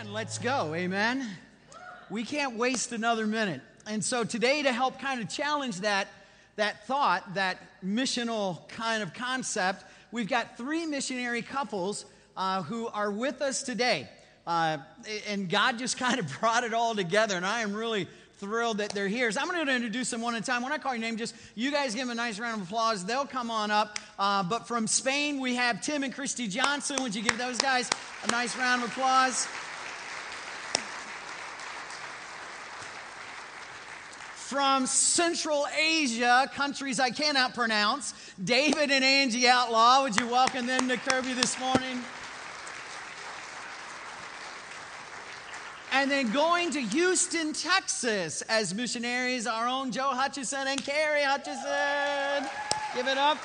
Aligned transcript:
And 0.00 0.14
let's 0.14 0.38
go. 0.38 0.74
Amen. 0.74 1.28
We 2.08 2.24
can't 2.24 2.56
waste 2.56 2.92
another 2.92 3.26
minute. 3.26 3.60
And 3.86 4.02
so 4.02 4.24
today, 4.24 4.62
to 4.62 4.72
help 4.72 4.98
kind 4.98 5.20
of 5.20 5.28
challenge 5.28 5.80
that, 5.80 6.08
that 6.56 6.86
thought, 6.86 7.34
that 7.34 7.58
missional 7.84 8.66
kind 8.70 9.02
of 9.02 9.12
concept, 9.12 9.84
we've 10.10 10.26
got 10.26 10.56
three 10.56 10.86
missionary 10.86 11.42
couples 11.42 12.06
uh, 12.34 12.62
who 12.62 12.86
are 12.88 13.10
with 13.10 13.42
us 13.42 13.62
today. 13.62 14.08
Uh, 14.46 14.78
and 15.28 15.50
God 15.50 15.78
just 15.78 15.98
kind 15.98 16.18
of 16.18 16.40
brought 16.40 16.64
it 16.64 16.72
all 16.72 16.94
together. 16.94 17.36
And 17.36 17.44
I 17.44 17.60
am 17.60 17.74
really 17.74 18.08
thrilled 18.38 18.78
that 18.78 18.88
they're 18.90 19.06
here. 19.06 19.30
So 19.30 19.42
I'm 19.42 19.48
going 19.48 19.66
to 19.66 19.74
introduce 19.74 20.08
them 20.08 20.22
one 20.22 20.34
at 20.34 20.40
a 20.40 20.44
time. 20.46 20.62
When 20.62 20.72
I 20.72 20.78
call 20.78 20.94
your 20.94 21.02
name, 21.02 21.18
just 21.18 21.34
you 21.54 21.70
guys 21.70 21.94
give 21.94 22.08
them 22.08 22.12
a 22.12 22.14
nice 22.14 22.38
round 22.38 22.62
of 22.62 22.66
applause. 22.66 23.04
They'll 23.04 23.26
come 23.26 23.50
on 23.50 23.70
up. 23.70 23.98
Uh, 24.18 24.42
but 24.44 24.66
from 24.66 24.86
Spain, 24.86 25.40
we 25.40 25.56
have 25.56 25.82
Tim 25.82 26.04
and 26.04 26.14
Christy 26.14 26.48
Johnson. 26.48 27.02
Would 27.02 27.14
you 27.14 27.22
give 27.22 27.36
those 27.36 27.58
guys 27.58 27.90
a 28.24 28.30
nice 28.30 28.56
round 28.56 28.82
of 28.82 28.88
applause? 28.88 29.46
From 34.50 34.84
Central 34.84 35.64
Asia, 35.78 36.50
countries 36.52 36.98
I 36.98 37.10
cannot 37.10 37.54
pronounce, 37.54 38.14
David 38.42 38.90
and 38.90 39.04
Angie 39.04 39.46
Outlaw. 39.46 40.02
Would 40.02 40.18
you 40.18 40.26
welcome 40.26 40.66
them 40.66 40.88
to 40.88 40.96
Kirby 40.96 41.34
this 41.34 41.56
morning? 41.60 42.02
And 45.92 46.10
then 46.10 46.32
going 46.32 46.72
to 46.72 46.80
Houston, 46.80 47.52
Texas 47.52 48.42
as 48.48 48.74
missionaries, 48.74 49.46
our 49.46 49.68
own 49.68 49.92
Joe 49.92 50.08
Hutchison 50.08 50.66
and 50.66 50.84
Carrie 50.84 51.22
Hutchison. 51.22 52.50
Give 52.96 53.06
it 53.06 53.18
up. 53.18 53.38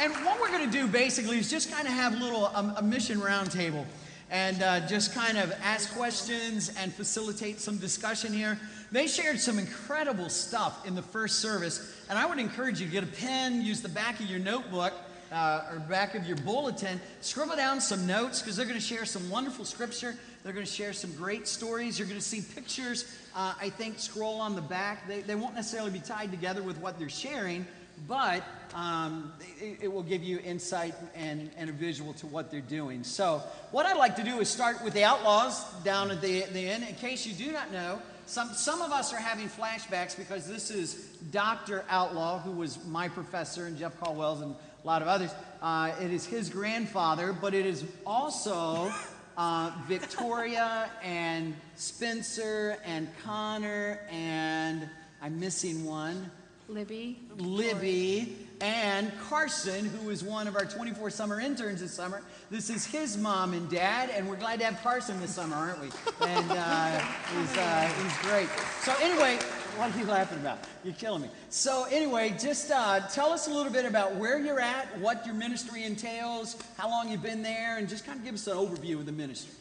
And 0.00 0.14
what 0.24 0.40
we're 0.40 0.48
going 0.48 0.64
to 0.64 0.72
do 0.72 0.86
basically 0.86 1.38
is 1.38 1.50
just 1.50 1.70
kind 1.70 1.86
of 1.86 1.92
have 1.92 2.14
a 2.14 2.24
little 2.24 2.50
um, 2.54 2.72
a 2.78 2.82
mission 2.82 3.20
roundtable 3.20 3.84
and 4.30 4.62
uh, 4.62 4.86
just 4.86 5.12
kind 5.12 5.36
of 5.36 5.52
ask 5.62 5.92
questions 5.94 6.72
and 6.78 6.94
facilitate 6.94 7.60
some 7.60 7.78
discussion 7.78 8.32
here. 8.32 8.58
They 8.92 9.06
shared 9.06 9.40
some 9.40 9.58
incredible 9.58 10.28
stuff 10.28 10.86
in 10.86 10.94
the 10.94 11.02
first 11.02 11.40
service, 11.40 12.00
and 12.08 12.18
I 12.18 12.26
would 12.26 12.38
encourage 12.38 12.80
you 12.80 12.86
to 12.86 12.92
get 12.92 13.04
a 13.04 13.08
pen, 13.08 13.62
use 13.62 13.82
the 13.82 13.88
back 13.88 14.20
of 14.20 14.26
your 14.26 14.40
notebook 14.40 14.92
uh, 15.32 15.64
or 15.72 15.78
back 15.80 16.14
of 16.14 16.26
your 16.26 16.36
bulletin, 16.38 17.00
scribble 17.20 17.56
down 17.56 17.80
some 17.80 18.06
notes 18.06 18.40
because 18.40 18.56
they're 18.56 18.66
going 18.66 18.78
to 18.78 18.84
share 18.84 19.04
some 19.04 19.28
wonderful 19.30 19.64
scripture. 19.64 20.16
They're 20.42 20.52
going 20.52 20.66
to 20.66 20.72
share 20.72 20.92
some 20.92 21.12
great 21.12 21.46
stories. 21.46 21.98
You're 21.98 22.08
going 22.08 22.20
to 22.20 22.26
see 22.26 22.40
pictures, 22.54 23.04
uh, 23.36 23.54
I 23.60 23.68
think, 23.68 23.98
scroll 23.98 24.40
on 24.40 24.54
the 24.54 24.62
back. 24.62 25.06
They, 25.06 25.20
they 25.20 25.34
won't 25.34 25.54
necessarily 25.54 25.90
be 25.90 26.00
tied 26.00 26.30
together 26.30 26.62
with 26.62 26.78
what 26.78 26.98
they're 26.98 27.08
sharing, 27.08 27.66
but 28.06 28.42
um, 28.74 29.32
it, 29.60 29.78
it, 29.82 29.92
will 29.92 30.02
give 30.02 30.22
you 30.22 30.38
insight 30.44 30.94
and, 31.14 31.50
and 31.56 31.70
a 31.70 31.72
visual 31.72 32.12
to 32.14 32.26
what 32.26 32.50
they're 32.50 32.60
doing. 32.60 33.02
So, 33.04 33.42
what 33.70 33.86
I'd 33.86 33.96
like 33.96 34.16
to 34.16 34.22
do 34.22 34.38
is 34.40 34.48
start 34.48 34.82
with 34.84 34.94
the 34.94 35.04
outlaws 35.04 35.64
down 35.82 36.10
at 36.10 36.20
the, 36.20 36.42
the 36.52 36.68
end. 36.68 36.84
In 36.88 36.94
case 36.94 37.26
you 37.26 37.34
do 37.34 37.52
not 37.52 37.72
know, 37.72 38.00
some, 38.26 38.50
some 38.54 38.80
of 38.80 38.92
us 38.92 39.12
are 39.12 39.18
having 39.18 39.48
flashbacks 39.48 40.16
because 40.16 40.46
this 40.46 40.70
is 40.70 40.94
Dr. 41.32 41.84
Outlaw, 41.88 42.38
who 42.38 42.52
was 42.52 42.84
my 42.86 43.08
professor, 43.08 43.66
and 43.66 43.76
Jeff 43.76 43.98
Caldwell's 43.98 44.40
and 44.40 44.54
a 44.82 44.86
lot 44.86 45.02
of 45.02 45.08
others. 45.08 45.34
Uh, 45.60 45.92
it 46.00 46.12
is 46.12 46.24
his 46.24 46.48
grandfather, 46.48 47.32
but 47.32 47.54
it 47.54 47.66
is 47.66 47.84
also 48.06 48.92
uh, 49.36 49.72
Victoria 49.88 50.90
and 51.02 51.54
Spencer 51.74 52.76
and 52.84 53.08
Connor 53.24 54.00
and 54.10 54.88
I'm 55.22 55.38
missing 55.38 55.84
one. 55.84 56.30
Libby. 56.70 57.18
Libby 57.38 58.36
and 58.60 59.10
Carson, 59.28 59.86
who 59.86 60.10
is 60.10 60.22
one 60.22 60.46
of 60.46 60.54
our 60.54 60.64
24 60.64 61.10
summer 61.10 61.40
interns 61.40 61.80
this 61.80 61.92
summer. 61.92 62.22
This 62.50 62.70
is 62.70 62.86
his 62.86 63.16
mom 63.16 63.54
and 63.54 63.68
dad, 63.68 64.10
and 64.10 64.28
we're 64.28 64.36
glad 64.36 64.60
to 64.60 64.66
have 64.66 64.80
Carson 64.82 65.18
this 65.20 65.34
summer, 65.34 65.56
aren't 65.56 65.80
we? 65.80 65.88
And 66.26 66.50
uh, 66.50 66.98
he's, 67.36 67.56
uh, 67.56 67.90
he's 68.02 68.18
great. 68.18 68.48
So, 68.82 68.94
anyway, 69.02 69.36
what 69.76 69.94
are 69.94 69.98
you 69.98 70.04
laughing 70.04 70.38
about? 70.38 70.58
You're 70.84 70.94
killing 70.94 71.22
me. 71.22 71.28
So, 71.48 71.86
anyway, 71.90 72.36
just 72.38 72.70
uh, 72.70 73.00
tell 73.08 73.32
us 73.32 73.48
a 73.48 73.50
little 73.52 73.72
bit 73.72 73.84
about 73.84 74.14
where 74.14 74.38
you're 74.38 74.60
at, 74.60 74.96
what 75.00 75.26
your 75.26 75.34
ministry 75.34 75.82
entails, 75.82 76.56
how 76.76 76.88
long 76.88 77.10
you've 77.10 77.22
been 77.22 77.42
there, 77.42 77.78
and 77.78 77.88
just 77.88 78.06
kind 78.06 78.18
of 78.18 78.24
give 78.24 78.34
us 78.34 78.46
an 78.46 78.56
overview 78.56 78.96
of 78.96 79.06
the 79.06 79.12
ministry. 79.12 79.54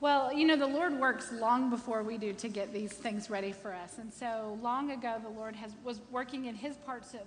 Well, 0.00 0.32
you 0.32 0.46
know, 0.46 0.56
the 0.56 0.66
Lord 0.66 0.98
works 0.98 1.32
long 1.32 1.70
before 1.70 2.02
we 2.02 2.18
do 2.18 2.32
to 2.34 2.48
get 2.48 2.72
these 2.72 2.92
things 2.92 3.30
ready 3.30 3.52
for 3.52 3.72
us. 3.72 3.98
And 3.98 4.12
so 4.12 4.58
long 4.60 4.90
ago, 4.90 5.16
the 5.22 5.30
Lord 5.30 5.56
has, 5.56 5.72
was 5.82 6.00
working 6.10 6.44
in 6.46 6.54
his 6.54 6.76
parts 6.76 7.14
of 7.14 7.20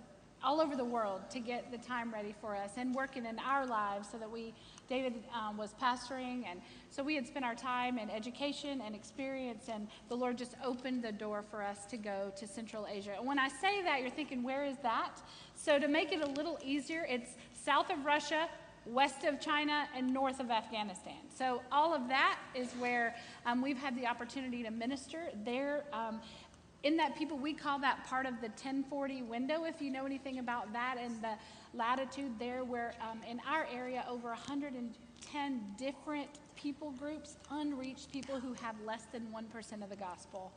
all 0.44 0.62
over 0.62 0.76
the 0.76 0.86
world 0.86 1.22
to 1.32 1.40
get 1.40 1.72
the 1.72 1.78
time 1.78 2.14
ready 2.14 2.36
for 2.40 2.56
us 2.56 2.74
and 2.78 2.94
working 2.94 3.26
in 3.26 3.40
our 3.40 3.66
lives 3.66 4.10
so 4.12 4.18
that 4.18 4.30
we, 4.30 4.54
David 4.88 5.16
um, 5.34 5.58
was 5.58 5.74
pastoring, 5.82 6.46
and 6.50 6.62
so 6.92 7.04
we 7.04 7.16
had 7.16 7.26
spent 7.26 7.44
our 7.44 7.56
time 7.56 7.98
in 7.98 8.10
education 8.10 8.82
and 8.86 8.94
experience, 8.94 9.66
and 9.68 9.88
the 10.10 10.16
Lord 10.16 10.38
just 10.38 10.54
opened 10.64 11.04
the 11.04 11.12
door 11.12 11.42
for 11.42 11.64
us 11.64 11.86
to 11.88 11.98
go 11.98 12.32
to 12.38 12.48
Central 12.48 12.86
Asia. 12.88 13.16
And 13.18 13.26
when 13.26 13.40
I 13.40 13.48
say 13.48 13.82
that, 13.84 14.02
you're 14.02 14.12
thinking, 14.12 14.44
where 14.44 14.64
is 14.64 14.78
that? 14.84 15.22
So 15.56 15.80
to 15.80 15.88
make 15.88 16.12
it 16.12 16.22
a 16.22 16.28
little 16.28 16.60
easier, 16.64 17.06
it's 17.10 17.32
south 17.54 17.90
of 17.90 18.06
Russia, 18.06 18.48
west 18.88 19.24
of 19.24 19.40
China, 19.40 19.88
and 19.96 20.14
north 20.14 20.40
of 20.40 20.50
Afghanistan. 20.50 21.18
So 21.36 21.62
all 21.72 21.94
of 21.94 22.08
that 22.08 22.40
is 22.56 22.72
where 22.74 23.16
um, 23.46 23.62
we've 23.62 23.78
had 23.78 23.96
the 23.96 24.08
opportunity 24.08 24.64
to 24.64 24.72
minister 24.72 25.30
there. 25.44 25.84
Um, 25.94 26.22
in 26.84 26.96
that 26.98 27.18
people, 27.18 27.38
we 27.38 27.54
call 27.54 27.80
that 27.80 28.06
part 28.06 28.26
of 28.26 28.36
the 28.36 28.48
1040 28.48 29.24
window, 29.24 29.66
if 29.66 29.82
you 29.82 29.92
know 29.92 30.06
anything 30.06 30.40
about 30.40 30.72
that, 30.74 30.98
and 31.00 31.22
the 31.22 31.34
latitude 31.74 32.32
there, 32.40 32.64
where 32.64 32.94
um, 33.02 33.20
in 33.30 33.42
our 33.50 33.68
area, 33.74 34.06
over 34.10 34.30
110 34.30 35.62
different 35.78 36.30
people 36.56 36.92
groups, 36.92 37.38
unreached 37.52 38.12
people 38.12 38.40
who 38.40 38.54
have 38.54 38.76
less 38.86 39.04
than 39.12 39.28
1% 39.34 39.84
of 39.84 39.90
the 39.90 39.96
gospel. 39.96 40.52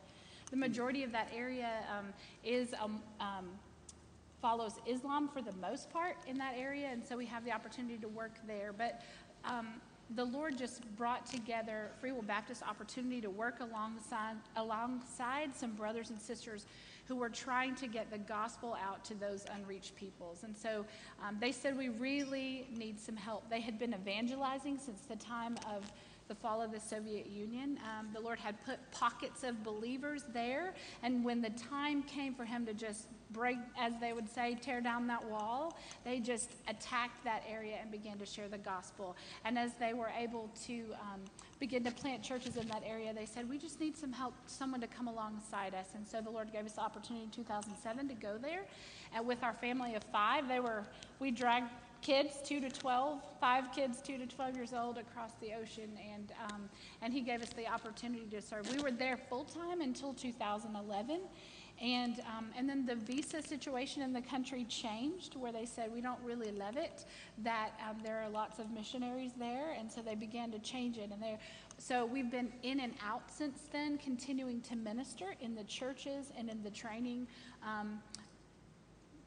The 0.50 0.56
majority 0.56 1.04
of 1.04 1.12
that 1.12 1.28
area 1.34 1.70
um, 1.96 2.06
is 2.44 2.74
um, 2.82 3.00
um, 3.20 3.48
follows 4.40 4.74
Islam 4.86 5.28
for 5.28 5.42
the 5.42 5.52
most 5.60 5.90
part 5.90 6.16
in 6.26 6.38
that 6.38 6.54
area, 6.56 6.88
and 6.90 7.04
so 7.04 7.16
we 7.16 7.26
have 7.26 7.44
the 7.44 7.52
opportunity 7.52 7.98
to 7.98 8.08
work 8.08 8.32
there. 8.46 8.72
But 8.76 9.02
um, 9.44 9.68
the 10.16 10.24
Lord 10.24 10.58
just 10.58 10.82
brought 10.96 11.26
together 11.26 11.90
Free 12.00 12.12
Will 12.12 12.22
Baptist 12.22 12.62
opportunity 12.62 13.20
to 13.20 13.30
work 13.30 13.60
alongside, 13.60 14.36
alongside 14.56 15.54
some 15.54 15.72
brothers 15.72 16.10
and 16.10 16.20
sisters 16.20 16.66
who 17.06 17.16
were 17.16 17.28
trying 17.28 17.74
to 17.76 17.86
get 17.86 18.10
the 18.10 18.18
gospel 18.18 18.76
out 18.82 19.04
to 19.04 19.14
those 19.14 19.44
unreached 19.54 19.94
peoples. 19.96 20.42
And 20.42 20.56
so 20.56 20.84
um, 21.24 21.36
they 21.40 21.52
said, 21.52 21.76
We 21.76 21.88
really 21.88 22.66
need 22.76 22.98
some 22.98 23.16
help. 23.16 23.48
They 23.50 23.60
had 23.60 23.78
been 23.78 23.94
evangelizing 23.94 24.78
since 24.78 25.02
the 25.02 25.16
time 25.16 25.56
of 25.68 25.90
the 26.28 26.34
fall 26.34 26.62
of 26.62 26.70
the 26.70 26.80
Soviet 26.80 27.26
Union. 27.26 27.78
Um, 27.84 28.08
the 28.14 28.20
Lord 28.20 28.38
had 28.38 28.64
put 28.64 28.78
pockets 28.92 29.42
of 29.42 29.64
believers 29.64 30.24
there. 30.32 30.74
And 31.02 31.24
when 31.24 31.42
the 31.42 31.50
time 31.50 32.04
came 32.04 32.34
for 32.34 32.44
Him 32.44 32.64
to 32.66 32.74
just 32.74 33.08
break, 33.32 33.58
as 33.78 33.92
they 34.00 34.12
would 34.12 34.28
say, 34.28 34.56
tear 34.60 34.80
down 34.80 35.06
that 35.06 35.24
wall, 35.28 35.76
they 36.04 36.20
just 36.20 36.50
attacked 36.68 37.22
that 37.24 37.42
area 37.48 37.76
and 37.80 37.90
began 37.90 38.18
to 38.18 38.26
share 38.26 38.48
the 38.48 38.58
gospel. 38.58 39.16
And 39.44 39.58
as 39.58 39.72
they 39.74 39.94
were 39.94 40.10
able 40.18 40.50
to 40.66 40.84
um, 41.00 41.20
begin 41.58 41.84
to 41.84 41.90
plant 41.90 42.22
churches 42.22 42.56
in 42.56 42.66
that 42.68 42.82
area, 42.86 43.12
they 43.12 43.26
said, 43.26 43.48
We 43.48 43.58
just 43.58 43.80
need 43.80 43.96
some 43.96 44.12
help, 44.12 44.34
someone 44.46 44.80
to 44.80 44.86
come 44.86 45.08
alongside 45.08 45.74
us. 45.74 45.88
And 45.94 46.06
so 46.06 46.20
the 46.20 46.30
Lord 46.30 46.52
gave 46.52 46.66
us 46.66 46.72
the 46.72 46.82
opportunity 46.82 47.24
in 47.24 47.30
2007 47.30 48.08
to 48.08 48.14
go 48.14 48.38
there. 48.38 48.64
And 49.14 49.26
with 49.26 49.42
our 49.42 49.54
family 49.54 49.94
of 49.94 50.04
five, 50.04 50.48
they 50.48 50.60
were, 50.60 50.84
we 51.18 51.30
dragged 51.30 51.70
kids, 52.02 52.36
two 52.44 52.60
to 52.60 52.70
12, 52.70 53.20
five 53.40 53.72
kids, 53.72 54.00
two 54.00 54.18
to 54.18 54.26
12 54.26 54.56
years 54.56 54.72
old, 54.72 54.98
across 54.98 55.32
the 55.40 55.52
ocean. 55.54 55.90
And, 56.12 56.32
um, 56.50 56.68
and 57.02 57.12
he 57.12 57.20
gave 57.20 57.42
us 57.42 57.50
the 57.50 57.66
opportunity 57.66 58.24
to 58.30 58.40
serve. 58.40 58.72
We 58.74 58.82
were 58.82 58.90
there 58.90 59.18
full 59.28 59.44
time 59.44 59.80
until 59.80 60.14
2011. 60.14 61.20
And, 61.80 62.20
um, 62.36 62.50
and 62.56 62.68
then 62.68 62.84
the 62.84 62.94
visa 62.94 63.40
situation 63.40 64.02
in 64.02 64.12
the 64.12 64.20
country 64.20 64.64
changed 64.64 65.34
where 65.34 65.50
they 65.50 65.64
said, 65.64 65.90
we 65.92 66.02
don't 66.02 66.20
really 66.22 66.50
love 66.52 66.76
it, 66.76 67.06
that 67.38 67.70
um, 67.88 67.96
there 68.04 68.22
are 68.22 68.28
lots 68.28 68.58
of 68.58 68.70
missionaries 68.70 69.32
there. 69.38 69.74
And 69.78 69.90
so 69.90 70.02
they 70.02 70.14
began 70.14 70.50
to 70.52 70.58
change 70.58 70.98
it. 70.98 71.10
And 71.10 71.38
so 71.78 72.04
we've 72.04 72.30
been 72.30 72.52
in 72.62 72.80
and 72.80 72.92
out 73.02 73.30
since 73.30 73.60
then, 73.72 73.96
continuing 73.96 74.60
to 74.62 74.76
minister 74.76 75.34
in 75.40 75.54
the 75.54 75.64
churches 75.64 76.32
and 76.36 76.50
in 76.50 76.62
the 76.62 76.70
training 76.70 77.26
um, 77.66 78.00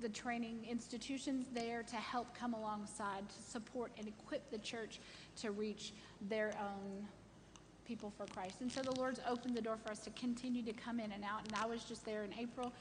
the 0.03 0.09
training 0.09 0.65
institutions 0.69 1.45
there 1.53 1.81
to 1.81 1.95
help 1.95 2.37
come 2.37 2.53
alongside 2.53 3.23
to 3.29 3.41
support 3.49 3.89
and 3.97 4.05
equip 4.07 4.51
the 4.51 4.57
church 4.57 4.99
to 5.37 5.51
reach 5.51 5.93
their 6.29 6.53
own 6.59 7.07
people 7.85 8.11
for 8.17 8.25
Christ. 8.27 8.61
And 8.61 8.71
so 8.71 8.81
the 8.81 8.91
Lord's 8.93 9.19
opened 9.27 9.55
the 9.55 9.61
door 9.61 9.77
for 9.83 9.91
us 9.91 9.99
to 9.99 10.09
continue 10.11 10.63
to 10.63 10.73
come 10.73 10.99
in 10.99 11.11
and 11.11 11.23
out. 11.23 11.45
And 11.45 11.55
I 11.55 11.65
was 11.65 11.83
just 11.83 12.05
there 12.05 12.23
in 12.23 12.33
April 12.39 12.71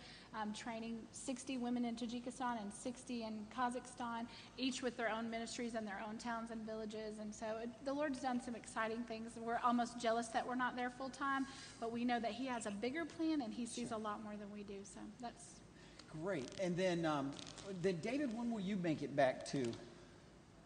um, 0.41 0.53
training 0.53 0.99
60 1.13 1.59
women 1.59 1.85
in 1.85 1.95
Tajikistan 1.95 2.61
and 2.61 2.73
60 2.73 3.23
in 3.23 3.47
Kazakhstan, 3.57 4.27
each 4.57 4.83
with 4.83 4.97
their 4.97 5.11
own 5.11 5.31
ministries 5.31 5.75
and 5.75 5.87
their 5.87 6.03
own 6.09 6.17
towns 6.17 6.51
and 6.51 6.65
villages. 6.67 7.19
And 7.21 7.35
so 7.35 7.47
it, 7.63 7.69
the 7.85 7.93
Lord's 7.93 8.21
done 8.21 8.41
some 8.41 8.55
exciting 8.55 9.03
things. 9.05 9.33
We're 9.37 9.61
almost 9.65 10.01
jealous 10.01 10.29
that 10.29 10.47
we're 10.47 10.55
not 10.55 10.77
there 10.77 10.91
full 10.91 11.11
time, 11.11 11.47
but 11.81 11.93
we 11.93 12.05
know 12.05 12.21
that 12.21 12.33
He 12.33 12.47
has 12.47 12.67
a 12.67 12.71
bigger 12.71 13.05
plan 13.05 13.43
and 13.43 13.53
He 13.53 13.67
sees 13.67 13.89
sure. 13.89 13.99
a 13.99 14.01
lot 14.01 14.23
more 14.23 14.35
than 14.37 14.51
we 14.53 14.63
do. 14.63 14.81
So 14.85 15.01
that's 15.21 15.45
Great. 16.23 16.51
And 16.63 16.77
then, 16.77 17.07
um, 17.07 17.31
then 17.81 17.97
David, 18.03 18.37
when 18.37 18.51
will 18.51 18.61
you 18.61 18.77
make 18.77 19.03
it 19.03 19.17
back 19.17 19.47
to? 19.53 19.65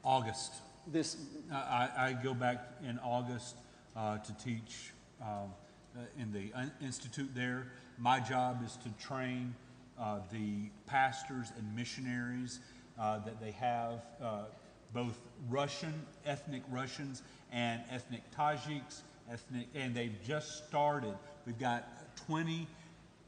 August. 0.06 0.52
this? 0.86 1.16
I, 1.52 1.88
I 1.98 2.12
go 2.22 2.32
back 2.32 2.64
in 2.88 2.98
August 3.00 3.56
uh, 3.96 4.18
to 4.18 4.32
teach 4.34 4.92
um, 5.22 5.52
uh, 5.96 6.00
in 6.18 6.32
the 6.32 6.52
institute 6.84 7.30
there. 7.34 7.66
My 7.98 8.20
job 8.20 8.62
is 8.64 8.76
to 8.76 8.90
train 9.04 9.54
uh, 9.98 10.18
the 10.30 10.68
pastors 10.86 11.52
and 11.56 11.74
missionaries 11.74 12.60
uh, 12.98 13.18
that 13.20 13.40
they 13.40 13.52
have, 13.52 14.02
uh, 14.22 14.42
both 14.92 15.18
Russian, 15.48 15.94
ethnic 16.24 16.62
Russians, 16.70 17.22
and 17.52 17.82
ethnic 17.90 18.22
Tajiks, 18.36 19.00
ethnic, 19.30 19.66
and 19.74 19.94
they've 19.94 20.18
just 20.26 20.66
started. 20.66 21.14
We've 21.46 21.58
got 21.58 22.16
20 22.26 22.66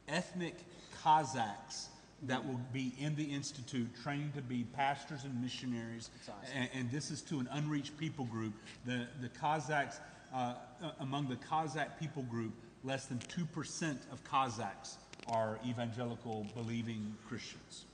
ethnic 0.08 0.54
Kazakhs 1.02 1.86
that 2.24 2.44
will 2.44 2.60
be 2.72 2.92
in 2.98 3.14
the 3.14 3.24
institute 3.24 3.88
training 4.02 4.32
to 4.34 4.42
be 4.42 4.64
pastors 4.74 5.24
and 5.24 5.40
missionaries. 5.40 6.10
awesome. 6.22 6.34
And, 6.54 6.68
and 6.74 6.90
this 6.90 7.10
is 7.10 7.22
to 7.22 7.38
an 7.38 7.48
unreached 7.52 7.96
people 7.96 8.24
group. 8.24 8.52
The, 8.86 9.06
the 9.20 9.28
Kazakhs, 9.28 10.00
uh, 10.34 10.54
uh, 10.82 10.90
among 11.00 11.28
the 11.28 11.36
Kazakh 11.36 11.98
people 11.98 12.22
group, 12.24 12.52
less 12.84 13.06
than 13.06 13.18
2% 13.18 13.96
of 14.12 14.22
Kazakhs 14.24 14.96
are 15.28 15.58
evangelical 15.66 16.46
believing 16.54 17.14
Christians. 17.28 17.84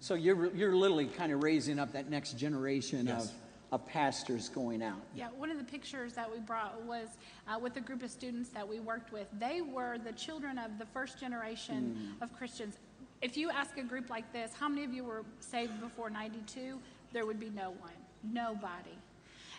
So 0.00 0.14
you're, 0.14 0.54
you're 0.54 0.74
literally 0.76 1.06
kind 1.06 1.32
of 1.32 1.42
raising 1.42 1.78
up 1.78 1.92
that 1.92 2.10
next 2.10 2.38
generation 2.38 3.06
Yes. 3.06 3.32
of, 3.72 3.80
of 3.80 3.86
pastors 3.86 4.48
going 4.48 4.82
out. 4.82 5.00
Yeah, 5.14 5.28
one 5.36 5.50
of 5.50 5.58
the 5.58 5.64
pictures 5.64 6.12
that 6.14 6.30
we 6.30 6.38
brought 6.38 6.80
was 6.84 7.08
uh, 7.48 7.58
with 7.58 7.76
a 7.76 7.80
group 7.80 8.02
of 8.02 8.10
students 8.10 8.50
that 8.50 8.66
we 8.68 8.78
worked 8.78 9.12
with. 9.12 9.26
They 9.38 9.62
were 9.62 9.98
the 9.98 10.12
children 10.12 10.58
of 10.58 10.78
the 10.78 10.86
first 10.86 11.18
generation 11.18 12.14
of 12.20 12.32
Christians. 12.36 12.78
If 13.22 13.36
you 13.36 13.50
ask 13.50 13.76
a 13.78 13.82
group 13.82 14.10
like 14.10 14.30
this, 14.32 14.52
how 14.58 14.68
many 14.68 14.84
of 14.84 14.92
you 14.92 15.02
were 15.02 15.24
saved 15.40 15.80
before 15.80 16.10
92? 16.10 16.78
There 17.12 17.24
would 17.26 17.40
be 17.40 17.50
no 17.50 17.70
one, 17.70 17.92
nobody. 18.22 18.96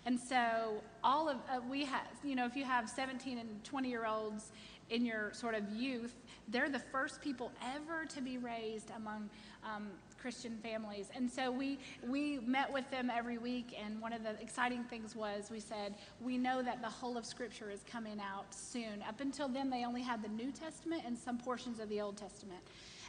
And 0.07 0.18
so 0.18 0.81
all 1.04 1.27
of 1.27 1.36
uh, 1.51 1.59
we 1.69 1.83
have, 1.83 2.07
you 2.24 2.33
know, 2.33 2.45
if 2.45 2.56
you 2.56 2.63
have 2.63 2.89
17 2.89 3.39
and 3.39 3.62
20 3.65 3.89
year 3.89 4.06
olds 4.06 4.54
in 4.89 5.06
your 5.06 5.33
sort 5.33 5.54
of 5.54 5.69
youth, 5.69 6.15
they're 6.48 6.69
the 6.69 6.80
first 6.80 7.21
people 7.21 7.51
ever 7.75 8.06
to 8.06 8.21
be 8.21 8.38
raised 8.38 8.89
among 8.95 9.30
um, 9.65 9.89
Christian 10.18 10.57
families. 10.63 11.09
And 11.13 11.30
so 11.30 11.51
we 11.51 11.77
we 12.07 12.39
met 12.39 12.71
with 12.71 12.89
them 12.89 13.12
every 13.13 13.38
week, 13.38 13.75
and 13.77 14.00
one 14.01 14.13
of 14.13 14.24
the 14.24 14.42
exciting 14.42 14.86
things 14.86 15.13
was 15.13 15.50
we 15.51 15.59
said 15.59 15.95
we 16.21 16.38
know 16.38 16.63
that 16.63 16.81
the 16.81 16.88
whole 16.88 17.18
of 17.18 17.25
Scripture 17.25 17.69
is 17.69 17.83
coming 17.83 18.21
out 18.21 18.45
soon. 18.56 19.04
Up 19.09 19.19
until 19.19 19.50
then, 19.50 19.69
they 19.69 19.83
only 19.83 20.04
had 20.04 20.24
the 20.24 20.30
New 20.30 20.54
Testament 20.54 21.04
and 21.06 21.18
some 21.18 21.38
portions 21.38 21.81
of 21.81 21.89
the 21.89 22.00
Old 22.00 22.15
Testament. 22.15 22.62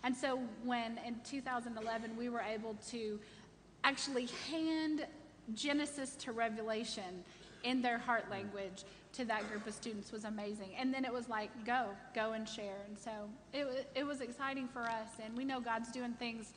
And 0.03 0.17
so 0.17 0.41
when 0.65 0.99
in 1.07 1.15
2011 1.31 2.17
we 2.17 2.29
were 2.29 2.41
able 2.41 2.77
to 2.91 3.21
actually 3.85 4.27
hand 4.51 5.07
Genesis 5.55 6.15
to 6.17 6.33
Revelation 6.33 7.25
in 7.65 7.83
their 7.83 7.99
heart 7.99 8.31
language 8.31 8.85
to 9.15 9.25
that 9.25 9.49
group 9.51 9.67
of 9.67 9.75
students 9.75 10.13
was 10.13 10.25
amazing. 10.25 10.71
And 10.79 10.93
then 10.93 11.05
it 11.05 11.13
was 11.13 11.29
like, 11.29 11.51
go, 11.65 11.87
go 12.15 12.33
and 12.33 12.49
share. 12.49 12.77
And 12.87 12.99
so 12.99 13.11
it, 13.53 13.91
it 13.95 14.07
was 14.07 14.21
exciting 14.21 14.69
for 14.69 14.83
us. 14.83 15.09
And 15.25 15.37
we 15.37 15.45
know 15.45 15.61
God's 15.61 15.91
doing 15.91 16.13
things 16.13 16.53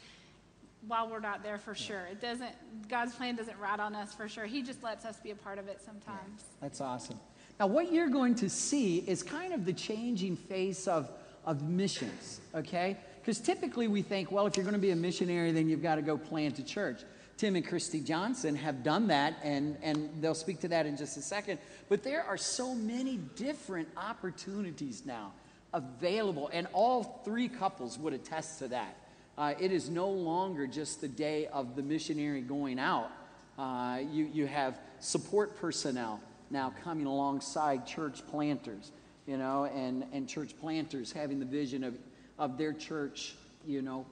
while 0.88 1.10
we're 1.10 1.20
not 1.20 1.44
there 1.44 1.58
for 1.58 1.76
sure. 1.76 2.08
It 2.12 2.22
doesn't, 2.22 2.52
God's 2.90 3.16
plan 3.16 3.36
doesn't 3.36 3.58
ride 3.60 3.80
on 3.80 3.96
us 3.96 4.14
for 4.14 4.28
sure. 4.28 4.46
He 4.46 4.62
just 4.62 4.84
lets 4.84 5.06
us 5.06 5.18
be 5.20 5.32
a 5.32 5.36
part 5.36 5.60
of 5.60 5.68
it 5.68 5.82
sometimes. 5.84 6.44
That's 6.60 6.82
awesome. 6.82 7.20
Now, 7.60 7.68
what 7.68 7.92
you're 7.94 8.10
going 8.10 8.36
to 8.36 8.50
see 8.50 8.98
is 9.00 9.22
kind 9.22 9.54
of 9.54 9.66
the 9.66 9.74
changing 9.74 10.36
face 10.36 10.88
of, 10.88 11.12
of 11.46 11.62
missions, 11.64 12.42
okay? 12.56 12.98
Because 13.22 13.40
typically 13.40 13.88
we 13.88 14.02
think, 14.02 14.32
well, 14.32 14.48
if 14.48 14.58
you're 14.58 14.64
going 14.64 14.74
to 14.74 14.80
be 14.80 14.92
a 14.92 14.96
missionary, 14.96 15.52
then 15.52 15.70
you've 15.70 15.84
got 15.84 15.96
to 15.96 16.02
go 16.02 16.18
plant 16.18 16.58
a 16.58 16.64
church. 16.64 17.02
Tim 17.42 17.56
and 17.56 17.68
Christy 17.68 18.02
Johnson 18.02 18.56
have 18.56 18.84
done 18.84 19.08
that, 19.08 19.34
and, 19.42 19.76
and 19.82 20.12
they'll 20.22 20.36
speak 20.36 20.60
to 20.60 20.68
that 20.68 20.86
in 20.86 20.96
just 20.96 21.18
a 21.18 21.24
second. 21.24 21.58
But 21.90 22.04
there 22.04 22.24
are 22.24 22.38
so 22.38 22.76
many 22.76 23.18
different 23.18 23.88
opportunities 23.98 25.08
now 25.08 25.34
available, 25.74 26.52
and 26.54 26.68
all 26.72 27.20
three 27.26 27.48
couples 27.50 27.98
would 27.98 28.14
attest 28.14 28.60
to 28.60 28.68
that. 28.68 28.96
Uh, 29.40 29.56
it 29.60 29.72
is 29.72 29.90
no 29.90 30.08
longer 30.08 30.68
just 30.68 31.02
the 31.02 31.08
day 31.08 31.48
of 31.48 31.76
the 31.76 31.82
missionary 31.82 32.42
going 32.42 32.78
out. 32.78 33.10
Uh, 33.58 34.02
you, 34.12 34.30
you 34.32 34.46
have 34.46 34.80
support 35.00 35.60
personnel 35.60 36.22
now 36.52 36.72
coming 36.84 37.08
alongside 37.08 37.88
church 37.88 38.22
planters, 38.30 38.92
you 39.26 39.38
know, 39.38 39.66
and, 39.66 40.06
and 40.14 40.30
church 40.30 40.52
planters 40.62 41.12
having 41.12 41.40
the 41.40 41.46
vision 41.46 41.84
of, 41.84 41.98
of 42.38 42.60
their 42.60 42.72
church, 42.72 43.34
you 43.66 43.82
know, 43.82 44.06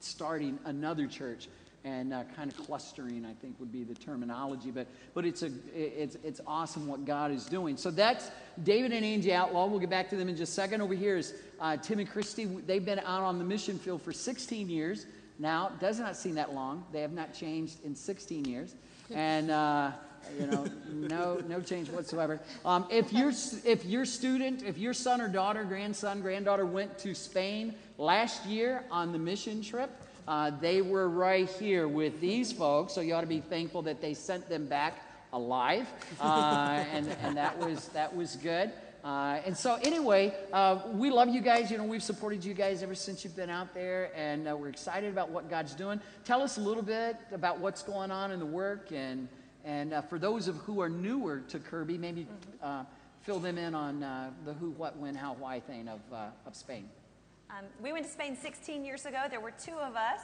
starting 0.00 0.58
another 0.64 1.06
church 1.06 1.46
and 1.84 2.12
uh, 2.12 2.22
kind 2.36 2.50
of 2.50 2.56
clustering 2.58 3.24
i 3.24 3.32
think 3.40 3.54
would 3.58 3.72
be 3.72 3.84
the 3.84 3.94
terminology 3.94 4.70
but 4.70 4.86
but 5.14 5.24
it's 5.24 5.42
a 5.42 5.50
it's 5.74 6.16
it's 6.22 6.40
awesome 6.46 6.86
what 6.86 7.04
god 7.04 7.30
is 7.30 7.46
doing. 7.46 7.76
So 7.76 7.90
that's 7.90 8.30
david 8.62 8.92
and 8.92 9.04
angie 9.04 9.32
outlaw. 9.32 9.66
We'll 9.66 9.80
get 9.80 9.90
back 9.90 10.08
to 10.10 10.16
them 10.16 10.28
in 10.28 10.36
just 10.36 10.52
a 10.52 10.54
second. 10.54 10.80
Over 10.80 10.94
here 10.94 11.16
is 11.16 11.34
uh, 11.60 11.76
tim 11.76 11.98
and 11.98 12.10
christy. 12.10 12.44
They've 12.44 12.84
been 12.84 13.00
out 13.00 13.22
on 13.22 13.38
the 13.38 13.44
mission 13.44 13.78
field 13.78 14.02
for 14.02 14.12
16 14.12 14.68
years 14.68 15.06
now. 15.38 15.72
Does 15.80 15.98
not 15.98 16.16
seem 16.16 16.34
that 16.34 16.54
long. 16.54 16.84
They 16.92 17.00
have 17.00 17.12
not 17.12 17.34
changed 17.34 17.84
in 17.84 17.94
16 17.94 18.44
years. 18.44 18.74
And 19.12 19.50
uh, 19.50 19.92
you 20.38 20.46
know 20.46 20.66
no 20.92 21.40
no 21.48 21.60
change 21.60 21.88
whatsoever. 21.90 22.40
Um, 22.64 22.86
if 22.90 23.12
your 23.12 23.32
if 23.64 23.84
your 23.84 24.04
student 24.04 24.62
if 24.62 24.78
your 24.78 24.94
son 24.94 25.20
or 25.20 25.28
daughter 25.28 25.64
grandson 25.64 26.20
granddaughter 26.20 26.66
went 26.66 26.98
to 27.00 27.14
spain 27.14 27.74
last 27.98 28.46
year 28.46 28.84
on 28.90 29.12
the 29.12 29.18
mission 29.18 29.62
trip 29.62 29.90
uh, 30.28 30.50
they 30.60 30.82
were 30.82 31.08
right 31.08 31.48
here 31.48 31.88
with 31.88 32.20
these 32.20 32.52
folks 32.52 32.92
so 32.92 33.00
you 33.00 33.14
ought 33.14 33.20
to 33.20 33.26
be 33.26 33.40
thankful 33.40 33.82
that 33.82 34.00
they 34.00 34.14
sent 34.14 34.48
them 34.48 34.66
back 34.66 35.02
alive 35.32 35.86
uh, 36.20 36.84
and, 36.92 37.08
and 37.22 37.36
that 37.36 37.58
was 37.58 37.88
that 37.88 38.14
was 38.14 38.36
good. 38.36 38.70
Uh, 39.02 39.40
and 39.46 39.56
so 39.56 39.78
anyway 39.82 40.34
uh, 40.52 40.78
we 40.92 41.10
love 41.10 41.28
you 41.28 41.40
guys. 41.40 41.70
You 41.70 41.78
know 41.78 41.84
we've 41.84 42.02
supported 42.02 42.44
you 42.44 42.54
guys 42.54 42.82
ever 42.82 42.94
since 42.94 43.24
you've 43.24 43.36
been 43.36 43.50
out 43.50 43.72
there 43.74 44.10
and 44.14 44.48
uh, 44.48 44.56
we're 44.56 44.68
excited 44.68 45.10
about 45.10 45.30
what 45.30 45.48
god's 45.48 45.74
doing. 45.74 46.00
Tell 46.24 46.42
us 46.42 46.58
a 46.58 46.60
little 46.60 46.82
bit 46.82 47.16
about 47.32 47.58
what's 47.58 47.82
going 47.82 48.10
on 48.10 48.30
in 48.30 48.38
the 48.38 48.46
work 48.46 48.92
and 48.92 49.28
and 49.64 49.92
uh, 49.92 50.02
for 50.02 50.18
those 50.18 50.48
of 50.48 50.56
who 50.56 50.80
are 50.80 50.88
newer 50.88 51.40
to 51.48 51.58
Kirby, 51.58 51.98
maybe 51.98 52.26
uh, 52.62 52.84
fill 53.22 53.38
them 53.38 53.58
in 53.58 53.74
on 53.74 54.02
uh, 54.02 54.30
the 54.44 54.54
who, 54.54 54.70
what, 54.70 54.96
when, 54.96 55.14
how, 55.14 55.34
why 55.34 55.60
thing 55.60 55.88
of, 55.88 56.00
uh, 56.12 56.28
of 56.46 56.54
Spain. 56.54 56.88
Um, 57.50 57.64
we 57.82 57.92
went 57.92 58.06
to 58.06 58.10
Spain 58.10 58.36
16 58.36 58.84
years 58.84 59.06
ago. 59.06 59.24
There 59.28 59.40
were 59.40 59.52
two 59.52 59.74
of 59.74 59.96
us. 59.96 60.20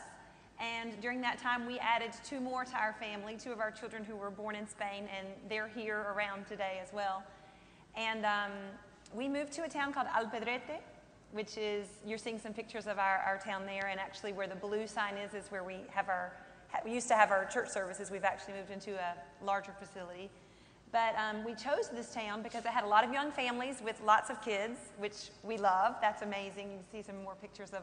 And 0.60 0.98
during 1.00 1.20
that 1.22 1.38
time, 1.38 1.66
we 1.66 1.78
added 1.80 2.12
two 2.24 2.40
more 2.40 2.64
to 2.64 2.76
our 2.76 2.94
family, 2.94 3.36
two 3.36 3.52
of 3.52 3.60
our 3.60 3.70
children 3.70 4.04
who 4.04 4.16
were 4.16 4.30
born 4.30 4.54
in 4.54 4.66
Spain, 4.66 5.08
and 5.16 5.26
they're 5.48 5.68
here 5.68 6.06
around 6.14 6.46
today 6.46 6.80
as 6.82 6.92
well. 6.92 7.22
And 7.96 8.24
um, 8.24 8.52
we 9.14 9.28
moved 9.28 9.52
to 9.54 9.64
a 9.64 9.68
town 9.68 9.92
called 9.92 10.06
Alpedrete, 10.06 10.80
which 11.32 11.58
is, 11.58 11.88
you're 12.06 12.16
seeing 12.16 12.38
some 12.38 12.54
pictures 12.54 12.86
of 12.86 12.98
our, 12.98 13.18
our 13.26 13.38
town 13.38 13.66
there, 13.66 13.88
and 13.88 14.00
actually 14.00 14.32
where 14.32 14.46
the 14.46 14.54
blue 14.54 14.86
sign 14.86 15.16
is, 15.16 15.34
is 15.34 15.50
where 15.50 15.64
we 15.64 15.80
have 15.90 16.08
our, 16.08 16.32
we 16.84 16.92
used 16.92 17.08
to 17.08 17.14
have 17.14 17.30
our 17.30 17.44
church 17.44 17.68
services. 17.68 18.10
We've 18.10 18.24
actually 18.24 18.54
moved 18.54 18.70
into 18.70 18.94
a 18.94 19.14
larger 19.44 19.72
facility. 19.78 20.30
But 20.96 21.14
um, 21.18 21.44
we 21.44 21.52
chose 21.52 21.90
this 21.92 22.14
town 22.14 22.40
because 22.40 22.64
it 22.64 22.70
had 22.70 22.82
a 22.82 22.86
lot 22.86 23.04
of 23.04 23.12
young 23.12 23.30
families 23.30 23.82
with 23.84 24.00
lots 24.02 24.30
of 24.30 24.40
kids, 24.40 24.78
which 24.96 25.28
we 25.42 25.58
love. 25.58 25.96
That's 26.00 26.22
amazing. 26.22 26.70
You 26.70 26.78
can 26.78 26.90
see 26.90 27.06
some 27.06 27.22
more 27.22 27.34
pictures 27.34 27.74
of 27.74 27.82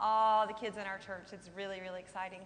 all 0.00 0.46
the 0.46 0.54
kids 0.54 0.78
in 0.78 0.84
our 0.84 0.96
church. 0.96 1.26
It's 1.34 1.50
really, 1.54 1.82
really 1.82 2.00
exciting. 2.00 2.40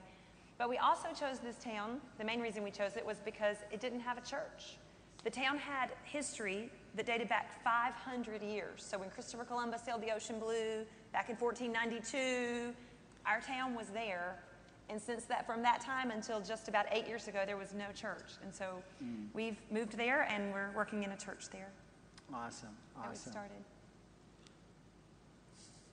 But 0.58 0.68
we 0.68 0.76
also 0.78 1.10
chose 1.10 1.38
this 1.38 1.54
town. 1.62 2.00
The 2.18 2.24
main 2.24 2.40
reason 2.40 2.64
we 2.64 2.72
chose 2.72 2.96
it 2.96 3.06
was 3.06 3.18
because 3.24 3.58
it 3.70 3.78
didn't 3.78 4.00
have 4.00 4.18
a 4.18 4.20
church. 4.22 4.78
The 5.22 5.30
town 5.30 5.56
had 5.56 5.90
history 6.02 6.68
that 6.96 7.06
dated 7.06 7.28
back 7.28 7.62
500 7.62 8.42
years. 8.42 8.84
So 8.84 8.98
when 8.98 9.10
Christopher 9.10 9.44
Columbus 9.44 9.82
sailed 9.84 10.02
the 10.02 10.10
ocean 10.10 10.40
blue 10.40 10.84
back 11.12 11.30
in 11.30 11.36
1492, 11.36 12.74
our 13.24 13.40
town 13.40 13.76
was 13.76 13.86
there. 13.94 14.40
And 14.90 15.00
since 15.00 15.24
that, 15.24 15.46
from 15.46 15.62
that 15.62 15.80
time 15.80 16.10
until 16.10 16.40
just 16.40 16.68
about 16.68 16.86
eight 16.90 17.06
years 17.06 17.28
ago, 17.28 17.40
there 17.44 17.56
was 17.56 17.74
no 17.74 17.86
church. 17.94 18.32
And 18.42 18.54
so 18.54 18.82
we've 19.34 19.56
moved 19.70 19.96
there 19.96 20.22
and 20.30 20.52
we're 20.52 20.70
working 20.74 21.02
in 21.02 21.12
a 21.12 21.16
church 21.16 21.50
there. 21.50 21.68
Awesome, 22.32 22.68
That 22.96 23.10
we 23.10 23.16
started. 23.16 23.64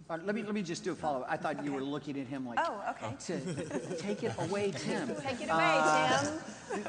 Uh, 0.08 0.20
let, 0.24 0.36
me, 0.36 0.44
let 0.44 0.54
me 0.54 0.62
just 0.62 0.84
do 0.84 0.92
a 0.92 0.96
follow 0.96 1.22
up. 1.22 1.28
I 1.30 1.36
thought 1.36 1.64
you 1.66 1.74
were 1.74 1.82
looking 1.82 2.20
at 2.20 2.28
him 2.28 2.46
like, 2.46 2.60
Oh, 2.62 2.80
okay. 2.92 3.16
to, 3.26 3.96
take 3.98 4.22
it 4.24 4.34
away, 4.38 4.72
Tim. 4.78 5.08
Take 5.16 5.42
it 5.42 5.50
away, 5.50 6.22
Tim. 6.22 6.84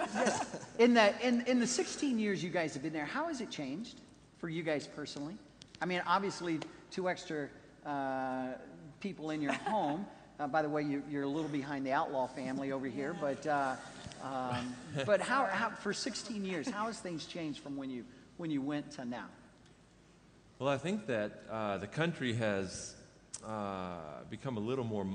In 0.79 0.93
the, 0.95 1.15
in, 1.27 1.41
in 1.47 1.59
the 1.59 1.67
16 1.67 2.19
years 2.19 2.45
you 2.45 2.51
guys 2.51 2.75
have 2.75 2.83
been 2.83 2.93
there, 2.93 3.07
how 3.07 3.29
has 3.29 3.41
it 3.41 3.51
changed 3.51 4.01
for 4.39 4.51
you 4.51 4.63
guys 4.63 4.87
personally? 4.87 5.37
I 5.81 5.87
mean, 5.87 6.03
obviously, 6.07 6.61
two 6.91 7.09
extra 7.09 7.49
uh, 7.87 8.49
people 9.01 9.31
in 9.31 9.41
your 9.41 9.53
home. 9.53 10.07
Uh, 10.39 10.47
by 10.47 10.61
the 10.61 10.69
way, 10.69 10.83
you, 10.83 11.03
you're 11.11 11.23
a 11.23 11.29
little 11.29 11.49
behind 11.49 11.87
the 11.87 11.93
outlaw 11.93 12.27
family 12.27 12.71
over 12.71 12.87
here, 12.87 13.17
but 13.19 13.47
uh, 13.47 13.75
um, 14.23 14.75
but 15.07 15.21
how, 15.21 15.47
how 15.47 15.71
for 15.71 15.95
16 15.95 16.45
years, 16.45 16.69
how 16.69 16.87
has 16.87 16.99
things 16.99 17.25
changed 17.25 17.61
from 17.61 17.77
when 17.77 17.89
you 17.89 18.05
when 18.37 18.51
you 18.51 18.61
went 18.61 18.91
to 18.93 19.05
now? 19.07 19.27
Well, 20.59 20.69
I 20.69 20.77
think 20.77 21.07
that 21.07 21.43
uh, 21.51 21.79
the 21.79 21.87
country 21.87 22.35
has 22.35 22.95
uh, 23.47 23.97
become 24.29 24.59
a 24.59 24.61
little 24.61 24.85
more 24.85 25.07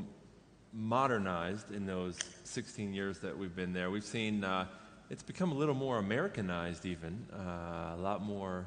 modernized 0.73 1.71
in 1.71 1.85
those 1.85 2.17
16 2.45 2.91
years 2.93 3.19
that 3.19 3.37
we've 3.37 3.55
been 3.55 3.73
there. 3.73 3.91
We've 3.91 4.03
seen 4.03 4.43
uh, 4.43 4.65
it's 5.11 5.23
become 5.23 5.51
a 5.51 5.55
little 5.55 5.75
more 5.75 5.99
Americanized, 5.99 6.85
even 6.87 7.27
uh, 7.31 7.95
a 7.95 7.99
lot 7.99 8.23
more 8.23 8.65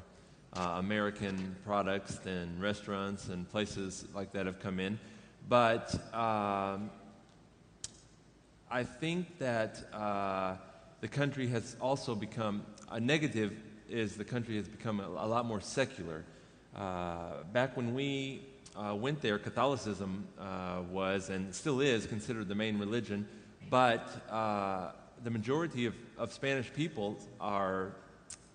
American 0.53 1.53
products 1.65 2.21
and 2.25 2.61
restaurants 2.61 3.27
and 3.27 3.49
places 3.51 4.05
like 4.13 4.31
that 4.31 4.45
have 4.45 4.59
come 4.59 4.79
in. 4.79 4.97
But 5.47 5.93
um, 6.13 6.89
I 8.71 8.83
think 8.83 9.37
that 9.37 9.79
uh, 9.93 10.55
the 11.01 11.07
country 11.07 11.47
has 11.47 11.75
also 11.79 12.15
become 12.15 12.65
a 12.89 12.99
negative. 12.99 13.53
Is 13.87 14.17
the 14.17 14.23
country 14.23 14.55
has 14.55 14.67
become 14.67 14.99
a, 14.99 15.07
a 15.07 15.27
lot 15.27 15.45
more 15.45 15.61
secular. 15.61 16.23
Uh, 16.75 17.43
back 17.53 17.77
when 17.77 17.93
we 17.93 18.41
uh, 18.75 18.95
went 18.95 19.21
there, 19.21 19.37
Catholicism 19.37 20.27
uh, 20.39 20.81
was 20.91 21.29
and 21.29 21.53
still 21.53 21.79
is 21.79 22.07
considered 22.07 22.47
the 22.47 22.55
main 22.55 22.79
religion, 22.79 23.27
but 23.69 24.09
uh, 24.31 24.91
the 25.23 25.29
majority 25.29 25.85
of, 25.85 25.93
of 26.17 26.33
Spanish 26.33 26.73
people 26.73 27.17
are 27.39 27.91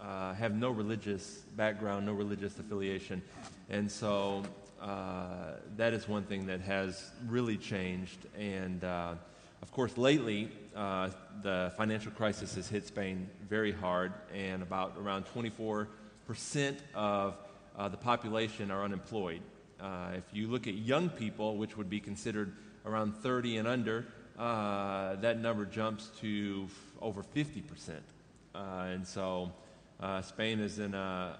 uh, 0.01 0.35
have 0.35 0.55
no 0.55 0.71
religious 0.71 1.43
background, 1.57 2.07
no 2.07 2.13
religious 2.13 2.59
affiliation, 2.59 3.23
and 3.69 3.91
so 3.91 4.43
uh, 4.81 5.57
that 5.77 5.93
is 5.93 6.09
one 6.09 6.25
thing 6.25 6.47
that 6.47 6.61
has 6.63 7.11
really 7.29 7.57
changed. 7.57 8.19
And 8.39 8.83
uh, 8.83 9.15
of 9.63 9.73
course, 9.73 9.99
lately 9.99 10.51
uh, 10.75 11.11
the 11.43 11.73
financial 11.77 12.13
crisis 12.13 12.55
has 12.55 12.69
hit 12.69 12.87
Spain 12.87 13.29
very 13.49 13.73
hard, 13.73 14.13
and 14.35 14.63
about 14.63 14.95
around 14.99 15.25
24 15.25 15.89
percent 16.27 16.79
of 16.95 17.37
uh, 17.77 17.89
the 17.89 17.97
population 17.97 18.71
are 18.71 18.85
unemployed. 18.85 19.43
Uh, 19.81 20.13
if 20.15 20.25
you 20.33 20.49
look 20.49 20.67
at 20.67 20.75
young 20.75 21.09
people, 21.11 21.57
which 21.57 21.77
would 21.77 21.91
be 21.91 22.01
considered 22.01 22.55
around 22.87 23.15
30 23.17 23.59
and 23.59 23.69
under, 23.69 24.07
that 24.37 25.39
number 25.41 25.65
jumps 25.67 26.11
to 26.21 26.67
f- 26.67 27.03
over 27.03 27.23
50 27.23 27.61
percent. 27.63 28.03
and 28.55 29.07
so 29.07 29.53
uh, 30.01 30.23
Spain 30.23 30.61
is 30.61 30.79
in 30.79 30.95
a, 30.95 31.39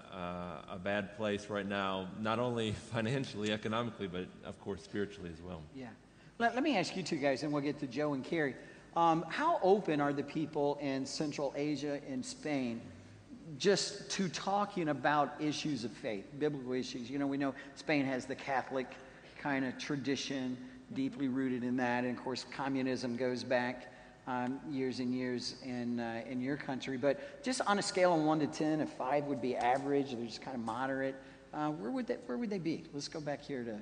a, 0.69 0.75
a, 0.75 0.77
bad 0.77 1.17
place 1.17 1.49
right 1.49 1.65
now, 1.65 2.07
not 2.19 2.37
only 2.37 2.71
financially, 2.91 3.51
economically, 3.51 4.07
but 4.07 4.27
of 4.45 4.59
course 4.61 4.83
spiritually 4.83 5.31
as 5.33 5.41
well. 5.41 5.61
Yeah. 5.75 5.87
Let, 6.37 6.53
let 6.53 6.63
me 6.63 6.77
ask 6.77 6.95
you 6.95 7.01
two 7.01 7.17
guys, 7.17 7.43
and 7.43 7.51
we'll 7.51 7.63
get 7.63 7.79
to 7.79 7.87
Joe 7.87 8.13
and 8.13 8.23
Carrie. 8.23 8.55
Um, 8.95 9.25
how 9.29 9.59
open 9.63 9.99
are 9.99 10.13
the 10.13 10.23
people 10.23 10.77
in 10.81 11.05
Central 11.05 11.53
Asia 11.55 11.99
and 12.07 12.23
Spain 12.23 12.81
just 13.57 14.09
to 14.11 14.29
talking 14.29 14.89
about 14.89 15.33
issues 15.39 15.83
of 15.83 15.91
faith, 15.91 16.25
biblical 16.37 16.73
issues? 16.73 17.09
You 17.09 17.17
know, 17.17 17.27
we 17.27 17.37
know 17.37 17.55
Spain 17.75 18.05
has 18.05 18.25
the 18.25 18.35
Catholic 18.35 18.87
kind 19.39 19.65
of 19.65 19.77
tradition, 19.79 20.57
deeply 20.93 21.29
rooted 21.29 21.63
in 21.63 21.77
that. 21.77 22.03
And 22.03 22.15
of 22.15 22.23
course, 22.23 22.45
communism 22.51 23.15
goes 23.15 23.43
back 23.43 23.90
um, 24.27 24.59
years 24.69 24.99
and 24.99 25.13
years 25.13 25.55
in, 25.63 25.99
uh, 25.99 26.21
in 26.29 26.41
your 26.41 26.57
country. 26.57 26.97
But 26.97 27.43
just 27.43 27.61
on 27.67 27.79
a 27.79 27.81
scale 27.81 28.13
of 28.15 28.21
1 28.21 28.39
to 28.39 28.47
10, 28.47 28.81
if 28.81 28.89
5 28.89 29.25
would 29.25 29.41
be 29.41 29.55
average, 29.55 30.11
they're 30.11 30.25
just 30.25 30.41
kind 30.41 30.55
of 30.55 30.63
moderate, 30.63 31.15
uh, 31.53 31.69
where, 31.69 31.91
would 31.91 32.07
they, 32.07 32.17
where 32.25 32.37
would 32.37 32.49
they 32.49 32.59
be? 32.59 32.83
Let's 32.93 33.07
go 33.07 33.19
back 33.19 33.41
here 33.41 33.63
to. 33.63 33.77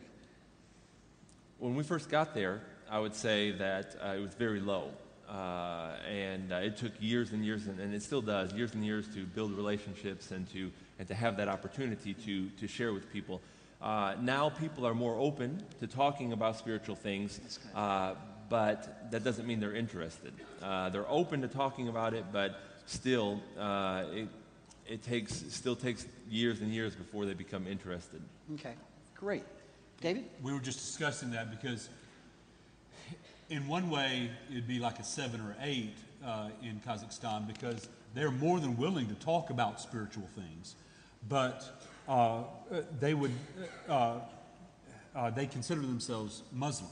When 1.59 1.75
we 1.75 1.83
first 1.83 2.09
got 2.09 2.33
there, 2.33 2.61
I 2.89 2.99
would 2.99 3.13
say 3.13 3.51
that 3.51 3.95
uh, 4.03 4.15
it 4.17 4.21
was 4.21 4.33
very 4.33 4.59
low. 4.59 4.89
Uh, 5.29 5.91
and 6.09 6.51
uh, 6.51 6.55
it 6.55 6.75
took 6.75 6.91
years 6.99 7.33
and 7.33 7.45
years, 7.45 7.67
and, 7.67 7.79
and, 7.79 7.93
it 7.93 8.01
still 8.01 8.21
does, 8.21 8.51
years 8.53 8.73
and 8.73 8.83
years 8.83 9.07
to 9.13 9.25
build 9.25 9.51
relationships 9.51 10.31
and 10.31 10.51
to, 10.51 10.71
and 10.97 11.07
to 11.07 11.13
have 11.13 11.37
that 11.37 11.47
opportunity 11.47 12.15
to, 12.15 12.49
to 12.59 12.67
share 12.67 12.93
with 12.93 13.11
people. 13.13 13.39
Uh, 13.79 14.15
now 14.19 14.49
people 14.49 14.87
are 14.87 14.95
more 14.95 15.15
open 15.19 15.63
to 15.79 15.85
talking 15.85 16.33
about 16.33 16.57
spiritual 16.57 16.95
things, 16.95 17.59
uh, 17.75 18.15
but 18.49 19.11
that 19.11 19.23
doesn't 19.23 19.47
mean 19.47 19.59
they're 19.59 19.75
interested. 19.75 20.33
Uh, 20.61 20.89
they're 20.89 21.09
open 21.09 21.41
to 21.41 21.47
talking 21.47 21.87
about 21.87 22.13
it, 22.13 22.25
but 22.31 22.59
still, 22.85 23.41
uh, 23.57 24.03
it, 24.11 24.27
it 24.87 25.03
takes, 25.03 25.33
still 25.53 25.75
takes 25.75 26.05
years 26.29 26.61
and 26.61 26.73
years 26.73 26.95
before 26.95 27.25
they 27.25 27.33
become 27.33 27.67
interested. 27.67 28.21
Okay, 28.55 28.73
great. 29.15 29.43
David? 30.01 30.25
We 30.41 30.53
were 30.53 30.59
just 30.59 30.79
discussing 30.79 31.31
that 31.31 31.51
because, 31.51 31.89
in 33.49 33.67
one 33.67 33.89
way, 33.89 34.31
it'd 34.49 34.67
be 34.67 34.79
like 34.79 34.99
a 34.99 35.03
seven 35.03 35.41
or 35.41 35.55
eight 35.61 35.95
uh, 36.25 36.49
in 36.63 36.81
Kazakhstan 36.85 37.47
because 37.47 37.87
they're 38.13 38.31
more 38.31 38.59
than 38.59 38.77
willing 38.77 39.07
to 39.07 39.15
talk 39.15 39.49
about 39.49 39.79
spiritual 39.79 40.27
things, 40.35 40.75
but 41.27 41.87
uh, 42.07 42.43
they 42.99 43.13
would 43.13 43.31
uh, 43.87 44.19
uh, 45.15 45.29
they 45.31 45.45
consider 45.45 45.81
themselves 45.81 46.43
Muslim. 46.51 46.89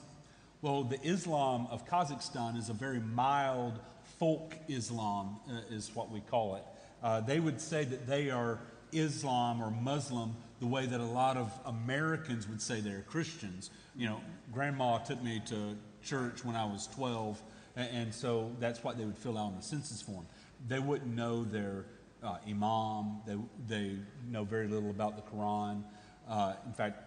Well, 0.67 0.83
the 0.83 1.01
Islam 1.01 1.67
of 1.71 1.87
Kazakhstan 1.87 2.57
is 2.57 2.67
a 2.67 2.73
very 2.73 2.99
mild 2.99 3.79
folk 4.19 4.53
Islam, 4.67 5.37
uh, 5.49 5.61
is 5.73 5.89
what 5.93 6.11
we 6.11 6.19
call 6.19 6.57
it. 6.57 6.63
Uh, 7.01 7.21
they 7.21 7.39
would 7.39 7.61
say 7.61 7.85
that 7.85 8.05
they 8.05 8.31
are 8.31 8.59
Islam 8.91 9.63
or 9.63 9.71
Muslim 9.71 10.35
the 10.59 10.67
way 10.67 10.85
that 10.85 10.99
a 10.99 11.05
lot 11.05 11.37
of 11.37 11.57
Americans 11.65 12.49
would 12.49 12.61
say 12.61 12.81
they're 12.81 13.05
Christians. 13.07 13.69
You 13.95 14.07
know, 14.07 14.21
grandma 14.51 14.97
took 14.97 15.23
me 15.23 15.41
to 15.45 15.77
church 16.03 16.43
when 16.43 16.57
I 16.57 16.65
was 16.65 16.87
12, 16.95 17.41
and, 17.77 17.89
and 17.89 18.13
so 18.13 18.51
that's 18.59 18.83
what 18.83 18.97
they 18.97 19.05
would 19.05 19.17
fill 19.17 19.37
out 19.37 19.45
on 19.45 19.55
the 19.55 19.63
census 19.63 20.01
form. 20.01 20.25
They 20.67 20.79
wouldn't 20.79 21.15
know 21.15 21.45
their 21.45 21.85
uh, 22.21 22.39
imam, 22.45 23.21
they, 23.25 23.37
they 23.69 23.95
know 24.29 24.43
very 24.43 24.67
little 24.67 24.89
about 24.89 25.15
the 25.15 25.31
Quran. 25.33 25.83
Uh, 26.29 26.55
in 26.65 26.73
fact, 26.73 27.03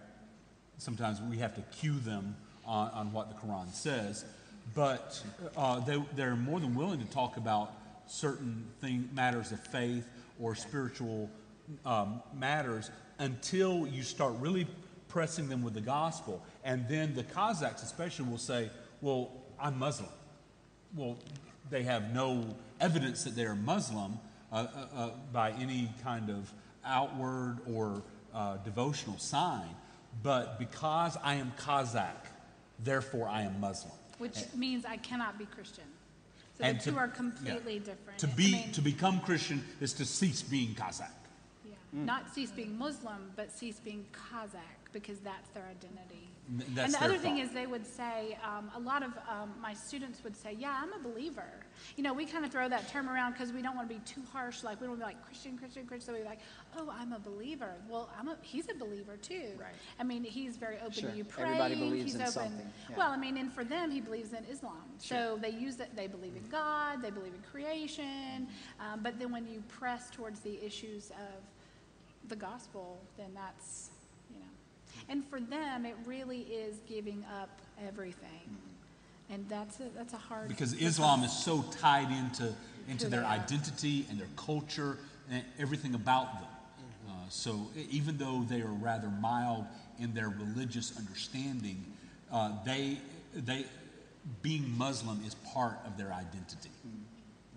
sometimes 0.79 1.21
we 1.21 1.37
have 1.37 1.53
to 1.53 1.61
cue 1.77 1.99
them 1.99 2.35
on, 2.65 2.89
on 2.91 3.13
what 3.13 3.29
the 3.29 3.35
Quran 3.35 3.71
says, 3.73 4.25
but 4.73 5.21
uh, 5.57 5.79
they, 5.79 6.01
they're 6.15 6.35
more 6.35 6.59
than 6.59 6.75
willing 6.75 6.99
to 6.99 7.11
talk 7.11 7.37
about 7.37 7.73
certain 8.07 8.65
thing, 8.79 9.09
matters 9.13 9.51
of 9.51 9.59
faith 9.67 10.05
or 10.39 10.55
spiritual 10.55 11.29
um, 11.85 12.21
matters 12.37 12.91
until 13.19 13.87
you 13.87 14.03
start 14.03 14.33
really 14.39 14.67
pressing 15.07 15.49
them 15.49 15.61
with 15.61 15.73
the 15.73 15.81
gospel. 15.81 16.43
And 16.63 16.87
then 16.87 17.13
the 17.13 17.23
Kazakhs, 17.23 17.83
especially, 17.83 18.29
will 18.29 18.37
say, 18.37 18.69
Well, 19.01 19.31
I'm 19.59 19.77
Muslim. 19.77 20.09
Well, 20.95 21.17
they 21.69 21.83
have 21.83 22.13
no 22.13 22.55
evidence 22.79 23.23
that 23.23 23.35
they're 23.35 23.55
Muslim 23.55 24.19
uh, 24.51 24.55
uh, 24.55 24.95
uh 24.95 25.09
by 25.31 25.51
any 25.51 25.89
kind 26.03 26.29
of 26.29 26.51
outward 26.85 27.59
or 27.71 28.01
uh, 28.33 28.57
devotional 28.57 29.17
sign. 29.17 29.69
But 30.23 30.59
because 30.59 31.17
I 31.23 31.35
am 31.35 31.53
Kazakh, 31.57 32.30
therefore 32.83 33.27
I 33.27 33.43
am 33.43 33.59
Muslim. 33.59 33.93
Which 34.17 34.37
and, 34.37 34.55
means 34.55 34.85
I 34.85 34.97
cannot 34.97 35.37
be 35.37 35.45
Christian. 35.45 35.85
So 36.57 36.71
the 36.71 36.79
two 36.79 36.97
are 36.97 37.07
completely 37.07 37.75
yeah. 37.75 37.79
different. 37.79 38.19
To 38.19 38.27
be 38.27 38.47
I 38.47 38.51
mean, 38.51 38.71
to 38.73 38.81
become 38.81 39.19
Christian 39.21 39.63
is 39.79 39.93
to 39.93 40.05
cease 40.05 40.41
being 40.41 40.75
Kazakh. 40.75 41.09
Yeah. 41.65 41.73
Mm. 41.95 42.05
Not 42.05 42.33
cease 42.33 42.51
being 42.51 42.77
Muslim, 42.77 43.31
but 43.35 43.51
cease 43.51 43.79
being 43.79 44.05
Kazakh 44.11 44.59
because 44.93 45.19
that's 45.19 45.49
their 45.49 45.63
identity. 45.63 46.27
That's 46.49 46.93
and 46.93 46.93
the 46.93 47.03
other 47.03 47.13
thought. 47.13 47.23
thing 47.23 47.37
is, 47.37 47.51
they 47.51 47.65
would 47.65 47.85
say, 47.85 48.37
um, 48.43 48.69
a 48.75 48.79
lot 48.79 49.03
of 49.03 49.11
um, 49.29 49.53
my 49.61 49.73
students 49.73 50.23
would 50.23 50.35
say, 50.35 50.55
Yeah, 50.59 50.77
I'm 50.81 50.91
a 50.93 50.99
believer. 50.99 51.45
You 51.95 52.03
know, 52.03 52.13
we 52.13 52.25
kind 52.25 52.43
of 52.43 52.51
throw 52.51 52.67
that 52.67 52.89
term 52.89 53.09
around 53.09 53.33
because 53.33 53.53
we 53.53 53.61
don't 53.61 53.75
want 53.75 53.87
to 53.87 53.95
be 53.95 54.01
too 54.01 54.21
harsh. 54.33 54.63
Like, 54.63 54.81
we 54.81 54.87
don't 54.87 54.99
want 54.99 55.01
to 55.01 55.07
be 55.07 55.13
like 55.13 55.25
Christian, 55.25 55.57
Christian, 55.57 55.85
Christian. 55.85 56.13
So 56.13 56.19
we're 56.19 56.25
like, 56.25 56.39
Oh, 56.77 56.91
I'm 56.91 57.13
a 57.13 57.19
believer. 57.19 57.75
Well, 57.89 58.09
I'm 58.19 58.27
a, 58.27 58.37
he's 58.41 58.67
a 58.69 58.73
believer 58.73 59.17
too. 59.17 59.51
Right. 59.57 59.73
I 59.99 60.03
mean, 60.03 60.23
he's 60.23 60.57
very 60.57 60.77
open 60.77 60.91
sure. 60.91 61.11
to 61.11 61.17
you 61.17 61.23
praying. 61.23 61.51
Everybody 61.51 61.75
believes 61.75 62.03
he's 62.03 62.15
in 62.15 62.21
open. 62.21 62.33
something. 62.33 62.69
Yeah. 62.89 62.97
Well, 62.97 63.11
I 63.11 63.17
mean, 63.17 63.37
and 63.37 63.51
for 63.51 63.63
them, 63.63 63.91
he 63.91 64.01
believes 64.01 64.33
in 64.33 64.43
Islam. 64.51 64.81
Sure. 65.01 65.17
So 65.17 65.39
they 65.41 65.51
use 65.51 65.79
it, 65.79 65.95
they 65.95 66.07
believe 66.07 66.35
in 66.35 66.47
God, 66.49 67.01
they 67.01 67.11
believe 67.11 67.33
in 67.33 67.41
creation. 67.49 68.47
Um, 68.79 69.01
but 69.01 69.19
then 69.19 69.31
when 69.31 69.47
you 69.47 69.63
press 69.67 70.09
towards 70.09 70.41
the 70.41 70.63
issues 70.65 71.11
of 71.11 72.29
the 72.29 72.35
gospel, 72.35 72.99
then 73.17 73.29
that's 73.33 73.90
and 75.11 75.25
for 75.25 75.41
them, 75.41 75.85
it 75.85 75.95
really 76.05 76.41
is 76.41 76.77
giving 76.87 77.25
up 77.41 77.49
everything. 77.85 78.57
And 79.29 79.45
that's 79.49 79.79
a, 79.79 79.89
that's 79.95 80.13
a 80.13 80.17
hard 80.17 80.47
because 80.47 80.73
Islam 80.73 81.23
is 81.23 81.31
so 81.31 81.63
tied 81.79 82.11
into 82.11 82.53
into 82.89 83.07
their 83.07 83.23
identity 83.23 84.05
and 84.09 84.19
their 84.19 84.27
culture 84.35 84.97
and 85.29 85.43
everything 85.59 85.93
about 85.95 86.33
them. 86.33 86.49
Uh, 87.07 87.11
so 87.29 87.67
even 87.89 88.17
though 88.17 88.45
they 88.49 88.61
are 88.61 88.73
rather 88.81 89.07
mild 89.07 89.65
in 89.99 90.13
their 90.13 90.29
religious 90.29 90.97
understanding, 90.97 91.85
uh, 92.31 92.51
they 92.65 92.97
they 93.33 93.65
being 94.41 94.77
Muslim 94.77 95.21
is 95.25 95.35
part 95.53 95.77
of 95.85 95.97
their 95.97 96.11
identity. 96.11 96.69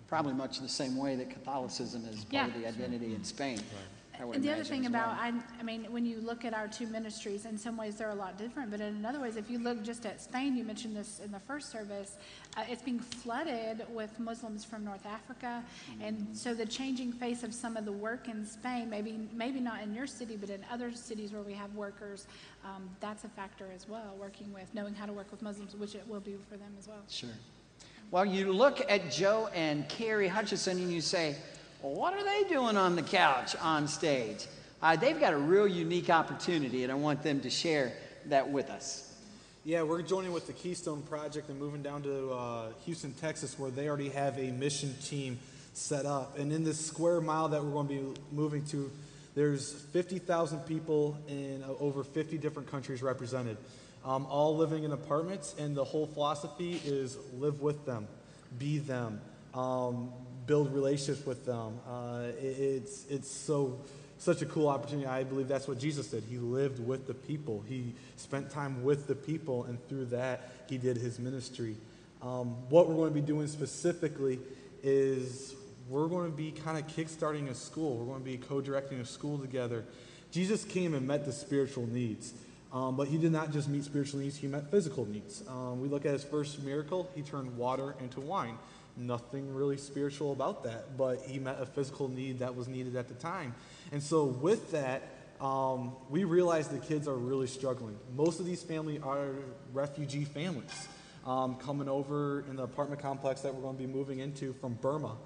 Probably 0.07 0.33
much 0.33 0.59
the 0.59 0.69
same 0.69 0.95
way 0.95 1.15
that 1.15 1.29
Catholicism 1.29 2.05
is 2.05 2.23
part 2.23 2.31
yeah. 2.31 2.47
of 2.47 2.53
the 2.53 2.67
identity 2.67 3.15
in 3.15 3.23
Spain. 3.23 3.57
Right. 3.57 3.94
And 4.19 4.43
the 4.43 4.51
other 4.51 4.63
thing 4.63 4.85
about. 4.85 5.17
I, 5.19 5.33
I 5.59 5.63
mean, 5.63 5.85
when 5.91 6.05
you 6.05 6.19
look 6.19 6.45
at 6.45 6.53
our 6.53 6.67
two 6.67 6.87
ministries, 6.87 7.45
in 7.45 7.57
some 7.57 7.77
ways 7.77 7.97
they're 7.97 8.09
a 8.09 8.15
lot 8.15 8.37
different, 8.37 8.71
but 8.71 8.81
in 8.81 9.05
other 9.05 9.19
ways, 9.19 9.35
if 9.35 9.49
you 9.49 9.59
look 9.59 9.83
just 9.83 10.05
at 10.05 10.21
Spain, 10.21 10.55
you 10.55 10.63
mentioned 10.63 10.95
this 10.95 11.19
in 11.23 11.31
the 11.31 11.39
first 11.39 11.71
service, 11.71 12.17
uh, 12.57 12.63
it's 12.69 12.81
being 12.81 12.99
flooded 12.99 13.85
with 13.89 14.17
Muslims 14.19 14.63
from 14.63 14.83
North 14.83 15.05
Africa, 15.05 15.63
mm-hmm. 15.91 16.01
and 16.01 16.27
so 16.37 16.53
the 16.53 16.65
changing 16.65 17.11
face 17.11 17.43
of 17.43 17.53
some 17.53 17.77
of 17.77 17.85
the 17.85 17.91
work 17.91 18.27
in 18.27 18.45
Spain, 18.45 18.89
maybe 18.89 19.19
maybe 19.33 19.59
not 19.59 19.81
in 19.81 19.93
your 19.93 20.07
city, 20.07 20.37
but 20.37 20.49
in 20.49 20.65
other 20.71 20.91
cities 20.91 21.31
where 21.31 21.43
we 21.43 21.53
have 21.53 21.73
workers, 21.75 22.27
um, 22.63 22.89
that's 22.99 23.23
a 23.23 23.29
factor 23.29 23.67
as 23.75 23.87
well. 23.87 24.15
Working 24.19 24.51
with 24.53 24.73
knowing 24.73 24.93
how 24.93 25.05
to 25.05 25.13
work 25.13 25.31
with 25.31 25.41
Muslims, 25.41 25.75
which 25.75 25.95
it 25.95 26.07
will 26.07 26.19
be 26.19 26.35
for 26.49 26.57
them 26.57 26.73
as 26.79 26.87
well. 26.87 27.03
Sure. 27.09 27.29
Well, 28.11 28.25
you 28.25 28.53
look 28.53 28.81
at 28.87 29.11
Joe 29.11 29.49
and 29.53 29.87
Carrie 29.89 30.27
Hutchison 30.27 30.77
and 30.77 30.91
you 30.91 31.01
say, 31.01 31.35
well, 31.85 31.93
what 31.93 32.13
are 32.15 32.23
they 32.23 32.49
doing 32.49 32.77
on 32.77 32.95
the 32.95 33.03
couch 33.03 33.55
on 33.61 33.87
stage? 33.87 34.47
Uh, 34.81 34.95
they've 34.95 35.19
got 35.19 35.33
a 35.33 35.37
real 35.37 35.67
unique 35.67 36.09
opportunity, 36.09 36.81
and 36.81 36.91
I 36.91 36.95
want 36.95 37.21
them 37.21 37.41
to 37.41 37.49
share 37.51 37.93
that 38.25 38.49
with 38.49 38.71
us. 38.71 39.13
Yeah, 39.63 39.83
we're 39.83 40.01
joining 40.01 40.31
with 40.31 40.47
the 40.47 40.53
Keystone 40.53 41.03
Project 41.03 41.47
and 41.49 41.59
moving 41.59 41.83
down 41.83 42.01
to 42.01 42.31
uh, 42.31 42.65
Houston, 42.85 43.13
Texas, 43.13 43.59
where 43.59 43.69
they 43.69 43.87
already 43.87 44.09
have 44.09 44.39
a 44.39 44.49
mission 44.49 44.95
team 45.03 45.37
set 45.73 46.07
up. 46.07 46.39
And 46.39 46.51
in 46.51 46.63
this 46.63 46.83
square 46.83 47.21
mile 47.21 47.49
that 47.49 47.63
we're 47.63 47.71
going 47.71 47.87
to 47.87 47.93
be 47.93 48.21
moving 48.31 48.65
to, 48.67 48.89
there's 49.35 49.71
50,000 49.71 50.61
people 50.61 51.15
in 51.27 51.63
uh, 51.63 51.67
over 51.79 52.03
50 52.03 52.39
different 52.39 52.69
countries 52.71 53.03
represented, 53.03 53.57
um, 54.03 54.25
all 54.25 54.57
living 54.57 54.85
in 54.85 54.91
apartments. 54.91 55.53
And 55.59 55.75
the 55.75 55.83
whole 55.83 56.07
philosophy 56.07 56.81
is 56.83 57.15
live 57.37 57.61
with 57.61 57.85
them, 57.85 58.07
be 58.57 58.79
them, 58.79 59.21
um, 59.55 60.11
build 60.45 60.73
relationships 60.73 61.25
with 61.25 61.45
them. 61.45 61.79
Uh, 61.87 62.23
it, 62.39 62.45
it's, 62.45 63.05
it's 63.09 63.29
so 63.29 63.79
such 64.17 64.41
a 64.41 64.45
cool 64.45 64.67
opportunity. 64.67 65.07
I 65.07 65.23
believe 65.23 65.47
that's 65.47 65.67
what 65.67 65.79
Jesus 65.79 66.07
did. 66.07 66.23
He 66.29 66.37
lived 66.37 66.85
with 66.85 67.07
the 67.07 67.13
people, 67.13 67.63
he 67.67 67.93
spent 68.15 68.49
time 68.49 68.83
with 68.83 69.07
the 69.07 69.15
people, 69.15 69.65
and 69.65 69.77
through 69.87 70.05
that, 70.05 70.49
he 70.69 70.77
did 70.77 70.97
his 70.97 71.19
ministry. 71.19 71.75
Um, 72.21 72.55
what 72.69 72.87
we're 72.87 72.95
going 72.95 73.13
to 73.13 73.21
be 73.21 73.25
doing 73.25 73.47
specifically 73.47 74.39
is 74.83 75.53
we're 75.89 76.07
going 76.07 76.31
to 76.31 76.35
be 76.35 76.51
kind 76.51 76.77
of 76.77 76.87
kickstarting 76.87 77.49
a 77.49 77.53
school. 77.53 77.97
We're 77.97 78.05
going 78.05 78.19
to 78.19 78.25
be 78.25 78.37
co 78.37 78.61
directing 78.61 78.99
a 78.99 79.05
school 79.05 79.37
together. 79.37 79.85
Jesus 80.31 80.63
came 80.63 80.93
and 80.93 81.05
met 81.07 81.25
the 81.25 81.31
spiritual 81.31 81.87
needs. 81.87 82.33
Um, 82.73 82.97
but 82.97 83.07
he 83.07 83.17
did 83.17 83.31
not 83.31 83.53
just 83.53 83.69
meet 83.69 83.85
spiritual 83.85 84.19
needs, 84.19 84.35
he 84.35 84.47
met 84.47 84.69
physical 84.69 85.05
needs. 85.05 85.43
Um, 85.47 85.79
we 85.79 85.87
look 85.87 86.05
at 86.05 86.11
his 86.11 86.25
first 86.25 86.61
miracle, 86.61 87.09
he 87.15 87.21
turned 87.21 87.55
water 87.55 87.95
into 88.01 88.19
wine. 88.19 88.57
Nothing 88.97 89.53
really 89.53 89.77
spiritual 89.77 90.31
about 90.31 90.63
that, 90.63 90.97
but 90.97 91.21
he 91.27 91.39
met 91.39 91.57
a 91.59 91.65
physical 91.65 92.07
need 92.07 92.39
that 92.39 92.55
was 92.55 92.67
needed 92.67 92.95
at 92.95 93.09
the 93.09 93.13
time. 93.13 93.53
And 93.91 94.01
so, 94.01 94.23
with 94.23 94.71
that, 94.71 95.03
um, 95.41 95.95
we 96.09 96.23
realize 96.23 96.69
the 96.69 96.77
kids 96.77 97.07
are 97.07 97.15
really 97.15 97.47
struggling. 97.47 97.97
Most 98.15 98.39
of 98.39 98.45
these 98.45 98.63
families 98.63 99.01
are 99.03 99.31
refugee 99.73 100.23
families 100.23 100.87
um, 101.25 101.55
coming 101.55 101.89
over 101.89 102.45
in 102.49 102.55
the 102.55 102.63
apartment 102.63 103.01
complex 103.01 103.41
that 103.41 103.53
we're 103.53 103.61
going 103.61 103.75
to 103.75 103.83
be 103.85 103.91
moving 103.91 104.19
into 104.19 104.53
from 104.53 104.75
Burma, 104.75 105.17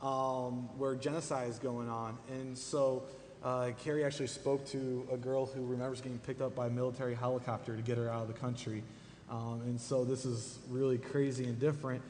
um, 0.00 0.68
where 0.78 0.94
genocide 0.94 1.50
is 1.50 1.58
going 1.58 1.88
on. 1.88 2.16
And 2.30 2.56
so, 2.56 3.04
uh, 3.44 3.72
Carrie 3.84 4.04
actually 4.04 4.28
spoke 4.28 4.66
to 4.68 5.06
a 5.12 5.16
girl 5.16 5.46
who 5.46 5.66
remembers 5.66 6.00
getting 6.00 6.18
picked 6.18 6.40
up 6.40 6.54
by 6.54 6.68
a 6.68 6.70
military 6.70 7.14
helicopter 7.14 7.76
to 7.76 7.82
get 7.82 7.98
her 7.98 8.08
out 8.08 8.22
of 8.22 8.28
the 8.28 8.40
country. 8.40 8.82
Um, 9.30 9.60
and 9.66 9.78
so, 9.78 10.04
this 10.04 10.24
is 10.24 10.58
really 10.70 10.98
crazy 10.98 11.44
and 11.44 11.58
different. 11.58 12.02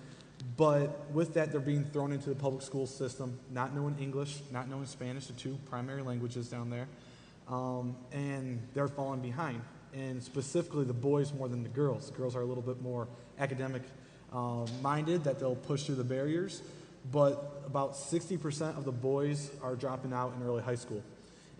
But 0.57 1.11
with 1.13 1.35
that, 1.35 1.53
they're 1.53 1.61
being 1.61 1.85
thrown 1.85 2.13
into 2.13 2.29
the 2.29 2.35
public 2.35 2.63
school 2.63 2.87
system, 2.87 3.39
not 3.51 3.75
knowing 3.75 3.97
English, 3.99 4.41
not 4.51 4.69
knowing 4.69 4.87
Spanish, 4.87 5.27
the 5.27 5.33
two 5.33 5.59
primary 5.69 6.03
languages 6.03 6.49
down 6.49 6.71
there. 6.71 6.89
Um, 7.49 7.97
and 8.13 8.61
they're 8.75 8.89
falling 8.89 9.21
behind. 9.21 9.63
And 9.95 10.23
specifically, 10.23 10.85
the 10.85 10.93
boys 10.93 11.33
more 11.33 11.49
than 11.49 11.63
the 11.63 11.69
girls. 11.69 12.11
The 12.11 12.17
girls 12.17 12.37
are 12.37 12.43
a 12.43 12.45
little 12.45 12.63
bit 12.63 12.83
more 12.83 13.09
academic 13.39 13.83
um, 14.33 14.67
minded, 14.83 15.25
that 15.25 15.39
they'll 15.39 15.57
push 15.57 15.85
through 15.85 15.97
the 15.97 16.05
barriers. 16.05 16.63
But 17.11 17.63
about 17.65 17.95
60% 17.95 18.77
of 18.77 18.85
the 18.85 18.93
boys 18.93 19.51
are 19.63 19.75
dropping 19.75 20.13
out 20.13 20.35
in 20.37 20.47
early 20.47 20.63
high 20.63 20.75
school. 20.75 21.03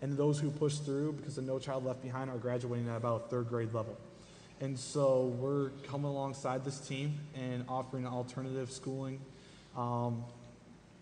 And 0.01 0.15
those 0.15 0.39
who 0.39 0.51
push 0.51 0.77
through, 0.77 1.13
because 1.13 1.37
of 1.37 1.45
No 1.45 1.59
Child 1.59 1.85
Left 1.85 2.01
Behind, 2.01 2.29
are 2.29 2.37
graduating 2.37 2.87
at 2.87 2.97
about 2.97 3.25
a 3.25 3.29
third 3.29 3.49
grade 3.49 3.73
level. 3.73 3.97
And 4.61 4.77
so 4.77 5.33
we're 5.39 5.69
coming 5.87 6.07
alongside 6.07 6.65
this 6.65 6.79
team 6.79 7.17
and 7.33 7.63
offering 7.69 8.05
an 8.05 8.11
alternative 8.11 8.71
schooling 8.71 9.21
um, 9.77 10.25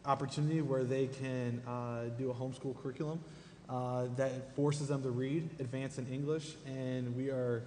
opportunity 0.06 0.62
where 0.62 0.84
they 0.84 1.08
can 1.08 1.62
uh, 1.68 2.04
do 2.18 2.30
a 2.30 2.34
homeschool 2.34 2.80
curriculum 2.82 3.20
uh, 3.68 4.06
that 4.16 4.56
forces 4.56 4.90
them 4.90 5.02
to 5.02 5.10
read, 5.10 5.50
advance 5.60 5.98
in 5.98 6.06
English, 6.08 6.54
and 6.68 7.16
we 7.16 7.30
are 7.30 7.64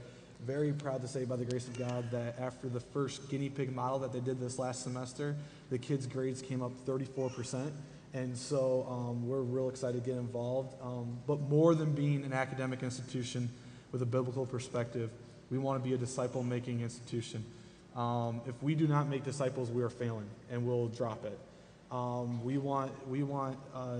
very 0.46 0.72
proud 0.72 1.02
to 1.02 1.08
say, 1.08 1.24
by 1.24 1.36
the 1.36 1.44
grace 1.44 1.66
of 1.66 1.78
God, 1.78 2.10
that 2.10 2.38
after 2.38 2.68
the 2.68 2.80
first 2.80 3.28
guinea 3.28 3.50
pig 3.50 3.74
model 3.74 3.98
that 3.98 4.12
they 4.12 4.20
did 4.20 4.40
this 4.40 4.58
last 4.58 4.82
semester, 4.82 5.36
the 5.70 5.78
kids' 5.78 6.06
grades 6.06 6.40
came 6.40 6.62
up 6.62 6.72
34%. 6.86 7.70
And 8.14 8.36
so 8.36 8.86
um, 8.88 9.28
we're 9.28 9.42
real 9.42 9.68
excited 9.68 10.02
to 10.02 10.10
get 10.10 10.18
involved. 10.18 10.74
Um, 10.82 11.18
but 11.26 11.40
more 11.40 11.74
than 11.74 11.92
being 11.92 12.24
an 12.24 12.32
academic 12.32 12.82
institution 12.82 13.50
with 13.92 14.02
a 14.02 14.06
biblical 14.06 14.46
perspective, 14.46 15.10
we 15.50 15.58
want 15.58 15.82
to 15.82 15.88
be 15.88 15.94
a 15.94 15.98
disciple 15.98 16.42
making 16.42 16.80
institution. 16.80 17.44
Um, 17.96 18.40
if 18.46 18.62
we 18.62 18.74
do 18.74 18.86
not 18.86 19.08
make 19.08 19.24
disciples, 19.24 19.70
we 19.70 19.82
are 19.82 19.90
failing 19.90 20.28
and 20.50 20.66
we'll 20.66 20.88
drop 20.88 21.24
it. 21.24 21.38
Um, 21.90 22.44
we 22.44 22.56
want, 22.56 22.92
we 23.08 23.24
want 23.24 23.58
uh, 23.74 23.98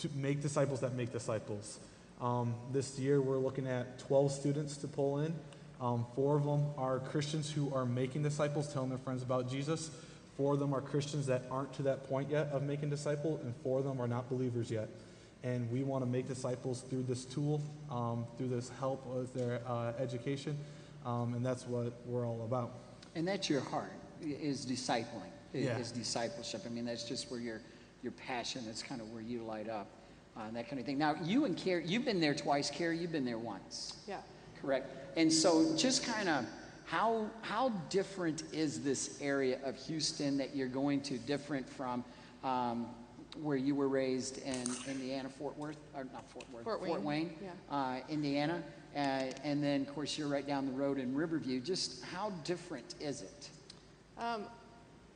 to 0.00 0.08
make 0.14 0.40
disciples 0.40 0.80
that 0.80 0.94
make 0.94 1.12
disciples. 1.12 1.80
Um, 2.20 2.54
this 2.72 2.98
year, 2.98 3.20
we're 3.20 3.38
looking 3.38 3.66
at 3.66 3.98
12 4.00 4.32
students 4.32 4.76
to 4.78 4.88
pull 4.88 5.18
in. 5.18 5.34
Um, 5.80 6.06
four 6.14 6.36
of 6.36 6.44
them 6.44 6.66
are 6.76 6.98
Christians 6.98 7.50
who 7.50 7.72
are 7.74 7.84
making 7.84 8.22
disciples, 8.22 8.72
telling 8.72 8.88
their 8.88 8.98
friends 8.98 9.22
about 9.22 9.50
Jesus. 9.50 9.90
Four 10.36 10.54
of 10.54 10.60
them 10.60 10.72
are 10.72 10.80
Christians 10.80 11.26
that 11.26 11.42
aren't 11.50 11.72
to 11.74 11.82
that 11.82 12.08
point 12.08 12.30
yet 12.30 12.48
of 12.52 12.62
making 12.62 12.90
disciples, 12.90 13.40
and 13.42 13.54
four 13.62 13.78
of 13.80 13.84
them 13.84 14.00
are 14.00 14.08
not 14.08 14.28
believers 14.28 14.70
yet. 14.70 14.88
And 15.44 15.70
we 15.70 15.84
want 15.84 16.02
to 16.04 16.10
make 16.10 16.26
disciples 16.26 16.82
through 16.82 17.04
this 17.04 17.24
tool, 17.24 17.62
um, 17.90 18.26
through 18.36 18.48
this 18.48 18.70
help 18.80 19.06
with 19.06 19.32
their 19.34 19.60
uh, 19.66 19.92
education, 19.98 20.58
um, 21.06 21.34
and 21.34 21.46
that's 21.46 21.66
what 21.66 21.92
we're 22.06 22.26
all 22.26 22.42
about. 22.44 22.72
And 23.14 23.26
that's 23.26 23.48
your 23.48 23.60
heart, 23.60 23.92
is 24.20 24.66
discipling, 24.66 25.30
is, 25.52 25.66
Yeah. 25.66 25.78
is 25.78 25.92
discipleship. 25.92 26.62
I 26.66 26.70
mean, 26.70 26.84
that's 26.84 27.04
just 27.04 27.30
where 27.30 27.38
your, 27.40 27.60
your 28.02 28.12
passion, 28.12 28.62
that's 28.66 28.82
kind 28.82 29.00
of 29.00 29.12
where 29.12 29.22
you 29.22 29.42
light 29.44 29.68
up, 29.68 29.86
uh, 30.36 30.40
and 30.48 30.56
that 30.56 30.68
kind 30.68 30.80
of 30.80 30.86
thing. 30.86 30.98
Now, 30.98 31.14
you 31.22 31.44
and 31.44 31.56
Carrie, 31.56 31.86
you've 31.86 32.04
been 32.04 32.20
there 32.20 32.34
twice. 32.34 32.68
Carrie, 32.68 32.98
you've 32.98 33.12
been 33.12 33.24
there 33.24 33.38
once. 33.38 33.96
Yeah. 34.08 34.18
Correct. 34.60 34.90
And 35.16 35.32
so, 35.32 35.76
just 35.76 36.04
kind 36.04 36.28
of 36.28 36.44
how 36.84 37.30
how 37.42 37.68
different 37.90 38.42
is 38.52 38.82
this 38.82 39.18
area 39.20 39.58
of 39.64 39.76
Houston 39.76 40.36
that 40.38 40.56
you're 40.56 40.68
going 40.68 41.00
to? 41.02 41.18
Different 41.18 41.68
from 41.68 42.04
um, 42.42 42.86
where 43.42 43.56
you 43.56 43.74
were 43.74 43.88
raised 43.88 44.38
in 44.38 44.64
Indiana, 44.88 45.28
Fort 45.28 45.56
Worth, 45.56 45.78
or 45.94 46.04
not 46.12 46.28
Fort 46.30 46.44
Worth, 46.52 46.64
Fort 46.64 47.02
Wayne, 47.02 47.32
yeah. 47.42 47.50
uh, 47.70 48.00
Indiana, 48.08 48.62
uh, 48.94 48.98
and 49.44 49.62
then 49.62 49.82
of 49.82 49.94
course 49.94 50.18
you're 50.18 50.28
right 50.28 50.46
down 50.46 50.66
the 50.66 50.72
road 50.72 50.98
in 50.98 51.14
Riverview. 51.14 51.60
Just 51.60 52.04
how 52.04 52.30
different 52.44 52.94
is 53.00 53.22
it? 53.22 53.50
Um, 54.18 54.44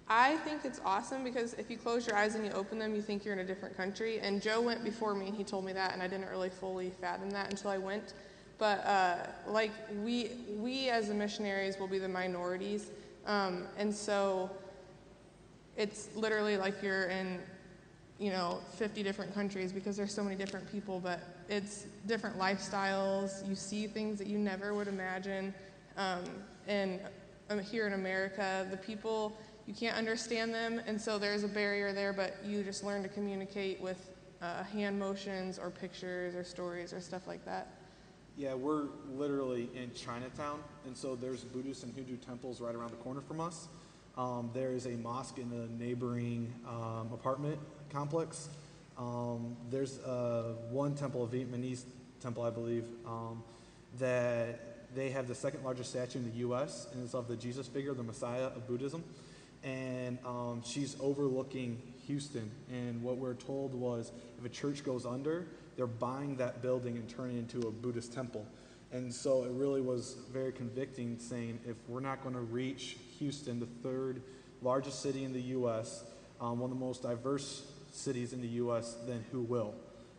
I 0.08 0.36
think 0.38 0.64
it's 0.64 0.80
awesome 0.84 1.24
because 1.24 1.54
if 1.54 1.70
you 1.70 1.78
close 1.78 2.06
your 2.06 2.16
eyes 2.16 2.34
and 2.34 2.44
you 2.44 2.52
open 2.52 2.78
them, 2.78 2.94
you 2.94 3.02
think 3.02 3.24
you're 3.24 3.34
in 3.34 3.40
a 3.40 3.44
different 3.44 3.76
country. 3.76 4.20
And 4.20 4.42
Joe 4.42 4.60
went 4.60 4.84
before 4.84 5.14
me 5.14 5.28
and 5.28 5.36
he 5.36 5.44
told 5.44 5.64
me 5.64 5.72
that, 5.72 5.94
and 5.94 6.02
I 6.02 6.06
didn't 6.06 6.28
really 6.28 6.50
fully 6.50 6.90
fathom 6.90 7.30
that 7.30 7.50
until 7.50 7.70
I 7.70 7.78
went. 7.78 8.14
But 8.58 8.84
uh, 8.84 9.16
like 9.46 9.72
we, 10.02 10.32
we 10.58 10.88
as 10.90 11.08
the 11.08 11.14
missionaries 11.14 11.78
will 11.78 11.88
be 11.88 11.98
the 11.98 12.08
minorities, 12.08 12.90
um, 13.26 13.64
and 13.76 13.92
so 13.92 14.50
it's 15.76 16.14
literally 16.14 16.56
like 16.56 16.82
you're 16.82 17.06
in, 17.06 17.40
you 18.22 18.30
know, 18.30 18.60
50 18.76 19.02
different 19.02 19.34
countries 19.34 19.72
because 19.72 19.96
there's 19.96 20.14
so 20.14 20.22
many 20.22 20.36
different 20.36 20.70
people. 20.70 21.00
But 21.00 21.20
it's 21.48 21.86
different 22.06 22.38
lifestyles. 22.38 23.46
You 23.48 23.56
see 23.56 23.88
things 23.88 24.16
that 24.18 24.28
you 24.28 24.38
never 24.38 24.74
would 24.74 24.86
imagine. 24.86 25.52
Um, 25.96 26.22
and 26.68 27.00
um, 27.50 27.58
here 27.58 27.88
in 27.88 27.94
America, 27.94 28.64
the 28.70 28.76
people 28.76 29.36
you 29.66 29.74
can't 29.74 29.96
understand 29.96 30.54
them, 30.54 30.80
and 30.86 31.00
so 31.00 31.18
there's 31.18 31.44
a 31.44 31.48
barrier 31.48 31.92
there. 31.92 32.12
But 32.12 32.36
you 32.44 32.62
just 32.62 32.84
learn 32.84 33.02
to 33.02 33.08
communicate 33.08 33.80
with 33.80 34.10
uh, 34.40 34.62
hand 34.62 34.98
motions 34.98 35.58
or 35.58 35.70
pictures 35.70 36.36
or 36.36 36.44
stories 36.44 36.92
or 36.92 37.00
stuff 37.00 37.26
like 37.26 37.44
that. 37.44 37.68
Yeah, 38.36 38.54
we're 38.54 38.84
literally 39.12 39.68
in 39.74 39.92
Chinatown, 39.94 40.60
and 40.86 40.96
so 40.96 41.16
there's 41.16 41.42
Buddhist 41.42 41.82
and 41.82 41.92
Hindu 41.92 42.16
temples 42.16 42.60
right 42.60 42.74
around 42.74 42.92
the 42.92 42.96
corner 42.96 43.20
from 43.20 43.40
us. 43.40 43.68
Um, 44.16 44.50
there 44.52 44.72
is 44.72 44.86
a 44.86 44.90
mosque 44.90 45.38
in 45.38 45.50
a 45.52 45.82
neighboring 45.82 46.52
um, 46.68 47.10
apartment 47.12 47.58
complex. 47.92 48.48
Um, 48.98 49.56
there's 49.70 49.98
uh, 50.00 50.54
one 50.70 50.94
temple, 50.94 51.24
a 51.24 51.28
Vietnamese 51.28 51.84
temple, 52.20 52.42
I 52.42 52.50
believe, 52.50 52.84
um, 53.06 53.42
that 53.98 54.94
they 54.94 55.10
have 55.10 55.28
the 55.28 55.34
second 55.34 55.64
largest 55.64 55.90
statue 55.90 56.18
in 56.18 56.30
the 56.30 56.38
U.S. 56.38 56.88
and 56.92 57.04
it's 57.04 57.14
of 57.14 57.28
the 57.28 57.36
Jesus 57.36 57.66
figure, 57.66 57.94
the 57.94 58.02
Messiah 58.02 58.46
of 58.46 58.66
Buddhism, 58.66 59.02
and 59.62 60.18
um, 60.26 60.62
she's 60.64 60.96
overlooking 61.00 61.80
Houston. 62.06 62.50
And 62.70 63.02
what 63.02 63.16
we're 63.16 63.34
told 63.34 63.74
was, 63.74 64.12
if 64.38 64.44
a 64.44 64.48
church 64.48 64.84
goes 64.84 65.06
under, 65.06 65.46
they're 65.76 65.86
buying 65.86 66.36
that 66.36 66.62
building 66.62 66.96
and 66.96 67.08
turning 67.08 67.36
it 67.36 67.54
into 67.54 67.68
a 67.68 67.70
Buddhist 67.70 68.12
temple. 68.12 68.46
And 68.92 69.12
so 69.12 69.44
it 69.44 69.50
really 69.52 69.80
was 69.80 70.16
very 70.30 70.52
convicting 70.52 71.18
saying 71.18 71.60
if 71.66 71.76
we're 71.88 72.00
not 72.00 72.22
going 72.22 72.34
to 72.34 72.42
reach 72.42 72.98
Houston, 73.18 73.58
the 73.58 73.66
third 73.82 74.22
largest 74.60 75.00
city 75.00 75.24
in 75.24 75.32
the 75.32 75.40
U.S., 75.40 76.04
um, 76.40 76.58
one 76.58 76.70
of 76.70 76.78
the 76.78 76.84
most 76.84 77.02
diverse 77.02 77.71
cities 77.92 78.32
in 78.32 78.40
the 78.40 78.48
U.S., 78.48 78.96
then 79.06 79.24
who 79.30 79.42
will? 79.42 79.74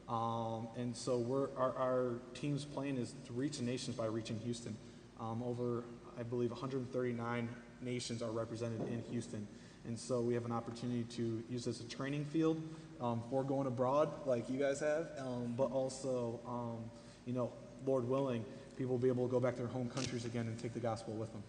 Um, 0.07 0.67
and 0.77 0.95
so 0.95 1.49
our, 1.57 1.73
our 1.77 2.13
team's 2.33 2.65
plan 2.65 2.97
is 2.97 3.15
to 3.27 3.33
reach 3.33 3.59
nations 3.61 3.95
by 3.95 4.05
reaching 4.05 4.39
Houston. 4.39 4.75
Um, 5.19 5.43
over, 5.43 5.83
I 6.19 6.23
believe, 6.23 6.51
139 6.51 7.49
nations 7.81 8.21
are 8.21 8.31
represented 8.31 8.81
in 8.87 9.03
Houston. 9.11 9.47
And 9.85 9.99
so 9.99 10.21
we 10.21 10.33
have 10.33 10.45
an 10.45 10.51
opportunity 10.51 11.03
to 11.15 11.43
use 11.49 11.65
this 11.65 11.79
as 11.79 11.85
a 11.85 11.89
training 11.89 12.25
field 12.25 12.61
um, 13.01 13.21
for 13.29 13.43
going 13.43 13.67
abroad, 13.67 14.09
like 14.25 14.49
you 14.49 14.57
guys 14.57 14.79
have, 14.79 15.07
um, 15.19 15.53
but 15.57 15.71
also, 15.71 16.39
um, 16.47 16.77
you 17.25 17.33
know, 17.33 17.51
Lord 17.85 18.07
willing, 18.07 18.45
people 18.77 18.93
will 18.93 19.01
be 19.01 19.09
able 19.09 19.27
to 19.27 19.31
go 19.31 19.39
back 19.39 19.55
to 19.55 19.61
their 19.61 19.69
home 19.69 19.89
countries 19.89 20.25
again 20.25 20.47
and 20.47 20.57
take 20.57 20.73
the 20.73 20.79
gospel 20.79 21.13
with 21.13 21.31
them. 21.33 21.43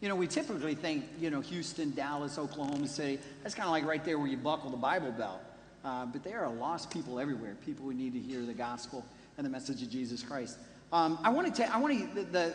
You 0.00 0.08
know, 0.08 0.16
we 0.16 0.26
typically 0.26 0.74
think, 0.74 1.04
you 1.20 1.30
know, 1.30 1.40
Houston, 1.40 1.94
Dallas, 1.94 2.36
Oklahoma 2.36 2.88
City, 2.88 3.20
that's 3.42 3.54
kind 3.54 3.66
of 3.66 3.72
like 3.72 3.86
right 3.86 4.04
there 4.04 4.18
where 4.18 4.26
you 4.26 4.36
buckle 4.36 4.70
the 4.70 4.76
Bible 4.76 5.12
belt. 5.12 5.40
Uh, 5.84 6.06
but 6.06 6.22
there 6.22 6.44
are 6.44 6.52
lost 6.52 6.90
people 6.90 7.18
everywhere, 7.18 7.56
people 7.64 7.84
who 7.84 7.94
need 7.94 8.12
to 8.12 8.18
hear 8.18 8.42
the 8.42 8.54
gospel 8.54 9.04
and 9.36 9.44
the 9.44 9.50
message 9.50 9.82
of 9.82 9.90
Jesus 9.90 10.22
Christ. 10.22 10.58
Um, 10.92 11.18
I 11.24 11.30
want 11.30 11.46
to, 11.46 11.62
tell. 11.62 11.72
I 11.72 11.78
want 11.78 11.98
to, 11.98 12.14
the, 12.14 12.22
the, 12.30 12.54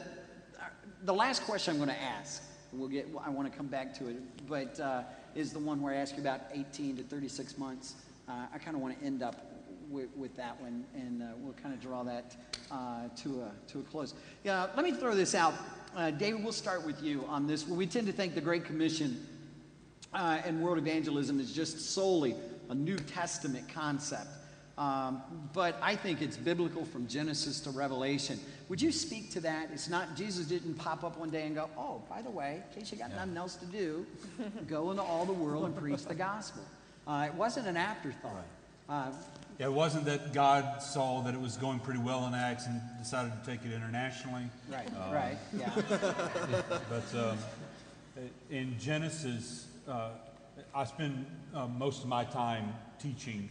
the 1.04 1.14
last 1.14 1.44
question 1.44 1.74
I'm 1.74 1.78
going 1.78 1.90
to 1.90 2.02
ask, 2.02 2.44
we'll 2.72 2.88
get, 2.88 3.08
I 3.26 3.30
want 3.30 3.52
to 3.52 3.58
come 3.58 3.68
back 3.68 3.94
to 3.98 4.08
it, 4.08 4.48
but 4.48 4.80
uh, 4.80 5.04
is 5.36 5.52
the 5.52 5.60
one 5.60 5.82
where 5.82 5.94
I 5.94 5.98
ask 5.98 6.16
you 6.16 6.22
about 6.22 6.42
18 6.54 6.98
to 6.98 7.04
36 7.04 7.58
months. 7.58 7.96
Uh, 8.28 8.46
I 8.54 8.58
kind 8.58 8.76
of 8.76 8.82
want 8.82 9.00
to 9.00 9.06
end 9.06 9.24
up 9.24 9.54
with, 9.90 10.10
with, 10.16 10.36
that 10.36 10.60
one, 10.60 10.86
and 10.94 11.22
uh, 11.22 11.28
we'll 11.40 11.54
kind 11.54 11.74
of 11.74 11.82
draw 11.82 12.04
that 12.04 12.36
uh, 12.72 13.08
to, 13.18 13.42
a, 13.42 13.72
to 13.72 13.80
a 13.80 13.84
close. 13.84 14.14
Yeah, 14.44 14.68
let 14.76 14.84
me 14.84 14.92
throw 14.92 15.16
this 15.16 15.34
out. 15.34 15.54
Uh, 15.96 16.12
David, 16.12 16.44
we'll 16.44 16.52
start 16.52 16.86
with 16.86 17.02
you 17.02 17.24
on 17.28 17.48
this. 17.48 17.68
We 17.68 17.88
tend 17.88 18.08
to 18.08 18.14
think 18.14 18.36
the 18.36 18.42
Great 18.42 18.66
Commission 18.66 19.26
uh, 20.14 20.40
and 20.44 20.62
world 20.62 20.78
evangelism 20.78 21.40
is 21.40 21.54
just 21.54 21.94
solely 21.94 22.36
a 22.70 22.76
New 22.76 22.98
Testament 22.98 23.68
concept. 23.74 24.28
Um, 24.78 25.24
but 25.54 25.76
I 25.82 25.96
think 25.96 26.22
it's 26.22 26.38
biblical 26.38 26.86
from 26.86 27.08
Genesis 27.08 27.60
to 27.62 27.72
Revelation. 27.72 28.40
Would 28.70 28.80
you 28.80 28.92
speak 28.92 29.32
to 29.32 29.40
that? 29.42 29.70
It's 29.74 29.90
not, 29.90 30.16
Jesus 30.16 30.46
didn't 30.46 30.76
pop 30.76 31.04
up 31.04 31.18
one 31.18 31.32
day 31.32 31.48
and 31.48 31.56
go, 31.56 31.68
oh, 31.78 32.04
by 32.08 32.22
the 32.22 32.30
way, 32.30 32.62
in 32.70 32.80
case 32.80 32.92
you 32.92 32.98
got 32.98 33.10
yeah. 33.10 33.18
nothing 33.18 33.38
else 33.38 33.56
to 33.56 33.66
do, 33.66 34.06
go 34.68 34.92
into 34.92 35.02
all 35.02 35.26
the 35.26 35.34
world 35.34 35.66
and 35.66 35.76
preach 35.76 36.06
the 36.06 36.14
gospel. 36.14 36.62
Uh, 37.08 37.26
it 37.28 37.34
wasn't 37.34 37.66
an 37.66 37.78
afterthought. 37.78 38.46
Right. 38.88 39.08
Uh, 39.08 39.12
yeah, 39.60 39.66
it 39.66 39.74
wasn't 39.74 40.06
that 40.06 40.34
God 40.34 40.84
saw 40.84 41.22
that 41.22 41.34
it 41.34 41.42
was 41.42 41.58
going 41.58 41.80
pretty 41.80 42.00
well 42.00 42.28
in 42.28 42.36
Acts 42.36 42.68
and 42.68 42.80
decided 43.00 43.32
to 43.44 43.50
take 43.50 43.66
it 43.66 43.74
internationally. 43.74 44.44
Right, 44.72 44.88
um, 44.96 45.12
right, 45.12 45.38
yeah. 45.58 45.72
but 46.90 47.20
um, 47.20 47.38
in 48.52 48.78
Genesis, 48.78 49.66
uh, 49.88 50.10
I 50.78 50.84
spend 50.84 51.26
uh, 51.56 51.66
most 51.66 52.04
of 52.04 52.08
my 52.08 52.24
time 52.24 52.72
teaching 53.02 53.50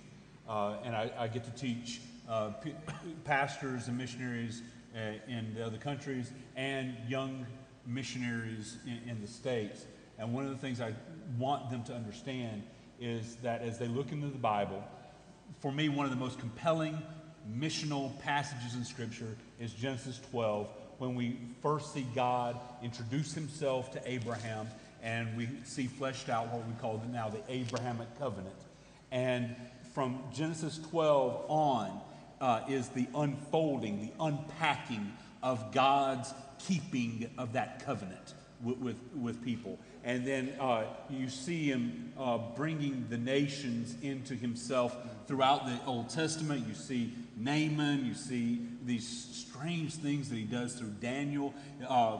uh, 0.48 0.76
and 0.84 0.94
I, 0.94 1.10
I, 1.18 1.26
get 1.26 1.42
to 1.42 1.50
teach 1.60 2.00
uh, 2.28 2.50
p- 2.50 2.72
pastors 3.24 3.88
and 3.88 3.98
missionaries 3.98 4.62
uh, 4.94 5.00
in 5.26 5.52
the 5.52 5.66
other 5.66 5.76
countries 5.76 6.30
and 6.54 6.94
young 7.08 7.44
missionaries 7.84 8.76
in, 8.86 9.10
in 9.10 9.20
the 9.20 9.26
States. 9.26 9.86
And 10.20 10.32
one 10.32 10.44
of 10.44 10.52
the 10.52 10.56
things 10.58 10.80
I 10.80 10.94
want 11.36 11.68
them 11.68 11.82
to 11.86 11.94
understand 11.94 12.62
is 13.00 13.34
that 13.42 13.60
as 13.60 13.76
they 13.76 13.88
look 13.88 14.12
into 14.12 14.28
the 14.28 14.38
Bible, 14.38 14.84
for 15.58 15.72
me, 15.72 15.88
one 15.88 16.06
of 16.06 16.12
the 16.12 16.16
most 16.16 16.38
compelling 16.38 16.96
missional 17.52 18.16
passages 18.20 18.76
in 18.76 18.84
Scripture 18.84 19.36
is 19.58 19.72
Genesis 19.72 20.20
12, 20.30 20.70
when 20.98 21.16
we 21.16 21.40
first 21.60 21.92
see 21.92 22.06
God 22.14 22.56
introduce 22.84 23.34
himself 23.34 23.90
to 23.94 24.02
Abraham 24.08 24.68
and 25.06 25.36
we 25.36 25.48
see 25.62 25.86
fleshed 25.86 26.28
out 26.28 26.52
what 26.52 26.66
we 26.66 26.74
call 26.74 27.00
now 27.12 27.28
the 27.28 27.40
Abrahamic 27.48 28.18
covenant. 28.18 28.56
And 29.12 29.54
from 29.94 30.18
Genesis 30.34 30.80
12 30.90 31.44
on 31.48 32.00
uh, 32.40 32.62
is 32.68 32.88
the 32.88 33.06
unfolding, 33.14 34.00
the 34.00 34.12
unpacking 34.22 35.12
of 35.44 35.72
God's 35.72 36.34
keeping 36.58 37.30
of 37.38 37.52
that 37.52 37.86
covenant 37.86 38.34
with, 38.60 38.78
with, 38.78 38.96
with 39.14 39.44
people. 39.44 39.78
And 40.02 40.26
then 40.26 40.52
uh, 40.58 40.84
you 41.08 41.28
see 41.28 41.70
him 41.70 42.12
uh, 42.18 42.38
bringing 42.56 43.06
the 43.08 43.18
nations 43.18 43.94
into 44.02 44.34
himself 44.34 44.96
throughout 45.28 45.66
the 45.66 45.78
Old 45.86 46.10
Testament. 46.10 46.66
You 46.66 46.74
see 46.74 47.14
Naaman, 47.36 48.04
you 48.04 48.14
see 48.14 48.66
these 48.84 49.06
strange 49.06 49.94
things 49.94 50.28
that 50.30 50.36
he 50.36 50.44
does 50.44 50.74
through 50.74 50.94
Daniel. 51.00 51.54
Uh, 51.88 52.18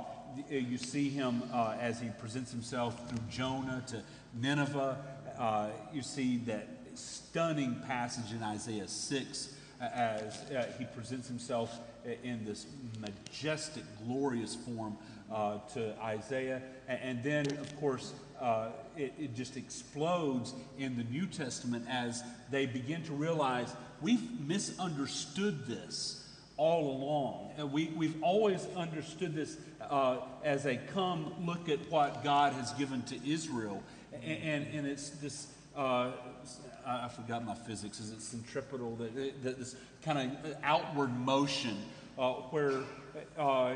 you 0.48 0.78
see 0.78 1.08
him 1.08 1.42
uh, 1.52 1.76
as 1.80 2.00
he 2.00 2.08
presents 2.18 2.50
himself 2.50 3.08
through 3.08 3.20
Jonah 3.30 3.82
to 3.88 4.02
Nineveh. 4.34 4.96
Uh, 5.38 5.68
you 5.92 6.02
see 6.02 6.38
that 6.38 6.68
stunning 6.94 7.76
passage 7.86 8.32
in 8.32 8.42
Isaiah 8.42 8.88
6 8.88 9.54
uh, 9.80 9.84
as 9.84 10.50
uh, 10.50 10.72
he 10.78 10.84
presents 10.86 11.28
himself 11.28 11.78
in 12.22 12.44
this 12.44 12.66
majestic, 13.00 13.82
glorious 14.06 14.54
form 14.54 14.96
uh, 15.30 15.58
to 15.74 15.94
Isaiah. 16.02 16.62
And, 16.88 17.00
and, 17.02 17.22
then, 17.22 17.58
of 17.58 17.80
course, 17.80 18.12
uh, 18.40 18.68
it, 18.96 19.12
it, 19.18 19.34
just 19.34 19.56
explodes 19.56 20.54
in 20.78 20.96
the 20.96 21.04
New 21.04 21.26
Testament 21.26 21.84
as 21.90 22.22
they 22.50 22.66
begin 22.66 23.02
to 23.04 23.12
realize 23.12 23.72
we've 24.00 24.40
misunderstood 24.40 25.66
this 25.66 26.26
all 26.56 26.90
along. 26.90 27.50
Uh, 27.60 27.66
we, 27.66 27.86
we've 27.96 28.22
always 28.22 28.66
understood 28.76 29.34
this 29.34 29.56
uh, 29.90 30.18
as 30.44 30.66
a 30.66 30.76
come 30.76 31.32
look 31.44 31.68
at 31.68 31.90
what 31.90 32.24
God 32.24 32.52
has 32.54 32.72
given 32.74 33.02
to 33.04 33.28
Israel. 33.28 33.82
And, 34.24 34.66
and, 34.72 34.86
it's 34.86 35.10
this 35.10 35.48
uh, 35.76 36.12
I, 36.86 37.08
forgot 37.08 37.44
my 37.44 37.54
physics. 37.54 38.00
Is 38.00 38.10
it 38.10 38.22
centripetal? 38.22 38.96
That, 38.96 39.42
that 39.42 39.58
this 39.58 39.76
kind 40.02 40.32
of 40.44 40.56
outward 40.62 41.16
motion 41.18 41.76
uh, 42.18 42.32
where 42.32 42.80
uh, 43.38 43.74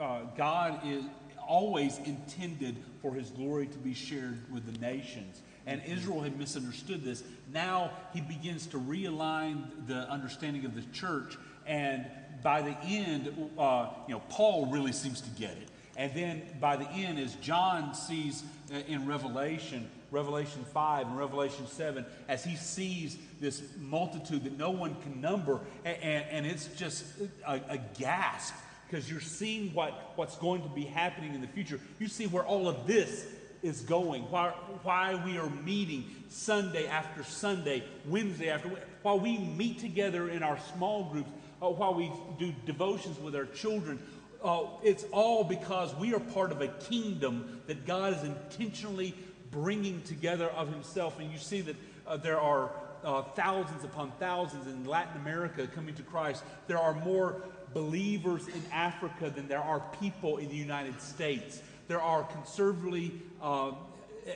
uh, 0.00 0.20
God 0.36 0.80
is 0.86 1.04
always 1.46 1.98
intended 1.98 2.76
for 3.02 3.14
His 3.14 3.30
glory 3.30 3.66
to 3.66 3.78
be 3.78 3.94
shared 3.94 4.40
with 4.52 4.72
the 4.72 4.78
nations. 4.80 5.42
And 5.66 5.82
Israel 5.86 6.20
had 6.20 6.38
misunderstood 6.38 7.04
this. 7.04 7.22
Now 7.52 7.90
he 8.12 8.20
begins 8.20 8.66
to 8.68 8.78
realign 8.78 9.86
the 9.86 10.08
understanding 10.10 10.64
of 10.64 10.74
the 10.74 10.82
church. 10.92 11.36
And 11.66 12.06
by 12.44 12.60
the 12.60 12.76
end, 12.84 13.50
uh, 13.58 13.88
you 14.06 14.14
know, 14.14 14.22
Paul 14.28 14.66
really 14.66 14.92
seems 14.92 15.22
to 15.22 15.30
get 15.30 15.52
it. 15.52 15.68
And 15.96 16.12
then 16.14 16.42
by 16.60 16.76
the 16.76 16.88
end, 16.90 17.18
as 17.18 17.34
John 17.36 17.94
sees 17.94 18.44
uh, 18.72 18.76
in 18.86 19.06
Revelation, 19.06 19.88
Revelation 20.10 20.64
5 20.74 21.06
and 21.06 21.18
Revelation 21.18 21.66
7, 21.66 22.04
as 22.28 22.44
he 22.44 22.54
sees 22.54 23.16
this 23.40 23.62
multitude 23.80 24.44
that 24.44 24.58
no 24.58 24.70
one 24.70 24.94
can 25.02 25.22
number, 25.22 25.60
and, 25.86 26.24
and, 26.30 26.46
it's 26.46 26.66
just 26.76 27.04
a, 27.46 27.60
a 27.70 27.78
gasp 27.98 28.54
because 28.86 29.10
you're 29.10 29.20
seeing 29.20 29.72
what, 29.72 30.12
what's 30.16 30.36
going 30.36 30.62
to 30.62 30.68
be 30.68 30.84
happening 30.84 31.34
in 31.34 31.40
the 31.40 31.46
future. 31.46 31.80
You 31.98 32.08
see 32.08 32.26
where 32.26 32.44
all 32.44 32.68
of 32.68 32.86
this 32.86 33.26
is 33.62 33.80
going, 33.80 34.22
why, 34.30 34.50
why 34.82 35.14
we 35.24 35.38
are 35.38 35.48
meeting 35.48 36.04
Sunday 36.28 36.86
after 36.86 37.24
Sunday, 37.24 37.84
Wednesday 38.06 38.50
after 38.50 38.70
while 39.02 39.18
we 39.18 39.38
meet 39.38 39.78
together 39.78 40.28
in 40.28 40.42
our 40.42 40.58
small 40.74 41.04
groups, 41.04 41.30
uh, 41.64 41.70
while 41.70 41.94
we 41.94 42.12
do 42.38 42.52
devotions 42.66 43.18
with 43.18 43.34
our 43.34 43.46
children. 43.46 43.98
Uh, 44.42 44.64
it's 44.82 45.04
all 45.10 45.42
because 45.42 45.94
we 45.96 46.12
are 46.12 46.20
part 46.20 46.52
of 46.52 46.60
a 46.60 46.68
kingdom 46.68 47.62
that 47.66 47.86
God 47.86 48.14
is 48.14 48.22
intentionally 48.22 49.14
bringing 49.50 50.02
together 50.02 50.48
of 50.50 50.68
himself. 50.68 51.18
And 51.18 51.30
you 51.30 51.38
see 51.38 51.62
that 51.62 51.76
uh, 52.06 52.16
there 52.18 52.38
are 52.38 52.70
uh, 53.02 53.22
thousands 53.22 53.84
upon 53.84 54.10
thousands 54.12 54.66
in 54.66 54.84
Latin 54.84 55.20
America 55.20 55.66
coming 55.66 55.94
to 55.94 56.02
Christ. 56.02 56.42
There 56.66 56.78
are 56.78 56.94
more 56.94 57.42
believers 57.72 58.46
in 58.48 58.62
Africa 58.72 59.30
than 59.30 59.48
there 59.48 59.62
are 59.62 59.80
people 60.00 60.36
in 60.36 60.48
the 60.48 60.56
United 60.56 61.00
States. 61.00 61.62
There 61.88 62.00
are 62.00 62.24
conservatively 62.24 63.12
uh, 63.42 63.72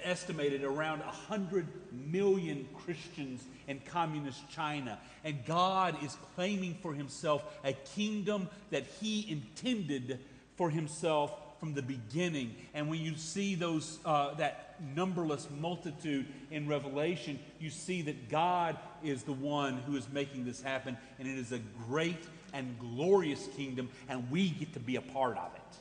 estimated 0.02 0.64
around 0.64 1.00
100 1.00 1.66
million 1.92 2.68
Christians 2.84 3.42
in 3.68 3.80
communist 3.80 4.48
China. 4.50 4.98
And 5.22 5.44
God 5.46 6.02
is 6.02 6.16
claiming 6.34 6.76
for 6.82 6.92
himself 6.92 7.44
a 7.62 7.72
kingdom 7.72 8.48
that 8.70 8.84
he 9.00 9.30
intended 9.30 10.18
for 10.56 10.70
himself 10.70 11.32
from 11.60 11.74
the 11.74 11.82
beginning. 11.82 12.54
And 12.74 12.88
when 12.88 13.00
you 13.00 13.16
see 13.16 13.54
those, 13.54 13.98
uh, 14.04 14.34
that 14.34 14.76
numberless 14.94 15.48
multitude 15.60 16.26
in 16.50 16.68
Revelation, 16.68 17.38
you 17.58 17.70
see 17.70 18.02
that 18.02 18.28
God 18.28 18.76
is 19.02 19.22
the 19.22 19.32
one 19.32 19.78
who 19.78 19.96
is 19.96 20.08
making 20.08 20.44
this 20.44 20.62
happen. 20.62 20.96
And 21.18 21.28
it 21.28 21.38
is 21.38 21.52
a 21.52 21.60
great 21.88 22.24
and 22.54 22.78
glorious 22.78 23.46
kingdom, 23.56 23.90
and 24.08 24.30
we 24.30 24.50
get 24.50 24.72
to 24.72 24.80
be 24.80 24.96
a 24.96 25.02
part 25.02 25.36
of 25.36 25.50
it. 25.54 25.76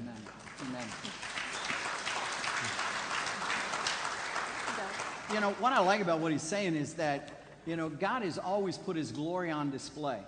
Amen. 0.00 0.14
Amen. 0.68 1.33
You 5.34 5.40
know, 5.40 5.50
what 5.58 5.72
I 5.72 5.80
like 5.80 6.00
about 6.00 6.20
what 6.20 6.30
he's 6.30 6.44
saying 6.44 6.76
is 6.76 6.94
that, 6.94 7.42
you 7.66 7.74
know, 7.74 7.88
God 7.88 8.22
has 8.22 8.38
always 8.38 8.78
put 8.78 8.94
his 8.94 9.10
glory 9.10 9.50
on 9.50 9.68
display, 9.68 10.20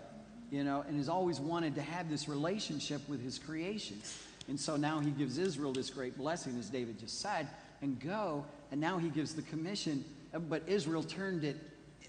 you 0.50 0.64
know, 0.64 0.84
and 0.88 0.96
has 0.96 1.08
always 1.08 1.38
wanted 1.38 1.76
to 1.76 1.80
have 1.80 2.10
this 2.10 2.28
relationship 2.28 3.08
with 3.08 3.22
his 3.22 3.38
creation. 3.38 4.02
And 4.48 4.58
so 4.58 4.74
now 4.74 4.98
he 4.98 5.10
gives 5.10 5.38
Israel 5.38 5.72
this 5.72 5.90
great 5.90 6.18
blessing, 6.18 6.58
as 6.58 6.70
David 6.70 6.98
just 6.98 7.20
said, 7.20 7.46
and 7.82 8.00
go. 8.00 8.44
And 8.72 8.80
now 8.80 8.98
he 8.98 9.08
gives 9.08 9.32
the 9.32 9.42
commission. 9.42 10.04
Uh, 10.34 10.40
but 10.40 10.64
Israel 10.66 11.04
turned 11.04 11.44
it 11.44 11.56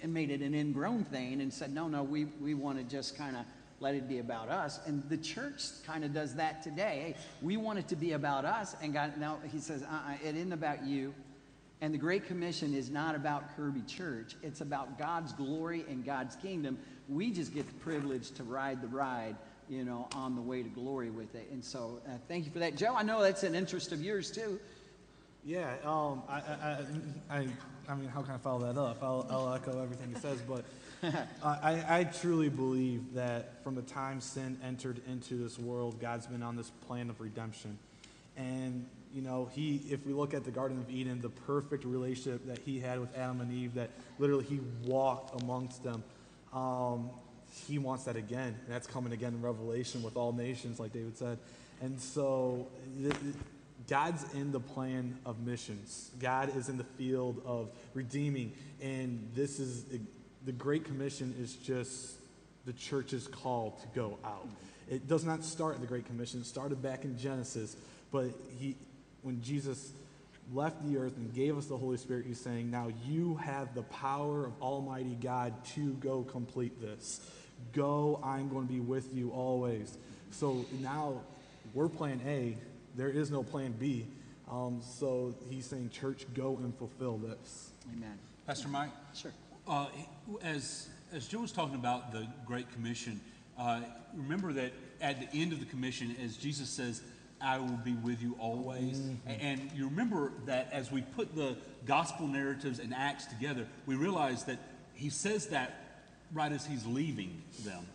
and 0.02 0.12
made 0.12 0.32
it 0.32 0.42
an 0.42 0.56
ingrown 0.56 1.04
thing 1.04 1.40
and 1.40 1.54
said, 1.54 1.72
no, 1.72 1.88
no, 1.88 2.02
we, 2.02 2.26
we 2.42 2.56
want 2.56 2.80
to 2.80 2.84
just 2.84 3.16
kind 3.16 3.36
of 3.36 3.46
let 3.80 3.94
it 3.94 4.10
be 4.10 4.18
about 4.18 4.50
us. 4.50 4.80
And 4.88 5.08
the 5.08 5.18
church 5.18 5.66
kind 5.86 6.04
of 6.04 6.16
does 6.16 6.34
that 6.34 6.64
today. 6.64 7.14
Hey, 7.14 7.16
we 7.44 7.58
want 7.58 7.78
it 7.78 7.88
to 7.90 7.96
be 7.96 8.14
about 8.14 8.44
us. 8.44 8.76
And 8.82 8.92
God, 8.92 9.20
now 9.20 9.38
he 9.52 9.60
says, 9.60 9.84
uh-uh, 9.84 10.14
it 10.28 10.36
isn't 10.36 10.52
about 10.52 10.84
you. 10.84 11.14
And 11.80 11.94
the 11.94 11.98
Great 11.98 12.26
Commission 12.26 12.74
is 12.74 12.90
not 12.90 13.16
about 13.16 13.56
Kirby 13.56 13.82
Church. 13.82 14.36
It's 14.42 14.62
about 14.62 14.98
God's 14.98 15.32
glory 15.34 15.86
and 15.88 16.04
God's 16.04 16.36
kingdom. 16.36 16.78
We 17.08 17.32
just 17.32 17.54
get 17.54 17.68
the 17.68 17.74
privilege 17.76 18.32
to 18.32 18.44
ride 18.44 18.82
the 18.82 18.88
ride, 18.88 19.36
you 19.70 19.84
know, 19.84 20.08
on 20.16 20.36
the 20.36 20.42
way 20.42 20.64
to 20.64 20.70
glory 20.70 21.12
with 21.12 21.36
it. 21.36 21.48
And 21.52 21.64
so 21.64 22.00
uh, 22.08 22.14
thank 22.28 22.46
you 22.46 22.52
for 22.52 22.60
that. 22.60 22.78
Joe, 22.78 22.96
I 22.96 23.04
know 23.04 23.22
that's 23.22 23.44
an 23.44 23.54
interest 23.54 23.92
of 23.92 24.02
yours 24.02 24.32
too. 24.32 24.60
Yeah, 25.46 25.76
um, 25.86 26.24
I, 26.28 26.42
I, 26.42 26.78
I, 27.30 27.48
I 27.88 27.96
mean, 27.96 28.10
how 28.10 28.22
can 28.22 28.34
I 28.34 28.38
follow 28.38 28.74
that 28.74 28.80
up? 28.80 28.98
I'll, 29.02 29.26
I'll 29.30 29.54
echo 29.54 29.82
everything 29.82 30.14
he 30.14 30.20
says, 30.20 30.42
but 30.42 30.66
I, 31.44 31.84
I 31.88 32.04
truly 32.06 32.50
believe 32.50 33.14
that 33.14 33.64
from 33.64 33.76
the 33.76 33.84
time 33.84 34.20
sin 34.20 34.58
entered 34.64 35.00
into 35.08 35.36
this 35.36 35.60
world, 35.60 36.02
God's 36.02 36.26
been 36.26 36.44
on 36.44 36.56
this 36.58 36.72
plan 36.88 37.10
of 37.10 37.22
redemption. 37.22 37.78
And, 38.36 38.88
you 39.14 39.22
know, 39.22 39.50
he, 39.52 39.82
if 39.90 40.06
we 40.06 40.14
look 40.14 40.34
at 40.34 40.44
the 40.44 40.52
Garden 40.52 40.80
of 40.80 40.90
Eden, 40.90 41.22
the 41.22 41.30
perfect 41.30 41.86
relationship 41.86 42.46
that 42.48 42.60
he 42.60 42.80
had 42.80 43.00
with 43.00 43.16
Adam 43.18 43.42
and 43.42 43.52
Eve, 43.52 43.74
that 43.76 43.90
literally 44.20 44.44
he 44.44 44.60
walked 44.84 45.42
amongst 45.42 45.84
them, 45.84 46.04
um, 46.54 47.10
he 47.68 47.80
wants 47.80 48.04
that 48.06 48.16
again. 48.16 48.56
And 48.66 48.68
that's 48.68 48.88
coming 48.88 49.14
again 49.14 49.34
in 49.34 49.42
Revelation 49.42 50.04
with 50.04 50.18
all 50.18 50.34
nations, 50.34 50.80
like 50.80 50.94
David 50.94 51.18
said. 51.18 51.40
And 51.82 52.00
so, 52.00 52.68
God's 53.88 54.34
in 54.34 54.52
the 54.52 54.60
plan 54.60 55.18
of 55.26 55.40
missions. 55.40 56.12
God 56.20 56.56
is 56.56 56.70
in 56.70 56.78
the 56.78 56.84
field 56.84 57.42
of 57.46 57.70
redeeming. 57.94 58.52
And 58.82 59.30
this 59.34 59.60
is 59.60 59.86
the 60.46 60.52
Great 60.52 60.86
Commission 60.86 61.36
is 61.40 61.56
just 61.56 62.16
the 62.66 62.74
church's 62.74 63.28
call 63.28 63.80
to 63.82 63.88
go 63.96 64.18
out. 64.26 64.48
It 64.90 65.08
does 65.08 65.24
not 65.24 65.44
start 65.44 65.76
in 65.76 65.82
the 65.82 65.88
Great 65.88 66.06
Commission. 66.06 66.42
It 66.42 66.46
started 66.46 66.82
back 66.82 67.04
in 67.04 67.18
Genesis. 67.18 67.76
But 68.12 68.32
he, 68.58 68.76
when 69.28 69.42
Jesus 69.42 69.92
left 70.54 70.82
the 70.88 70.98
earth 70.98 71.18
and 71.18 71.34
gave 71.34 71.58
us 71.58 71.66
the 71.66 71.76
Holy 71.76 71.98
Spirit, 71.98 72.26
he's 72.26 72.40
saying, 72.40 72.72
Now 72.72 72.88
you 73.06 73.36
have 73.36 73.76
the 73.76 73.84
power 73.84 74.46
of 74.46 74.54
Almighty 74.62 75.18
God 75.22 75.54
to 75.76 75.92
go 75.96 76.24
complete 76.24 76.82
this. 76.82 77.20
Go, 77.74 78.22
I'm 78.24 78.48
going 78.48 78.66
to 78.66 78.74
be 78.74 78.80
with 78.80 79.14
you 79.14 79.32
always. 79.32 79.98
So 80.32 80.66
now 80.80 81.24
we're 81.74 81.90
plan 81.90 82.22
A, 82.26 82.56
there 82.96 83.10
is 83.10 83.30
no 83.30 83.44
plan 83.44 83.74
B. 83.78 84.08
Um, 84.50 84.82
so 84.82 85.36
he's 85.50 85.66
saying, 85.66 85.90
Church, 85.90 86.26
go 86.34 86.56
and 86.56 86.74
fulfill 86.78 87.18
this. 87.18 87.72
Amen. 87.94 88.18
Pastor 88.46 88.70
Mike? 88.70 88.92
Sure. 89.14 89.34
Uh, 89.68 89.88
as, 90.42 90.88
as 91.12 91.28
Joe 91.28 91.42
was 91.42 91.52
talking 91.52 91.76
about 91.76 92.14
the 92.14 92.26
Great 92.46 92.72
Commission, 92.72 93.20
uh, 93.60 93.82
remember 94.16 94.54
that 94.54 94.72
at 95.02 95.20
the 95.20 95.38
end 95.38 95.52
of 95.52 95.60
the 95.60 95.66
commission, 95.66 96.16
as 96.24 96.38
Jesus 96.38 96.70
says, 96.70 97.02
I 97.42 97.60
will 97.60 97.80
be 97.84 97.94
with 97.94 98.22
you 98.22 98.36
always. 98.40 98.98
Mm-hmm. 98.98 99.30
And 99.40 99.72
you 99.76 99.86
remember 99.86 100.32
that 100.46 100.70
as 100.72 100.92
we 100.92 101.02
put 101.02 101.36
the 101.36 101.58
gospel 101.86 102.28
narratives 102.28 102.80
and 102.80 102.94
Acts 102.94 103.26
together, 103.26 103.68
we 103.86 103.96
realize 103.96 104.46
that 104.46 104.60
he 104.94 105.10
says 105.10 105.48
that 105.48 105.84
right 106.34 106.52
as 106.52 106.66
he's 106.66 106.86
leaving 106.86 107.42
them, 107.64 107.86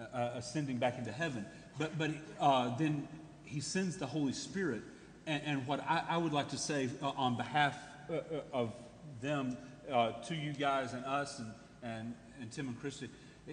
uh, 0.00 0.16
uh 0.16 0.30
ascending 0.36 0.78
back 0.78 0.98
into 0.98 1.12
heaven. 1.12 1.44
But, 1.78 1.98
but 1.98 2.10
uh, 2.40 2.76
then 2.76 3.06
he 3.44 3.60
sends 3.60 3.96
the 3.96 4.06
Holy 4.06 4.32
Spirit. 4.32 4.82
And, 5.26 5.42
and 5.44 5.66
what 5.66 5.80
I, 5.80 6.02
I, 6.08 6.16
would 6.16 6.32
like 6.32 6.48
to 6.50 6.58
say 6.58 6.88
uh, 7.02 7.10
on 7.16 7.36
behalf 7.36 7.76
uh, 8.10 8.20
of 8.52 8.72
them 9.20 9.56
to 9.88 10.34
you 10.34 10.52
guys 10.52 10.92
and 10.92 11.04
us 11.04 11.38
and, 11.38 11.52
and, 11.82 12.14
and 12.40 12.50
Tim 12.52 12.68
and 12.68 12.78
Christy 12.80 13.08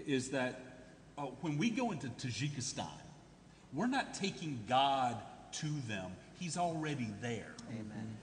is 0.05 0.29
that 0.31 0.61
when 1.41 1.57
we 1.57 1.69
go 1.69 1.91
into 1.91 2.07
Tajikistan, 2.07 2.89
we're 3.75 3.87
not 3.87 4.13
taking 4.13 4.63
God 4.67 5.17
to 5.53 5.67
them. 5.87 6.11
He's 6.39 6.57
already 6.57 7.09
there. 7.21 7.53
Amen. 7.69 8.17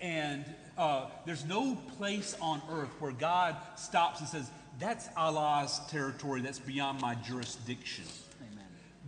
And 0.00 0.44
uh, 0.76 1.06
there's 1.26 1.44
no 1.44 1.76
place 1.96 2.36
on 2.40 2.62
earth 2.70 2.90
where 2.98 3.12
God 3.12 3.56
stops 3.76 4.20
and 4.20 4.28
says, 4.28 4.50
That's 4.78 5.08
Allah's 5.16 5.80
territory, 5.88 6.40
that's 6.40 6.58
beyond 6.58 7.00
my 7.00 7.14
jurisdiction. 7.14 8.04
Amen. 8.52 8.64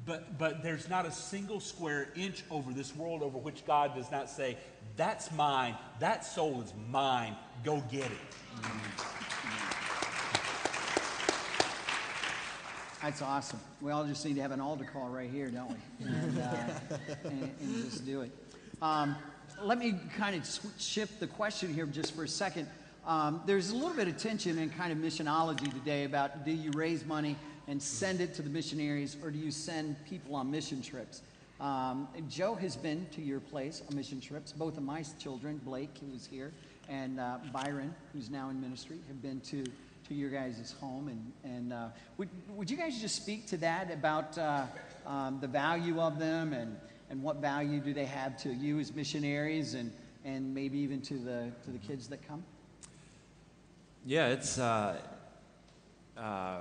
But, 0.06 0.38
but 0.38 0.62
there's 0.62 0.88
not 0.88 1.06
a 1.06 1.12
single 1.12 1.60
square 1.60 2.08
inch 2.16 2.44
over 2.50 2.72
this 2.72 2.94
world 2.94 3.22
over 3.22 3.38
which 3.38 3.64
God 3.66 3.94
does 3.94 4.10
not 4.10 4.30
say, 4.30 4.56
That's 4.96 5.32
mine, 5.32 5.76
that 6.00 6.24
soul 6.24 6.62
is 6.62 6.72
mine, 6.90 7.36
go 7.64 7.82
get 7.90 8.06
it. 8.06 8.18
Amen. 8.58 9.73
That's 13.04 13.20
awesome. 13.20 13.60
We 13.82 13.90
all 13.90 14.06
just 14.06 14.24
need 14.24 14.36
to 14.36 14.40
have 14.40 14.50
an 14.50 14.62
altar 14.62 14.88
call 14.90 15.10
right 15.10 15.28
here, 15.28 15.48
don't 15.48 15.68
we? 15.68 16.06
And, 16.06 16.38
uh, 16.38 16.56
and, 17.24 17.54
and 17.60 17.84
just 17.84 18.06
do 18.06 18.22
it. 18.22 18.30
Um, 18.80 19.14
let 19.62 19.76
me 19.76 19.96
kind 20.16 20.34
of 20.34 20.72
shift 20.78 21.20
the 21.20 21.26
question 21.26 21.74
here 21.74 21.84
just 21.84 22.14
for 22.14 22.24
a 22.24 22.28
second. 22.28 22.66
Um, 23.06 23.42
there's 23.44 23.68
a 23.68 23.74
little 23.74 23.92
bit 23.92 24.08
of 24.08 24.16
tension 24.16 24.56
in 24.56 24.70
kind 24.70 24.90
of 24.90 24.96
missionology 24.96 25.70
today 25.70 26.04
about 26.04 26.46
do 26.46 26.50
you 26.50 26.70
raise 26.70 27.04
money 27.04 27.36
and 27.68 27.80
send 27.80 28.22
it 28.22 28.32
to 28.36 28.42
the 28.42 28.48
missionaries 28.48 29.18
or 29.22 29.30
do 29.30 29.38
you 29.38 29.50
send 29.50 30.02
people 30.06 30.34
on 30.34 30.50
mission 30.50 30.80
trips? 30.80 31.20
Um, 31.60 32.08
Joe 32.30 32.54
has 32.54 32.74
been 32.74 33.06
to 33.12 33.20
your 33.20 33.40
place 33.40 33.82
on 33.86 33.94
mission 33.94 34.18
trips. 34.18 34.50
Both 34.50 34.78
of 34.78 34.82
my 34.82 35.04
children, 35.18 35.60
Blake, 35.62 35.90
who 36.00 36.10
was 36.10 36.24
here, 36.24 36.54
and 36.88 37.20
uh, 37.20 37.36
Byron, 37.52 37.94
who's 38.14 38.30
now 38.30 38.48
in 38.48 38.58
ministry, 38.62 38.96
have 39.08 39.20
been 39.20 39.40
to 39.42 39.62
to 40.08 40.14
your 40.14 40.30
guys' 40.30 40.74
home. 40.80 41.08
And, 41.08 41.32
and 41.44 41.72
uh, 41.72 41.88
would, 42.18 42.28
would 42.50 42.70
you 42.70 42.76
guys 42.76 43.00
just 43.00 43.16
speak 43.16 43.46
to 43.48 43.56
that 43.58 43.90
about 43.92 44.36
uh, 44.38 44.66
um, 45.06 45.38
the 45.40 45.48
value 45.48 46.00
of 46.00 46.18
them 46.18 46.52
and, 46.52 46.76
and 47.10 47.22
what 47.22 47.36
value 47.36 47.80
do 47.80 47.94
they 47.94 48.04
have 48.04 48.36
to 48.42 48.52
you 48.52 48.78
as 48.80 48.94
missionaries 48.94 49.74
and, 49.74 49.92
and 50.24 50.54
maybe 50.54 50.78
even 50.78 51.00
to 51.02 51.14
the, 51.14 51.50
to 51.64 51.70
the 51.70 51.78
kids 51.78 52.08
that 52.08 52.26
come? 52.26 52.44
Yeah, 54.06 54.28
it's. 54.28 54.58
Uh, 54.58 54.96
uh 56.16 56.58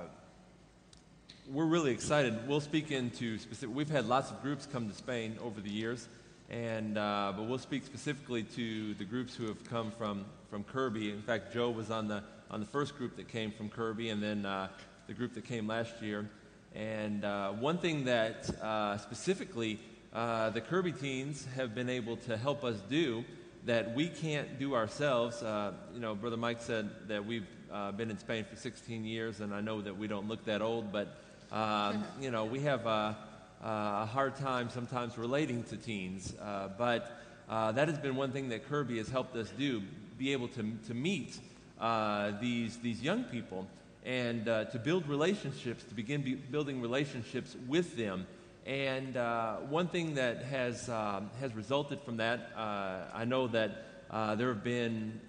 we're 1.50 1.66
really 1.66 1.92
excited. 1.92 2.48
We'll 2.48 2.60
speak 2.60 2.90
into 2.90 3.38
specific. 3.38 3.74
We've 3.74 3.90
had 3.90 4.06
lots 4.06 4.30
of 4.30 4.40
groups 4.40 4.66
come 4.66 4.88
to 4.88 4.94
Spain 4.94 5.36
over 5.42 5.60
the 5.60 5.68
years, 5.68 6.08
and 6.48 6.96
uh, 6.96 7.34
but 7.36 7.42
we'll 7.44 7.58
speak 7.58 7.84
specifically 7.84 8.44
to 8.44 8.94
the 8.94 9.04
groups 9.04 9.36
who 9.36 9.46
have 9.46 9.62
come 9.68 9.90
from 9.90 10.24
from 10.50 10.64
Kirby. 10.64 11.10
In 11.10 11.20
fact, 11.20 11.52
Joe 11.52 11.70
was 11.70 11.90
on 11.90 12.08
the 12.08 12.22
on 12.54 12.60
the 12.60 12.66
first 12.66 12.96
group 12.96 13.16
that 13.16 13.26
came 13.26 13.50
from 13.50 13.68
Kirby 13.68 14.10
and 14.10 14.22
then 14.22 14.46
uh, 14.46 14.68
the 15.08 15.12
group 15.12 15.34
that 15.34 15.44
came 15.44 15.66
last 15.66 16.00
year. 16.00 16.30
And 16.72 17.24
uh, 17.24 17.50
one 17.50 17.78
thing 17.78 18.04
that 18.04 18.48
uh, 18.62 18.96
specifically 18.98 19.80
uh, 20.12 20.50
the 20.50 20.60
Kirby 20.60 20.92
teens 20.92 21.48
have 21.56 21.74
been 21.74 21.90
able 21.90 22.16
to 22.18 22.36
help 22.36 22.62
us 22.62 22.76
do 22.88 23.24
that 23.64 23.92
we 23.96 24.06
can't 24.06 24.56
do 24.60 24.76
ourselves. 24.76 25.42
Uh, 25.42 25.72
you 25.92 25.98
know, 25.98 26.14
Brother 26.14 26.36
Mike 26.36 26.62
said 26.62 26.90
that 27.08 27.26
we've 27.26 27.48
uh, 27.72 27.90
been 27.90 28.08
in 28.08 28.18
Spain 28.18 28.44
for 28.48 28.54
16 28.54 29.04
years, 29.04 29.40
and 29.40 29.52
I 29.52 29.60
know 29.60 29.80
that 29.80 29.98
we 29.98 30.06
don't 30.06 30.28
look 30.28 30.44
that 30.44 30.62
old, 30.62 30.92
but, 30.92 31.08
um, 31.50 32.04
you 32.20 32.30
know, 32.30 32.44
we 32.44 32.60
have 32.60 32.86
a, 32.86 33.16
a, 33.64 34.06
hard 34.06 34.36
time 34.36 34.70
sometimes 34.70 35.18
relating 35.18 35.64
to 35.64 35.76
teens. 35.76 36.32
but 36.78 37.20
that 37.48 37.88
has 37.88 37.98
been 37.98 38.14
one 38.14 38.30
thing 38.30 38.50
that 38.50 38.68
Kirby 38.68 38.98
has 38.98 39.08
helped 39.08 39.34
us 39.34 39.50
do, 39.58 39.82
be 40.18 40.32
able 40.32 40.46
to, 40.46 40.72
to 40.86 40.94
meet 40.94 41.36
uh, 41.80 42.32
these, 42.40 42.78
these 42.78 43.02
young 43.02 43.24
people 43.24 43.66
and 44.04 44.48
uh, 44.48 44.64
to 44.66 44.78
build 44.78 45.08
relationships, 45.08 45.82
to 45.84 45.94
begin 45.94 46.22
be 46.22 46.34
building 46.34 46.80
relationships 46.80 47.56
with 47.66 47.96
them. 47.96 48.26
And 48.66 49.16
uh, 49.16 49.56
one 49.68 49.88
thing 49.88 50.14
that 50.14 50.42
has, 50.44 50.88
um, 50.88 51.30
has 51.40 51.54
resulted 51.54 52.00
from 52.00 52.18
that, 52.18 52.50
uh, 52.56 53.00
I 53.12 53.24
know 53.24 53.46
that 53.48 53.84
uh, 54.10 54.34
there 54.34 54.48
have 54.48 54.62
been 54.62 55.20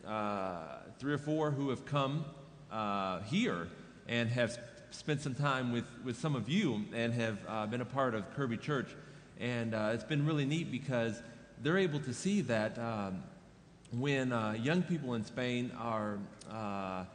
three 0.99 1.13
or 1.13 1.17
four 1.17 1.51
who 1.51 1.69
have 1.69 1.85
come 1.85 2.25
here 3.25 3.67
and 4.07 4.29
have 4.29 4.57
spent 4.91 5.21
some 5.21 5.35
time 5.35 5.71
with, 5.71 5.85
with 6.03 6.17
some 6.17 6.35
of 6.35 6.47
you 6.47 6.85
and 6.93 7.13
have 7.13 7.71
been 7.71 7.81
a 7.81 7.85
part 7.85 8.13
of 8.13 8.33
Kirby 8.35 8.57
Church. 8.57 8.89
And 9.39 9.73
it's 9.73 10.03
been 10.03 10.25
really 10.25 10.45
neat 10.45 10.71
because 10.71 11.21
they're 11.61 11.77
able 11.77 11.99
to 12.01 12.13
see 12.13 12.41
that 12.41 12.77
um, 12.77 13.23
when 13.99 14.33
uh, 14.33 14.55
young 14.61 14.81
people 14.81 15.13
in 15.13 15.23
Spain 15.23 15.71
are 15.79 16.17
uh, 16.51 17.05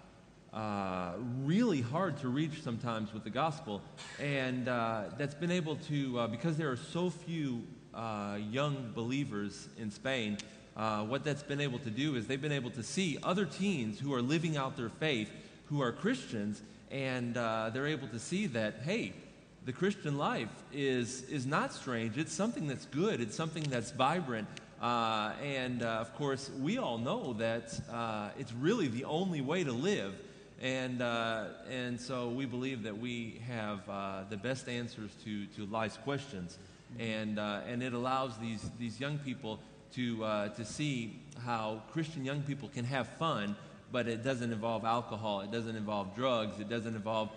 uh, 0.52 1.12
really 1.42 1.80
hard 1.80 2.16
to 2.18 2.28
reach 2.28 2.62
sometimes 2.62 3.12
with 3.12 3.24
the 3.24 3.30
gospel, 3.30 3.82
and 4.18 4.68
uh, 4.68 5.04
that's 5.18 5.34
been 5.34 5.50
able 5.50 5.76
to, 5.76 6.18
uh, 6.18 6.26
because 6.26 6.56
there 6.56 6.70
are 6.70 6.76
so 6.76 7.10
few 7.10 7.62
uh, 7.92 8.38
young 8.50 8.92
believers 8.94 9.68
in 9.78 9.90
Spain, 9.90 10.38
what 11.06 11.24
that's 11.24 11.42
been 11.42 11.60
able 11.60 11.78
to 11.78 11.90
do 11.90 12.16
is 12.16 12.26
they've 12.26 12.40
been 12.40 12.52
able 12.52 12.70
to 12.70 12.82
see 12.82 13.18
other 13.22 13.44
teens 13.44 14.00
who 14.00 14.14
are 14.14 14.22
living 14.22 14.56
out 14.56 14.76
their 14.76 14.88
faith, 14.88 15.30
who 15.66 15.82
are 15.82 15.92
Christians, 15.92 16.62
and 16.90 17.34
they're 17.34 17.86
able 17.86 18.08
to 18.08 18.18
see 18.18 18.46
that, 18.46 18.76
hey, 18.84 19.12
the 19.66 19.72
Christian 19.72 20.16
life 20.16 20.48
is, 20.72 21.22
is 21.24 21.44
not 21.44 21.74
strange. 21.74 22.16
It's 22.16 22.32
something 22.32 22.66
that's 22.66 22.86
good. 22.86 23.20
It's 23.20 23.36
something 23.36 23.64
that's 23.64 23.90
vibrant. 23.90 24.48
Uh, 24.80 25.32
and 25.44 25.82
uh, 25.82 25.86
of 25.86 26.14
course, 26.14 26.50
we 26.58 26.78
all 26.78 26.96
know 26.96 27.34
that 27.34 27.78
uh, 27.92 28.30
it's 28.38 28.52
really 28.54 28.88
the 28.88 29.04
only 29.04 29.42
way 29.42 29.62
to 29.62 29.72
live. 29.72 30.14
And, 30.62 31.02
uh, 31.02 31.44
and 31.70 32.00
so 32.00 32.28
we 32.28 32.46
believe 32.46 32.82
that 32.84 32.96
we 32.96 33.40
have 33.46 33.80
uh, 33.88 34.24
the 34.30 34.36
best 34.36 34.68
answers 34.68 35.10
to, 35.24 35.46
to 35.56 35.66
life's 35.66 35.98
questions. 35.98 36.58
And, 36.98 37.38
uh, 37.38 37.60
and 37.66 37.82
it 37.82 37.92
allows 37.92 38.36
these, 38.38 38.70
these 38.78 38.98
young 38.98 39.18
people 39.18 39.58
to, 39.94 40.18
to 40.56 40.64
see 40.64 41.18
how 41.44 41.82
Christian 41.92 42.24
young 42.24 42.42
people 42.42 42.68
can 42.68 42.84
have 42.84 43.08
fun, 43.18 43.56
but 43.92 44.06
it 44.06 44.22
doesn't 44.22 44.52
involve 44.52 44.84
alcohol, 44.84 45.40
it 45.40 45.50
doesn't 45.50 45.76
involve 45.76 46.14
drugs, 46.14 46.60
it 46.60 46.68
doesn't 46.68 46.94
involve 46.94 47.28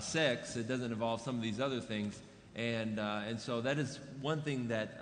sex, 0.00 0.56
it 0.56 0.68
doesn't 0.68 0.92
involve 0.92 1.20
some 1.20 1.36
of 1.36 1.42
these 1.42 1.58
other 1.58 1.80
things. 1.80 2.20
And, 2.54 2.98
uh, 2.98 3.22
and 3.26 3.40
so 3.40 3.60
that 3.62 3.78
is 3.78 3.98
one 4.20 4.42
thing 4.42 4.68
that 4.68 4.98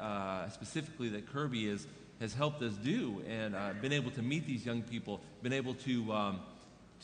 specifically 0.53 1.09
that 1.11 1.33
Kirby 1.33 1.67
is, 1.67 1.87
has 2.21 2.35
helped 2.35 2.63
us 2.63 2.75
do 2.75 3.23
and 3.29 3.55
been 3.81 3.93
able 3.93 4.11
to 4.13 4.23
meet 4.23 4.47
these 4.47 4.65
young 4.65 4.83
people, 4.83 5.21
been 5.43 5.53
able 5.53 5.75
to. 5.75 6.13
Um, 6.13 6.41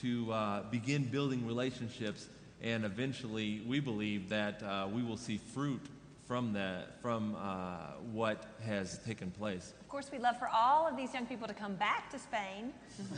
to 0.01 0.31
uh, 0.33 0.63
begin 0.71 1.05
building 1.05 1.47
relationships, 1.47 2.29
and 2.63 2.85
eventually, 2.85 3.63
we 3.67 3.81
believe 3.81 4.29
that 4.29 4.63
uh, 4.63 4.87
we 4.93 5.03
will 5.03 5.17
see 5.17 5.39
fruit 5.39 5.81
from 6.27 6.53
that, 6.55 7.01
from 7.01 7.37
uh, 7.37 7.93
what 8.13 8.45
has 8.65 8.99
taken 9.07 9.31
place. 9.31 9.73
Of 9.81 9.89
course, 9.89 10.11
we'd 10.11 10.21
love 10.21 10.39
for 10.39 10.49
all 10.53 10.87
of 10.87 10.97
these 10.97 11.15
young 11.15 11.27
people 11.27 11.47
to 11.47 11.55
come 11.55 11.77
back 11.77 12.11
to 12.11 12.19
Spain 12.19 12.73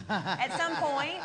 at 0.08 0.56
some 0.56 0.76
point. 0.76 1.20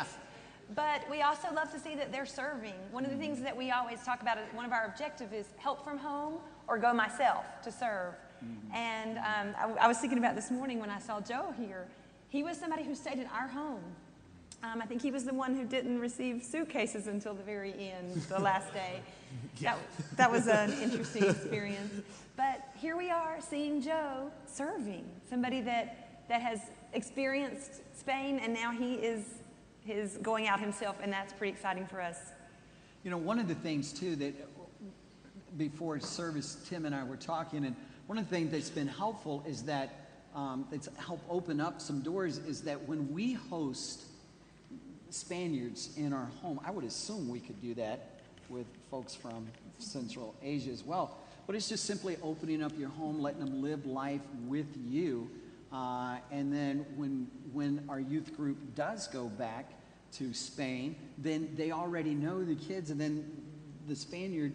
But 0.74 1.08
we 1.10 1.22
also 1.22 1.52
love 1.52 1.72
to 1.72 1.78
see 1.78 1.94
that 1.96 2.12
they're 2.12 2.26
serving. 2.26 2.74
One 2.90 3.04
of 3.04 3.10
the 3.10 3.16
things 3.16 3.40
that 3.42 3.56
we 3.56 3.70
always 3.70 4.02
talk 4.02 4.22
about, 4.22 4.38
is 4.38 4.44
one 4.54 4.64
of 4.64 4.72
our 4.72 4.86
objectives 4.86 5.32
is 5.32 5.46
help 5.58 5.84
from 5.84 5.98
home 5.98 6.34
or 6.68 6.78
go 6.78 6.94
myself 6.94 7.44
to 7.62 7.70
serve. 7.70 8.14
Mm-hmm. 8.44 8.74
And 8.74 9.18
um, 9.18 9.76
I, 9.78 9.84
I 9.84 9.88
was 9.88 9.98
thinking 9.98 10.18
about 10.18 10.34
this 10.34 10.50
morning 10.50 10.80
when 10.80 10.90
I 10.90 10.98
saw 10.98 11.20
Joe 11.20 11.54
here. 11.58 11.86
He 12.28 12.42
was 12.42 12.58
somebody 12.58 12.82
who 12.82 12.94
stayed 12.94 13.18
in 13.18 13.26
our 13.26 13.48
home 13.48 13.82
um, 14.64 14.80
I 14.80 14.86
think 14.86 15.02
he 15.02 15.10
was 15.10 15.24
the 15.24 15.34
one 15.34 15.54
who 15.54 15.66
didn't 15.66 15.98
receive 15.98 16.42
suitcases 16.42 17.06
until 17.06 17.34
the 17.34 17.42
very 17.42 17.74
end, 17.78 18.14
the 18.30 18.38
last 18.38 18.72
day. 18.72 19.00
yeah. 19.58 19.74
that, 19.74 20.16
that 20.16 20.30
was 20.30 20.46
an 20.46 20.72
interesting 20.82 21.24
experience. 21.24 22.02
But 22.36 22.66
here 22.74 22.96
we 22.96 23.10
are 23.10 23.40
seeing 23.40 23.82
Joe 23.82 24.30
serving, 24.46 25.04
somebody 25.28 25.60
that, 25.62 26.24
that 26.28 26.40
has 26.40 26.60
experienced 26.94 27.82
Spain 27.94 28.38
and 28.38 28.54
now 28.54 28.72
he 28.72 28.94
is, 28.94 29.24
is 29.86 30.16
going 30.18 30.48
out 30.48 30.60
himself, 30.60 30.96
and 31.02 31.12
that's 31.12 31.32
pretty 31.32 31.52
exciting 31.52 31.86
for 31.86 32.00
us. 32.00 32.18
You 33.02 33.10
know, 33.10 33.18
one 33.18 33.38
of 33.38 33.48
the 33.48 33.54
things, 33.54 33.92
too, 33.92 34.16
that 34.16 34.34
before 35.58 36.00
service, 36.00 36.56
Tim 36.68 36.86
and 36.86 36.94
I 36.94 37.04
were 37.04 37.16
talking, 37.16 37.64
and 37.64 37.76
one 38.06 38.18
of 38.18 38.28
the 38.28 38.34
things 38.34 38.50
that's 38.50 38.70
been 38.70 38.88
helpful 38.88 39.44
is 39.46 39.62
that 39.64 40.08
um, 40.34 40.66
that's 40.70 40.88
helped 40.98 41.24
open 41.30 41.60
up 41.60 41.80
some 41.80 42.00
doors 42.00 42.38
is 42.38 42.62
that 42.62 42.88
when 42.88 43.12
we 43.12 43.34
host 43.34 44.04
Spaniards 45.14 45.90
in 45.96 46.12
our 46.12 46.28
home. 46.42 46.60
I 46.64 46.70
would 46.70 46.84
assume 46.84 47.28
we 47.28 47.38
could 47.38 47.60
do 47.62 47.74
that 47.74 48.20
with 48.48 48.66
folks 48.90 49.14
from 49.14 49.46
Central 49.78 50.34
Asia 50.42 50.70
as 50.70 50.82
well. 50.82 51.16
But 51.46 51.56
it's 51.56 51.68
just 51.68 51.84
simply 51.84 52.16
opening 52.22 52.62
up 52.62 52.72
your 52.78 52.88
home, 52.88 53.20
letting 53.20 53.40
them 53.40 53.62
live 53.62 53.86
life 53.86 54.22
with 54.46 54.66
you. 54.88 55.30
Uh, 55.74 56.18
and 56.30 56.54
then 56.54 56.86
when, 56.94 57.26
when 57.52 57.84
our 57.88 57.98
youth 57.98 58.36
group 58.36 58.56
does 58.76 59.08
go 59.08 59.24
back 59.24 59.72
to 60.12 60.32
Spain, 60.32 60.94
then 61.18 61.52
they 61.56 61.72
already 61.72 62.14
know 62.14 62.44
the 62.44 62.54
kids, 62.54 62.90
and 62.90 63.00
then 63.00 63.28
the 63.88 63.96
Spaniard, 63.96 64.52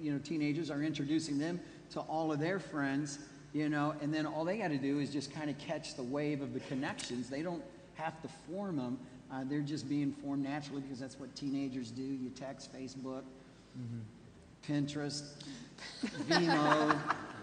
you 0.00 0.10
know, 0.10 0.18
teenagers 0.18 0.70
are 0.70 0.82
introducing 0.82 1.38
them 1.38 1.60
to 1.90 2.00
all 2.00 2.32
of 2.32 2.40
their 2.40 2.58
friends, 2.58 3.18
you 3.52 3.68
know, 3.68 3.94
and 4.00 4.12
then 4.12 4.24
all 4.24 4.42
they 4.42 4.56
got 4.56 4.68
to 4.68 4.78
do 4.78 5.00
is 5.00 5.12
just 5.12 5.34
kind 5.34 5.50
of 5.50 5.58
catch 5.58 5.96
the 5.96 6.02
wave 6.02 6.40
of 6.40 6.54
the 6.54 6.60
connections. 6.60 7.28
They 7.28 7.42
don't 7.42 7.62
have 7.94 8.20
to 8.22 8.28
form 8.48 8.76
them. 8.76 8.98
Uh, 9.30 9.44
they're 9.44 9.60
just 9.60 9.86
being 9.86 10.12
formed 10.12 10.44
naturally 10.44 10.80
because 10.80 10.98
that's 10.98 11.20
what 11.20 11.34
teenagers 11.36 11.90
do. 11.90 12.02
You 12.02 12.30
text 12.30 12.74
Facebook, 12.74 13.24
mm-hmm. 13.78 14.00
Pinterest, 14.66 15.24
Vimeo, 16.26 16.98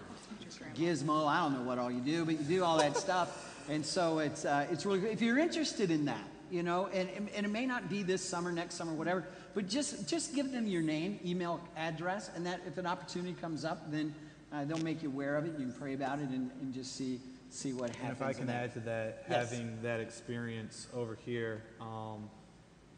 Gizmo. 0.76 1.26
I 1.26 1.40
don't 1.40 1.54
know 1.54 1.62
what 1.62 1.78
all 1.78 1.90
you 1.90 2.00
do, 2.00 2.24
but 2.24 2.38
you 2.38 2.44
do 2.44 2.64
all 2.64 2.78
that 2.78 2.96
stuff. 2.96 3.54
And 3.68 3.84
so 3.84 4.18
it's, 4.18 4.44
uh, 4.44 4.66
it's 4.70 4.86
really 4.86 5.00
good. 5.00 5.10
If 5.10 5.20
you're 5.20 5.38
interested 5.38 5.90
in 5.90 6.04
that, 6.04 6.24
you 6.50 6.62
know, 6.62 6.88
and, 6.92 7.08
and 7.34 7.46
it 7.46 7.50
may 7.50 7.66
not 7.66 7.88
be 7.88 8.02
this 8.02 8.22
summer, 8.22 8.52
next 8.52 8.74
summer, 8.74 8.92
whatever, 8.92 9.24
but 9.54 9.68
just, 9.68 10.08
just 10.08 10.34
give 10.34 10.52
them 10.52 10.66
your 10.66 10.82
name, 10.82 11.18
email 11.24 11.60
address, 11.76 12.30
and 12.36 12.46
that 12.46 12.60
if 12.66 12.78
an 12.78 12.86
opportunity 12.86 13.34
comes 13.40 13.64
up, 13.64 13.90
then 13.90 14.14
uh, 14.52 14.64
they'll 14.64 14.78
make 14.78 15.02
you 15.02 15.08
aware 15.08 15.36
of 15.36 15.44
it. 15.46 15.52
You 15.58 15.66
can 15.66 15.72
pray 15.72 15.94
about 15.94 16.20
it 16.20 16.28
and, 16.28 16.50
and 16.60 16.72
just 16.72 16.94
see 16.94 17.20
see 17.48 17.72
what 17.72 17.90
happens. 17.90 18.02
And 18.02 18.12
if 18.12 18.22
I 18.22 18.32
can 18.32 18.50
add 18.50 18.72
to 18.74 18.80
that, 18.80 19.24
yes. 19.28 19.50
having 19.50 19.78
that 19.82 20.00
experience 20.00 20.88
over 20.94 21.16
here, 21.24 21.62
um, 21.80 22.28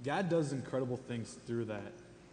God 0.04 0.28
does 0.28 0.52
incredible 0.52 0.96
things 0.96 1.36
through 1.46 1.66
that. 1.66 1.92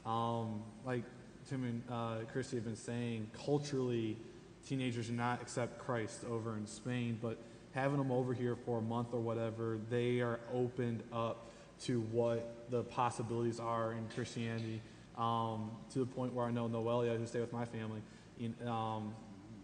Um, 0.10 0.62
like 0.86 1.04
Tim 1.50 1.64
and 1.64 1.84
uh, 1.92 2.26
Christy 2.32 2.58
have 2.58 2.66
been 2.66 2.76
saying, 2.76 3.30
culturally, 3.46 4.18
teenagers 4.68 5.08
do 5.08 5.14
not 5.14 5.42
accept 5.42 5.80
Christ 5.80 6.24
over 6.30 6.56
in 6.58 6.66
Spain, 6.66 7.18
but 7.22 7.38
having 7.74 7.98
them 7.98 8.12
over 8.12 8.34
here 8.34 8.56
for 8.56 8.80
a 8.80 8.82
month 8.82 9.10
or 9.14 9.20
whatever, 9.20 9.78
they 9.90 10.22
are 10.22 10.40
opened 10.54 11.04
up 11.14 11.52
to 11.84 12.02
what 12.12 12.70
the 12.72 12.84
possibilities 12.84 13.60
are 13.60 13.92
in 13.92 14.08
Christianity. 14.16 14.82
Um, 15.18 15.72
to 15.94 16.00
the 16.00 16.06
point 16.06 16.34
where 16.34 16.46
I 16.46 16.52
know 16.52 16.68
Noelia, 16.68 17.18
who 17.18 17.26
stayed 17.26 17.40
with 17.40 17.54
my 17.54 17.64
family, 17.64 18.02
in, 18.38 18.54
um, 18.68 19.14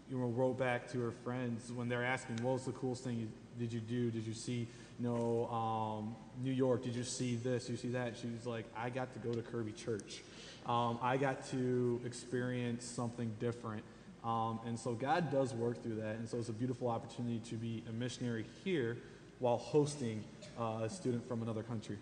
you 0.08 0.16
know, 0.16 0.26
wrote 0.28 0.58
back 0.58 0.90
to 0.92 1.00
her 1.00 1.10
friends 1.10 1.70
when 1.72 1.88
they're 1.88 2.04
asking, 2.04 2.36
what 2.36 2.54
was 2.54 2.64
the 2.64 2.72
coolest 2.72 3.04
thing 3.04 3.18
you, 3.18 3.28
did 3.58 3.72
you 3.72 3.80
do? 3.80 4.10
Did 4.10 4.26
you 4.26 4.32
see, 4.32 4.66
you 4.98 5.08
know, 5.08 5.46
um, 5.48 6.16
New 6.42 6.52
York? 6.52 6.84
Did 6.84 6.94
you 6.94 7.04
see 7.04 7.36
this? 7.36 7.66
Did 7.66 7.72
you 7.72 7.78
see 7.78 7.88
that? 7.88 8.14
She 8.16 8.28
was 8.28 8.46
like, 8.46 8.64
I 8.76 8.88
got 8.88 9.12
to 9.12 9.18
go 9.18 9.32
to 9.34 9.42
Kirby 9.42 9.72
Church. 9.72 10.22
Um, 10.66 10.98
I 11.02 11.16
got 11.16 11.50
to 11.50 12.00
experience 12.06 12.84
something 12.84 13.30
different. 13.40 13.82
Um, 14.24 14.60
and 14.66 14.78
so 14.78 14.92
God 14.92 15.32
does 15.32 15.52
work 15.52 15.82
through 15.82 15.96
that. 15.96 16.16
And 16.16 16.28
so 16.28 16.38
it's 16.38 16.48
a 16.48 16.52
beautiful 16.52 16.88
opportunity 16.88 17.40
to 17.50 17.56
be 17.56 17.82
a 17.88 17.92
missionary 17.92 18.44
here 18.64 18.98
while 19.40 19.58
hosting 19.58 20.22
uh, 20.58 20.80
a 20.84 20.88
student 20.88 21.26
from 21.26 21.42
another 21.42 21.62
country. 21.62 21.98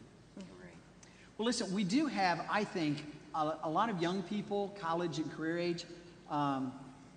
Well, 1.38 1.46
listen, 1.46 1.72
we 1.74 1.84
do 1.84 2.06
have, 2.06 2.44
I 2.50 2.64
think, 2.64 3.02
a, 3.34 3.54
a 3.64 3.70
lot 3.70 3.88
of 3.88 4.02
young 4.02 4.22
people, 4.22 4.76
college 4.78 5.18
and 5.18 5.32
career 5.32 5.58
age, 5.58 5.86
um, 6.30 6.70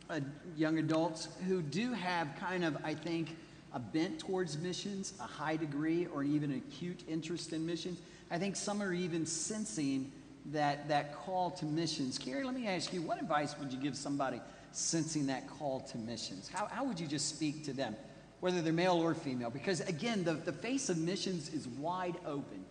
uh, 0.09 0.21
young 0.55 0.77
adults 0.77 1.27
who 1.45 1.61
do 1.61 1.91
have 1.91 2.29
kind 2.39 2.63
of, 2.63 2.77
I 2.85 2.93
think, 2.93 3.35
a 3.73 3.79
bent 3.79 4.19
towards 4.19 4.57
missions, 4.57 5.13
a 5.19 5.23
high 5.23 5.57
degree, 5.57 6.07
or 6.13 6.23
even 6.23 6.51
an 6.51 6.63
acute 6.69 7.03
interest 7.09 7.51
in 7.51 7.65
missions. 7.65 7.99
I 8.31 8.37
think 8.37 8.55
some 8.55 8.81
are 8.81 8.93
even 8.93 9.25
sensing 9.25 10.09
that, 10.53 10.87
that 10.87 11.13
call 11.13 11.51
to 11.51 11.65
missions. 11.65 12.17
Carrie, 12.17 12.45
let 12.45 12.55
me 12.55 12.65
ask 12.65 12.93
you, 12.93 13.01
what 13.01 13.19
advice 13.19 13.59
would 13.59 13.73
you 13.73 13.79
give 13.79 13.97
somebody 13.97 14.39
sensing 14.75 15.27
that 15.27 15.47
call 15.47 15.81
to 15.81 15.97
missions? 15.97 16.49
How, 16.49 16.67
how 16.67 16.83
would 16.83 16.99
you 16.99 17.07
just 17.07 17.29
speak 17.29 17.63
to 17.65 17.73
them, 17.73 17.95
whether 18.39 18.62
they're 18.62 18.73
male 18.73 19.01
or 19.01 19.13
female? 19.13 19.49
Because 19.49 19.81
again, 19.81 20.23
the, 20.23 20.33
the 20.33 20.53
face 20.53 20.89
of 20.89 20.97
missions 20.97 21.53
is 21.53 21.67
wide 21.67 22.15
open 22.25 22.65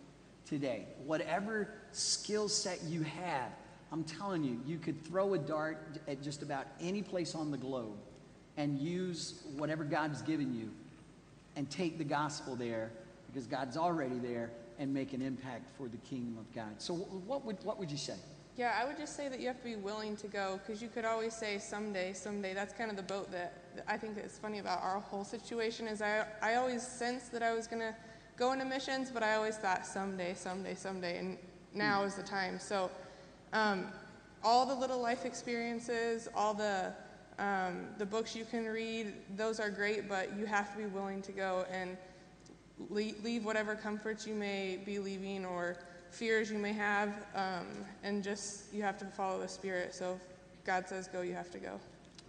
today. 0.45 0.85
Whatever 1.05 1.73
skill 1.91 2.47
set 2.49 2.83
you 2.83 3.01
have, 3.03 3.51
I'm 3.91 4.03
telling 4.03 4.43
you, 4.43 4.59
you 4.65 4.77
could 4.77 5.03
throw 5.05 5.33
a 5.33 5.37
dart 5.37 5.99
at 6.07 6.21
just 6.21 6.41
about 6.41 6.65
any 6.81 7.01
place 7.01 7.35
on 7.35 7.51
the 7.51 7.57
globe 7.57 7.97
and 8.57 8.79
use 8.79 9.43
whatever 9.57 9.83
God's 9.83 10.21
given 10.21 10.53
you 10.53 10.71
and 11.55 11.69
take 11.69 11.97
the 11.97 12.03
gospel 12.03 12.55
there 12.55 12.91
because 13.27 13.47
God's 13.47 13.77
already 13.77 14.19
there 14.19 14.51
and 14.79 14.93
make 14.93 15.13
an 15.13 15.21
impact 15.21 15.69
for 15.77 15.87
the 15.87 15.97
kingdom 15.97 16.37
of 16.37 16.51
God. 16.53 16.73
So, 16.79 16.95
what 16.95 17.45
would, 17.45 17.63
what 17.63 17.79
would 17.79 17.91
you 17.91 17.97
say? 17.97 18.15
Yeah, 18.55 18.79
I 18.79 18.85
would 18.85 18.97
just 18.97 19.15
say 19.15 19.29
that 19.29 19.39
you 19.39 19.47
have 19.47 19.57
to 19.57 19.63
be 19.63 19.75
willing 19.75 20.15
to 20.17 20.27
go 20.27 20.59
because 20.59 20.79
you 20.79 20.87
could 20.87 21.05
always 21.05 21.33
say 21.33 21.57
someday, 21.57 22.13
someday. 22.13 22.53
That's 22.53 22.71
kind 22.71 22.91
of 22.91 22.97
the 22.97 23.03
boat 23.03 23.31
that, 23.31 23.75
that 23.75 23.85
I 23.87 23.97
think 23.97 24.17
is 24.17 24.37
funny 24.37 24.59
about 24.59 24.83
our 24.83 24.99
whole 24.99 25.23
situation 25.23 25.87
is 25.87 26.03
I, 26.03 26.27
I 26.39 26.55
always 26.55 26.85
sensed 26.85 27.31
that 27.31 27.41
I 27.41 27.53
was 27.53 27.65
going 27.65 27.81
to 27.81 27.95
go 28.37 28.53
into 28.53 28.65
missions, 28.65 29.09
but 29.09 29.23
I 29.23 29.33
always 29.35 29.57
thought 29.57 29.87
someday, 29.87 30.35
someday, 30.35 30.75
someday, 30.75 31.17
and 31.17 31.37
now 31.73 32.03
mm. 32.03 32.07
is 32.07 32.13
the 32.13 32.21
time. 32.21 32.59
So 32.59 32.91
um, 33.53 33.87
all 34.43 34.67
the 34.67 34.75
little 34.75 35.01
life 35.01 35.25
experiences, 35.25 36.27
all 36.35 36.53
the 36.53 36.93
um, 37.39 37.87
the 37.97 38.05
books 38.05 38.35
you 38.35 38.45
can 38.45 38.65
read, 38.65 39.11
those 39.35 39.59
are 39.59 39.71
great, 39.71 40.07
but 40.07 40.37
you 40.37 40.45
have 40.45 40.71
to 40.73 40.77
be 40.77 40.85
willing 40.85 41.19
to 41.23 41.31
go 41.31 41.65
and 41.71 41.97
leave, 42.91 43.23
leave 43.23 43.43
whatever 43.43 43.75
comforts 43.75 44.27
you 44.27 44.35
may 44.35 44.79
be 44.85 44.99
leaving 44.99 45.43
or 45.43 45.77
fears 46.13 46.51
you 46.51 46.57
may 46.57 46.73
have, 46.73 47.09
um, 47.35 47.65
and 48.03 48.23
just 48.23 48.73
you 48.73 48.83
have 48.83 48.97
to 48.99 49.05
follow 49.05 49.39
the 49.39 49.47
Spirit. 49.47 49.93
So 49.93 50.19
God 50.65 50.87
says 50.87 51.07
go, 51.07 51.21
you 51.21 51.33
have 51.33 51.51
to 51.51 51.59
go. 51.59 51.79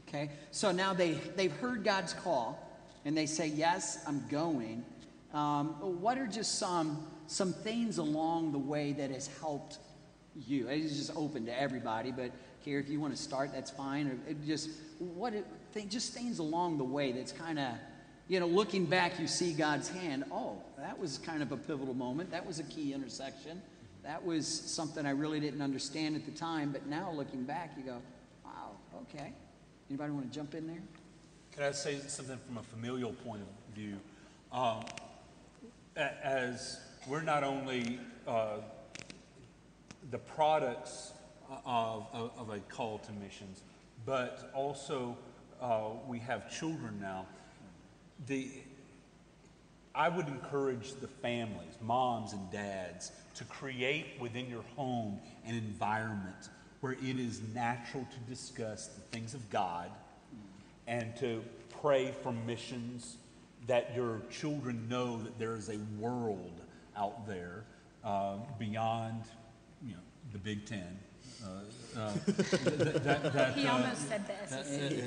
Okay. 0.09 0.31
So 0.51 0.73
now 0.73 0.95
they 0.95 1.13
they've 1.37 1.53
heard 1.53 1.85
God's 1.85 2.13
call, 2.13 2.59
and 3.05 3.17
they 3.17 3.27
say 3.27 3.49
yes, 3.49 4.05
I'm 4.07 4.25
going. 4.29 4.85
Um, 5.33 6.01
what 6.01 6.19
are 6.19 6.27
just 6.27 6.59
some 6.59 7.07
some 7.27 7.53
things 7.53 7.99
along 7.99 8.53
the 8.53 8.59
way 8.59 8.93
that 8.93 9.11
has 9.11 9.29
helped 9.41 9.79
you. 10.47 10.69
It's 10.69 10.97
just 10.97 11.17
open 11.17 11.47
to 11.47 11.61
everybody, 11.61 12.13
but 12.13 12.31
here, 12.61 12.79
if 12.79 12.89
you 12.89 13.01
want 13.01 13.15
to 13.15 13.23
start, 13.23 13.53
that's 13.53 13.71
fine. 13.71 14.07
Or 14.09 14.35
just 14.47 14.71
what 14.99 15.35
it 15.35 15.47
th- 15.75 15.89
just 15.89 16.13
things 16.13 16.39
along 16.39 16.79
the 16.79 16.85
way 16.85 17.13
that's 17.13 17.33
kind 17.33 17.59
of, 17.59 17.73
you 18.29 18.41
know, 18.41 18.47
looking 18.47 18.87
back, 18.87 19.21
you 19.21 19.27
see 19.27 19.53
God's 19.53 19.89
hand. 19.89 20.25
Oh, 20.33 20.59
that 20.79 20.99
was 20.99 21.19
kind 21.19 21.43
of 21.43 21.53
a 21.53 21.57
pivotal 21.57 21.95
moment. 21.95 22.31
That 22.31 22.47
was 22.47 22.59
a 22.59 22.65
key 22.65 22.93
intersection. 22.93 23.61
That 24.05 24.25
was 24.25 24.47
something 24.47 25.07
I 25.07 25.11
really 25.11 25.41
didn't 25.41 25.63
understand 25.63 26.15
at 26.15 26.27
the 26.27 26.31
time, 26.31 26.73
but 26.73 26.87
now 26.87 27.11
looking 27.11 27.45
back, 27.45 27.73
you 27.77 27.85
go, 27.85 28.03
wow, 28.45 28.71
okay. 29.03 29.33
Anybody 29.89 30.13
want 30.13 30.31
to 30.31 30.35
jump 30.37 30.55
in 30.55 30.67
there? 30.67 30.83
Can 31.53 31.63
I 31.63 31.73
say 31.73 31.99
something 32.07 32.39
from 32.47 32.59
a 32.59 32.63
familial 32.63 33.13
point 33.13 33.41
of 33.41 33.75
view? 33.75 33.97
Um, 34.53 34.85
as 35.97 36.81
we're 37.07 37.23
not 37.23 37.45
only 37.45 37.99
uh, 38.27 38.59
the 40.11 40.19
products 40.19 41.13
of, 41.65 42.07
of, 42.13 42.31
of 42.37 42.51
a 42.51 42.59
call 42.61 42.99
to 42.99 43.13
missions, 43.13 43.63
but 44.05 44.51
also 44.55 45.17
uh, 45.63 45.91
we 46.07 46.19
have 46.19 46.55
children 46.55 46.99
now. 47.01 47.27
The, 48.27 48.51
I 49.95 50.09
would 50.09 50.27
encourage 50.27 50.95
the 50.95 51.07
families, 51.07 51.79
moms 51.81 52.33
and 52.33 52.51
dads, 52.51 53.13
to 53.37 53.45
create 53.45 54.07
within 54.21 54.49
your 54.49 54.65
home 54.77 55.21
an 55.47 55.55
environment 55.55 56.49
where 56.81 56.93
it 56.93 57.19
is 57.19 57.41
natural 57.55 58.07
to 58.11 58.31
discuss 58.31 58.89
the 58.89 59.01
things 59.17 59.35
of 59.35 59.49
God 59.51 59.91
and 60.87 61.15
to 61.17 61.45
pray 61.81 62.13
for 62.23 62.33
missions 62.33 63.17
that 63.67 63.95
your 63.95 64.21
children 64.31 64.89
know 64.89 65.23
that 65.23 65.39
there 65.39 65.55
is 65.55 65.71
a 65.71 65.79
world 65.99 66.61
out 66.97 67.27
there 67.27 67.65
uh, 68.05 68.37
beyond 68.59 69.23
you 69.83 69.95
know 69.95 70.01
the 70.33 70.39
Big 70.39 70.67
Ten. 70.67 70.99
Uh, 71.43 71.99
uh, 71.99 72.13
that, 72.27 73.05
that, 73.05 73.23
that, 73.33 73.55
He 73.55 73.67
uh, 73.67 73.73
almost 73.73 74.09
said 74.09 74.25
the 74.27 74.63
SEC. 74.65 75.05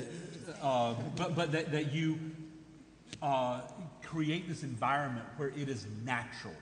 uh, 0.62 0.94
but 1.16 1.36
but 1.36 1.52
that, 1.52 1.70
that 1.70 1.92
you 1.92 2.18
uh, 3.22 3.60
create 4.08 4.48
this 4.48 4.62
environment 4.62 5.26
where 5.36 5.48
it 5.50 5.68
is 5.68 5.86
natural 6.04 6.54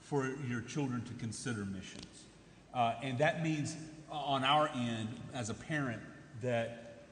for 0.00 0.32
your 0.48 0.62
children 0.62 1.02
to 1.02 1.12
consider 1.14 1.64
missions. 1.66 2.24
Uh, 2.72 2.94
and 3.02 3.18
that 3.18 3.42
means 3.42 3.76
uh, 4.10 4.14
on 4.14 4.42
our 4.42 4.68
end, 4.74 5.08
as 5.34 5.50
a 5.50 5.54
parent, 5.54 6.00
that 6.42 7.04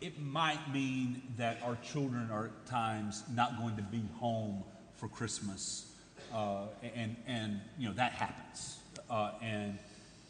it 0.00 0.20
might 0.20 0.72
mean 0.72 1.22
that 1.36 1.60
our 1.64 1.76
children 1.76 2.28
are 2.32 2.46
at 2.46 2.66
times 2.66 3.22
not 3.34 3.58
going 3.58 3.76
to 3.76 3.82
be 3.82 4.02
home 4.18 4.64
for 4.96 5.08
Christmas. 5.08 5.92
Uh, 6.34 6.62
and, 6.94 7.14
and, 7.26 7.60
you 7.78 7.88
know, 7.88 7.94
that 7.94 8.12
happens. 8.12 8.78
Uh, 9.08 9.32
and 9.40 9.78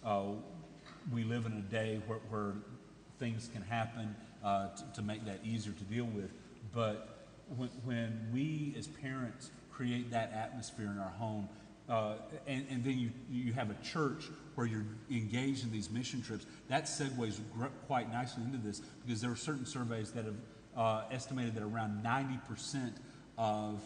uh, 0.05 0.25
we 1.13 1.25
live 1.25 1.47
in 1.47 1.53
a 1.53 1.73
day 1.73 2.01
where, 2.07 2.19
where 2.29 2.53
things 3.19 3.49
can 3.53 3.63
happen 3.63 4.15
uh, 4.45 4.69
to, 4.69 4.85
to 4.97 5.03
make 5.03 5.25
that 5.25 5.41
easier 5.45 5.73
to 5.73 5.85
deal 5.85 6.05
with. 6.07 6.31
But 6.75 7.18
when, 7.57 7.69
when 7.85 8.29
we 8.33 8.75
as 8.79 8.87
parents 8.87 9.51
create 9.71 10.11
that 10.11 10.33
atmosphere 10.33 10.91
in 10.91 10.99
our 10.99 11.11
home, 11.11 11.49
uh, 11.89 12.15
and, 12.47 12.67
and 12.71 12.85
then 12.85 12.99
you, 12.99 13.11
you 13.31 13.53
have 13.53 13.71
a 13.71 13.77
church 13.83 14.27
where 14.55 14.67
you're 14.67 14.85
engaged 15.11 15.65
in 15.65 15.73
these 15.73 15.91
mission 15.91 16.21
trips, 16.21 16.47
that 16.69 16.85
segues 16.85 17.39
gr- 17.55 17.67
quite 17.87 18.13
nicely 18.13 18.43
into 18.43 18.59
this 18.59 18.81
because 19.07 19.21
there 19.21 19.31
are 19.31 19.37
certain 19.37 19.65
surveys 19.65 20.11
that 20.11 20.25
have 20.25 20.35
uh, 20.77 21.03
estimated 21.11 21.55
that 21.55 21.63
around 21.63 22.05
90% 22.05 22.93
of, 23.39 23.81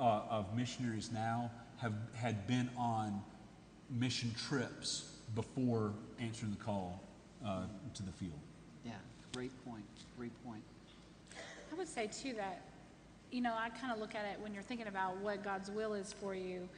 uh, 0.00 0.22
of 0.28 0.56
missionaries 0.56 1.10
now 1.12 1.50
have 1.76 1.92
had 2.14 2.46
been 2.46 2.68
on 2.76 3.22
mission 3.90 4.34
trips 4.48 5.12
before 5.34 5.92
answering 6.18 6.50
the 6.50 6.64
call 6.64 7.02
uh, 7.44 7.62
to 7.94 8.02
the 8.02 8.12
field. 8.12 8.40
Yeah, 8.84 8.92
great 9.34 9.52
point. 9.64 9.84
Great 10.18 10.32
point. 10.44 10.62
I 11.32 11.74
would 11.76 11.88
say 11.88 12.06
too 12.06 12.34
that, 12.34 12.62
you 13.30 13.40
know, 13.40 13.54
I 13.56 13.68
kind 13.70 13.92
of 13.92 13.98
look 13.98 14.14
at 14.14 14.24
it 14.24 14.40
when 14.40 14.54
you're 14.54 14.62
thinking 14.62 14.86
about 14.86 15.16
what 15.18 15.42
God's 15.42 15.70
will 15.70 15.94
is 15.94 16.12
for 16.12 16.34
you. 16.34 16.68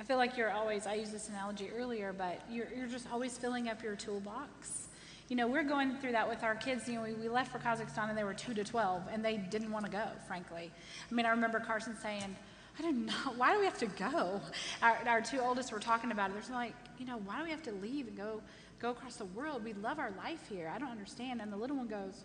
I 0.00 0.04
feel 0.04 0.16
like 0.16 0.36
you're 0.36 0.50
always, 0.50 0.86
I 0.86 0.94
used 0.94 1.12
this 1.12 1.28
analogy 1.28 1.70
earlier, 1.76 2.12
but 2.12 2.40
you're, 2.50 2.66
you're 2.76 2.88
just 2.88 3.06
always 3.12 3.38
filling 3.38 3.68
up 3.68 3.82
your 3.82 3.94
toolbox. 3.94 4.88
You 5.28 5.36
know, 5.36 5.46
we're 5.46 5.64
going 5.64 5.96
through 5.96 6.12
that 6.12 6.28
with 6.28 6.42
our 6.42 6.54
kids. 6.54 6.88
You 6.88 6.96
know, 6.96 7.02
we, 7.02 7.14
we 7.14 7.28
left 7.28 7.50
for 7.50 7.58
Kazakhstan 7.58 8.08
and 8.10 8.18
they 8.18 8.24
were 8.24 8.34
two 8.34 8.52
to 8.54 8.64
12 8.64 9.04
and 9.10 9.24
they 9.24 9.36
didn't 9.36 9.70
want 9.70 9.86
to 9.86 9.90
go, 9.90 10.04
frankly. 10.26 10.70
I 11.10 11.14
mean, 11.14 11.24
I 11.26 11.30
remember 11.30 11.60
Carson 11.60 11.96
saying, 12.02 12.36
I 12.78 12.82
don't 12.82 13.06
know, 13.06 13.12
why 13.36 13.52
do 13.52 13.60
we 13.60 13.64
have 13.64 13.78
to 13.78 13.86
go? 13.86 14.40
Our, 14.82 14.98
our 15.06 15.20
two 15.20 15.38
oldest 15.38 15.72
were 15.72 15.78
talking 15.78 16.10
about 16.10 16.30
it. 16.30 16.42
They're 16.42 16.56
like, 16.56 16.74
you 16.98 17.06
know, 17.06 17.18
why 17.18 17.38
do 17.38 17.44
we 17.44 17.50
have 17.50 17.62
to 17.62 17.72
leave 17.72 18.08
and 18.08 18.16
go, 18.16 18.42
go 18.80 18.90
across 18.90 19.16
the 19.16 19.24
world? 19.26 19.64
We 19.64 19.72
love 19.74 19.98
our 19.98 20.12
life 20.18 20.40
here. 20.50 20.70
I 20.74 20.78
don't 20.78 20.90
understand. 20.90 21.40
And 21.40 21.52
the 21.52 21.56
little 21.56 21.76
one 21.76 21.86
goes, 21.86 22.24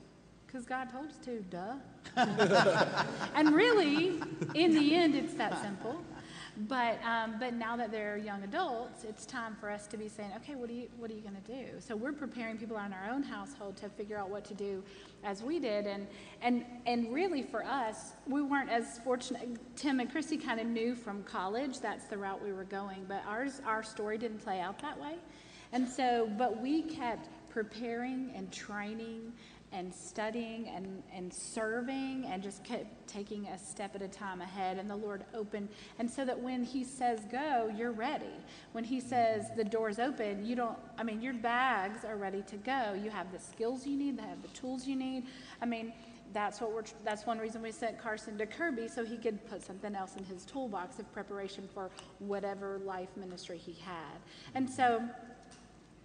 because 0.52 0.66
God 0.66 0.90
told 0.90 1.10
us 1.10 1.18
to, 1.26 1.42
duh. 1.42 1.76
and 3.36 3.54
really, 3.54 4.20
in 4.56 4.74
the 4.74 4.96
end, 4.96 5.14
it's 5.14 5.36
that 5.36 5.62
simple. 5.62 6.02
But, 6.68 7.00
um, 7.06 7.36
but 7.40 7.54
now 7.54 7.78
that 7.78 7.92
they're 7.92 8.18
young 8.18 8.44
adults, 8.44 9.04
it's 9.04 9.28
time 9.28 9.56
for 9.60 9.70
us 9.70 9.86
to 9.88 9.98
be 9.98 10.08
saying, 10.08 10.32
okay, 10.38 10.56
what 10.56 10.70
are 10.72 10.74
you, 10.74 10.88
what 10.98 11.12
are 11.12 11.14
you 11.14 11.22
going 11.22 11.38
to 11.46 11.52
do? 11.52 11.80
So 11.80 11.96
we're 11.96 12.14
preparing 12.14 12.58
people 12.58 12.78
in 12.78 12.92
our 12.92 13.12
own 13.12 13.22
household 13.22 13.78
to 13.78 13.90
figure 13.90 14.18
out 14.18 14.32
what 14.32 14.44
to 14.46 14.56
do 14.56 14.84
as 15.24 15.44
we 15.44 15.60
did. 15.60 15.86
And, 15.86 16.08
and, 16.42 16.66
and 16.88 17.14
really 17.14 17.44
for 17.44 17.64
us, 17.64 18.14
we 18.26 18.42
weren't 18.42 18.72
as 18.72 18.98
fortunate. 19.04 19.48
Tim 19.76 20.00
and 20.00 20.12
Christy 20.12 20.36
kind 20.36 20.60
of 20.60 20.66
knew 20.66 20.96
from 20.96 21.24
college 21.24 21.80
that's 21.80 22.06
the 22.06 22.18
route 22.18 22.44
we 22.44 22.54
were 22.54 22.64
going, 22.64 23.06
but 23.08 23.22
ours, 23.28 23.62
our 23.68 23.84
story 23.84 24.18
didn't 24.18 24.40
play 24.40 24.60
out 24.60 24.80
that 24.80 25.00
way. 25.00 25.16
And 25.72 25.88
so, 25.88 26.28
but 26.40 26.60
we 26.60 26.82
kept 26.82 27.30
preparing 27.50 28.32
and 28.36 28.52
training 28.52 29.34
and 29.72 29.94
studying 29.94 30.68
and, 30.70 31.04
and 31.14 31.34
serving 31.34 32.26
and 32.26 32.42
just 32.42 32.64
kept 32.64 33.08
taking 33.08 33.48
a 33.48 33.58
step 33.58 33.96
at 33.96 34.02
a 34.02 34.08
time 34.08 34.42
ahead. 34.42 34.78
And 34.78 34.90
the 34.90 34.96
Lord 34.96 35.24
opened. 35.34 35.70
And 36.00 36.10
so 36.10 36.26
that 36.26 36.40
when 36.40 36.64
He 36.64 36.84
says 36.84 37.22
go, 37.32 37.72
you're 37.76 37.92
ready. 37.92 38.26
When 38.72 38.84
He 38.84 39.00
says 39.00 39.46
the 39.56 39.64
door's 39.64 40.00
open, 40.00 40.46
you 40.46 40.56
don't, 40.56 40.78
I 40.98 41.04
mean, 41.04 41.22
your 41.22 41.34
bags 41.34 42.04
are 42.06 42.18
ready 42.18 42.44
to 42.44 42.58
go. 42.58 43.00
You 43.02 43.10
have 43.10 43.32
the 43.32 43.40
skills 43.40 43.86
you 43.86 43.96
need, 43.96 44.18
they 44.18 44.24
have 44.24 44.42
the 44.42 44.48
tools 44.50 44.88
you 44.88 44.96
need. 44.96 45.26
I 45.62 45.66
mean, 45.66 45.94
that's 46.34 46.62
what 46.62 46.72
we're 46.72 46.84
that's 47.04 47.26
one 47.26 47.40
reason 47.40 47.62
we 47.62 47.72
sent 47.72 47.98
Carson 47.98 48.38
to 48.38 48.46
Kirby 48.46 48.88
so 48.88 49.04
he 49.04 49.18
could 49.18 49.44
put 49.48 49.64
something 49.64 49.96
else 49.96 50.16
in 50.16 50.24
his 50.24 50.46
toolbox 50.46 51.00
of 51.00 51.12
preparation 51.12 51.68
for 51.74 51.90
whatever 52.20 52.80
life 52.86 53.10
ministry 53.16 53.58
he 53.58 53.74
had. 53.74 54.20
And 54.54 54.70
so 54.70 55.10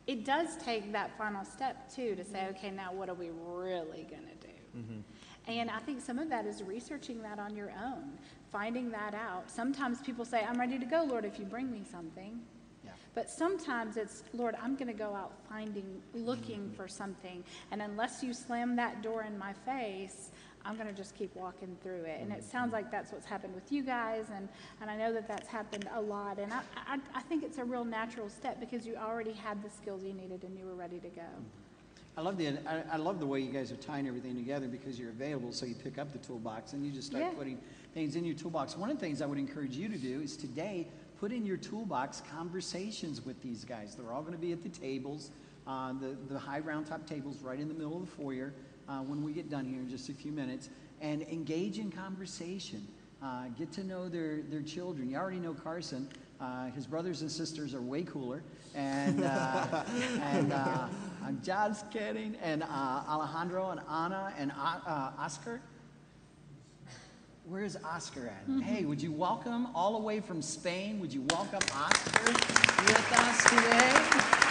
it 0.06 0.24
does 0.24 0.56
take 0.56 0.92
that 0.92 1.16
final 1.16 1.44
step 1.44 1.92
too 1.92 2.14
to 2.14 2.24
say, 2.24 2.46
okay, 2.50 2.70
now 2.70 2.92
what 2.92 3.08
are 3.08 3.14
we 3.14 3.30
really 3.44 4.06
going 4.10 4.26
to 4.26 4.46
do? 4.46 4.52
Mm-hmm. 4.76 5.00
And 5.46 5.70
I 5.70 5.78
think 5.78 6.00
some 6.00 6.18
of 6.18 6.28
that 6.30 6.46
is 6.46 6.62
researching 6.62 7.22
that 7.22 7.38
on 7.38 7.54
your 7.54 7.72
own, 7.82 8.18
finding 8.50 8.90
that 8.90 9.14
out. 9.14 9.50
Sometimes 9.50 10.00
people 10.00 10.24
say, 10.24 10.42
I'm 10.42 10.58
ready 10.58 10.78
to 10.78 10.86
go, 10.86 11.04
Lord, 11.04 11.24
if 11.24 11.38
you 11.38 11.44
bring 11.44 11.70
me 11.70 11.82
something. 11.90 12.40
Yeah. 12.82 12.90
But 13.14 13.30
sometimes 13.30 13.96
it's, 13.96 14.22
Lord, 14.32 14.56
I'm 14.62 14.74
going 14.74 14.88
to 14.88 14.94
go 14.94 15.14
out 15.14 15.32
finding, 15.48 16.02
looking 16.14 16.60
mm-hmm. 16.60 16.74
for 16.74 16.88
something. 16.88 17.44
And 17.70 17.82
unless 17.82 18.22
you 18.22 18.32
slam 18.32 18.76
that 18.76 19.02
door 19.02 19.22
in 19.22 19.38
my 19.38 19.52
face, 19.52 20.30
I'm 20.66 20.76
going 20.76 20.88
to 20.88 20.94
just 20.94 21.14
keep 21.14 21.34
walking 21.36 21.76
through 21.82 22.04
it. 22.04 22.20
And 22.20 22.32
it 22.32 22.42
sounds 22.42 22.72
like 22.72 22.90
that's 22.90 23.12
what's 23.12 23.26
happened 23.26 23.54
with 23.54 23.70
you 23.70 23.82
guys. 23.82 24.26
And, 24.34 24.48
and 24.80 24.90
I 24.90 24.96
know 24.96 25.12
that 25.12 25.28
that's 25.28 25.48
happened 25.48 25.88
a 25.94 26.00
lot. 26.00 26.38
And 26.38 26.52
I, 26.52 26.60
I, 26.86 26.98
I 27.14 27.20
think 27.22 27.42
it's 27.44 27.58
a 27.58 27.64
real 27.64 27.84
natural 27.84 28.30
step 28.30 28.60
because 28.60 28.86
you 28.86 28.96
already 28.96 29.32
had 29.32 29.62
the 29.62 29.68
skills 29.70 30.02
you 30.02 30.14
needed 30.14 30.42
and 30.42 30.58
you 30.58 30.64
were 30.64 30.74
ready 30.74 30.98
to 31.00 31.08
go. 31.08 31.22
I 32.16 32.20
love 32.20 32.38
the 32.38 32.48
I, 32.66 32.82
I 32.92 32.96
love 32.96 33.18
the 33.18 33.26
way 33.26 33.40
you 33.40 33.50
guys 33.50 33.72
are 33.72 33.76
tying 33.76 34.06
everything 34.06 34.36
together 34.36 34.68
because 34.68 34.98
you're 34.98 35.10
available. 35.10 35.52
So 35.52 35.66
you 35.66 35.74
pick 35.74 35.98
up 35.98 36.12
the 36.12 36.18
toolbox 36.18 36.72
and 36.72 36.86
you 36.86 36.92
just 36.92 37.08
start 37.08 37.24
Yeah. 37.24 37.30
putting 37.36 37.58
things 37.92 38.14
in 38.14 38.24
your 38.24 38.36
toolbox. 38.36 38.76
One 38.76 38.88
of 38.88 38.96
the 38.96 39.04
things 39.04 39.20
I 39.20 39.26
would 39.26 39.38
encourage 39.38 39.76
you 39.76 39.88
to 39.88 39.98
do 39.98 40.20
is 40.20 40.36
today 40.36 40.86
put 41.18 41.32
in 41.32 41.44
your 41.44 41.56
toolbox 41.56 42.22
conversations 42.32 43.24
with 43.26 43.42
these 43.42 43.64
guys. 43.64 43.96
They're 43.96 44.12
all 44.12 44.22
going 44.22 44.34
to 44.34 44.38
be 44.38 44.52
at 44.52 44.62
the 44.62 44.68
tables, 44.68 45.30
uh, 45.66 45.92
the 45.94 46.16
the 46.32 46.38
high 46.38 46.60
round 46.60 46.86
top 46.86 47.04
tables 47.04 47.38
right 47.42 47.58
in 47.58 47.66
the 47.66 47.74
middle 47.74 47.96
of 47.96 48.02
the 48.08 48.10
foyer 48.22 48.52
uh, 48.88 48.98
when 48.98 49.22
we 49.22 49.32
get 49.32 49.50
done 49.50 49.64
here 49.64 49.80
in 49.80 49.88
just 49.88 50.08
a 50.08 50.12
few 50.12 50.32
minutes, 50.32 50.68
and 51.00 51.22
engage 51.22 51.78
in 51.78 51.90
conversation. 51.90 52.86
Uh, 53.22 53.44
get 53.58 53.72
to 53.72 53.84
know 53.84 54.08
their, 54.08 54.42
their 54.50 54.60
children. 54.60 55.08
You 55.08 55.16
already 55.16 55.38
know 55.38 55.54
Carson. 55.54 56.08
Uh, 56.40 56.66
his 56.72 56.86
brothers 56.86 57.22
and 57.22 57.30
sisters 57.30 57.74
are 57.74 57.80
way 57.80 58.02
cooler. 58.02 58.42
And, 58.74 59.24
uh, 59.24 59.84
and 60.20 60.52
uh, 60.52 60.88
I'm 61.24 61.40
just 61.42 61.90
kidding. 61.90 62.36
And 62.42 62.62
uh, 62.62 62.66
Alejandro 63.08 63.70
and 63.70 63.80
Anna 63.90 64.34
and 64.36 64.52
Oscar. 64.56 65.60
Where's 67.46 67.76
Oscar 67.76 68.28
at? 68.28 68.62
Hey, 68.62 68.84
would 68.84 69.02
you 69.02 69.12
welcome 69.12 69.68
all 69.74 69.92
the 69.92 70.04
way 70.04 70.20
from 70.20 70.40
Spain? 70.40 70.98
Would 71.00 71.12
you 71.12 71.26
welcome 71.30 71.60
Oscar 71.74 72.32
with 72.32 73.12
us 73.12 73.44
today? 73.44 74.43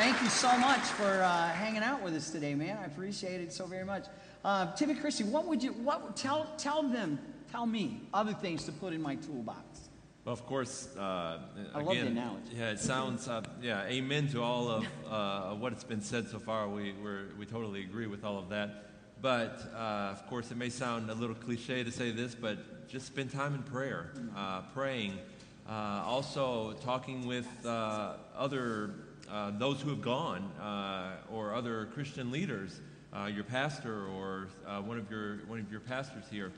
Thank 0.00 0.22
you 0.22 0.30
so 0.30 0.56
much 0.56 0.80
for 0.80 1.04
uh, 1.22 1.48
hanging 1.50 1.82
out 1.82 2.02
with 2.02 2.14
us 2.14 2.30
today, 2.30 2.54
man. 2.54 2.78
I 2.78 2.86
appreciate 2.86 3.42
it 3.42 3.52
so 3.52 3.66
very 3.66 3.84
much. 3.84 4.06
Uh, 4.42 4.72
Tim 4.72 4.88
and 4.88 4.98
Christy, 4.98 5.24
what 5.24 5.46
would 5.46 5.62
you 5.62 5.72
what 5.72 6.16
tell 6.16 6.46
tell 6.56 6.82
them 6.82 7.18
tell 7.52 7.66
me 7.66 8.00
other 8.14 8.32
things 8.32 8.64
to 8.64 8.72
put 8.72 8.94
in 8.94 9.02
my 9.02 9.16
toolbox? 9.16 9.90
Well, 10.24 10.32
of 10.32 10.46
course, 10.46 10.88
uh, 10.96 11.00
I 11.74 11.82
love 11.82 11.84
the 11.84 11.90
again, 11.90 12.06
analogy. 12.06 12.56
yeah, 12.56 12.70
it 12.70 12.80
sounds, 12.80 13.28
uh, 13.28 13.42
yeah, 13.60 13.84
amen 13.88 14.28
to 14.28 14.42
all 14.42 14.70
of 14.70 14.86
uh, 15.06 15.54
what's 15.56 15.84
been 15.84 16.00
said 16.00 16.30
so 16.30 16.38
far. 16.38 16.66
We 16.66 16.94
we're, 17.04 17.26
we 17.38 17.44
totally 17.44 17.82
agree 17.82 18.06
with 18.06 18.24
all 18.24 18.38
of 18.38 18.48
that. 18.48 18.86
But 19.20 19.70
uh, 19.74 20.12
of 20.16 20.26
course, 20.28 20.50
it 20.50 20.56
may 20.56 20.70
sound 20.70 21.10
a 21.10 21.14
little 21.14 21.36
cliche 21.36 21.84
to 21.84 21.92
say 21.92 22.10
this, 22.10 22.34
but 22.34 22.88
just 22.88 23.06
spend 23.06 23.32
time 23.32 23.54
in 23.54 23.62
prayer, 23.64 24.12
uh, 24.34 24.62
praying 24.72 25.18
Uh, 25.68 26.02
also, 26.04 26.72
talking 26.82 27.26
with 27.28 27.46
uh, 27.64 28.14
other 28.34 28.90
uh, 29.30 29.52
those 29.58 29.80
who 29.80 29.90
have 29.90 30.02
gone 30.02 30.50
uh, 30.60 31.12
or 31.32 31.54
other 31.54 31.86
Christian 31.94 32.30
leaders, 32.30 32.80
uh, 33.12 33.26
your 33.26 33.44
pastor 33.44 34.06
or 34.06 34.48
uh, 34.66 34.80
one 34.80 34.98
of 34.98 35.10
your 35.10 35.38
one 35.46 35.60
of 35.60 35.70
your 35.70 35.80
pastors 35.80 36.24
here, 36.30 36.52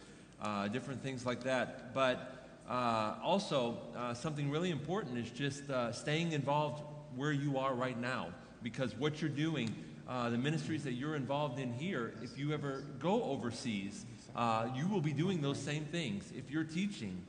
different 0.73 1.03
things 1.03 1.27
like 1.27 1.43
that. 1.45 1.93
But 1.95 2.49
also, 2.69 3.79
something 4.15 4.51
really 4.51 4.71
important 4.71 5.19
is 5.19 5.31
just 5.31 5.65
staying 5.93 6.33
involved 6.33 6.83
where 7.17 7.33
you 7.33 7.59
are 7.59 7.75
right 7.75 7.99
now, 8.01 8.29
because 8.63 8.95
what 8.97 9.21
you're 9.21 9.31
doing, 9.31 9.75
uh, 10.09 10.31
the 10.31 10.39
ministries 10.39 10.83
that 10.85 10.93
you're 10.93 11.17
involved 11.17 11.59
in 11.59 11.73
here, 11.75 12.15
if 12.23 12.39
you 12.39 12.53
ever 12.53 12.85
go 12.99 13.23
overseas, 13.25 14.07
uh, 14.35 14.69
you 14.75 14.89
will 14.89 15.01
be 15.01 15.13
doing 15.13 15.43
those 15.43 15.59
same 15.59 15.85
things. 15.85 16.33
If 16.35 16.51
you're 16.51 16.65
teaching, 16.65 17.23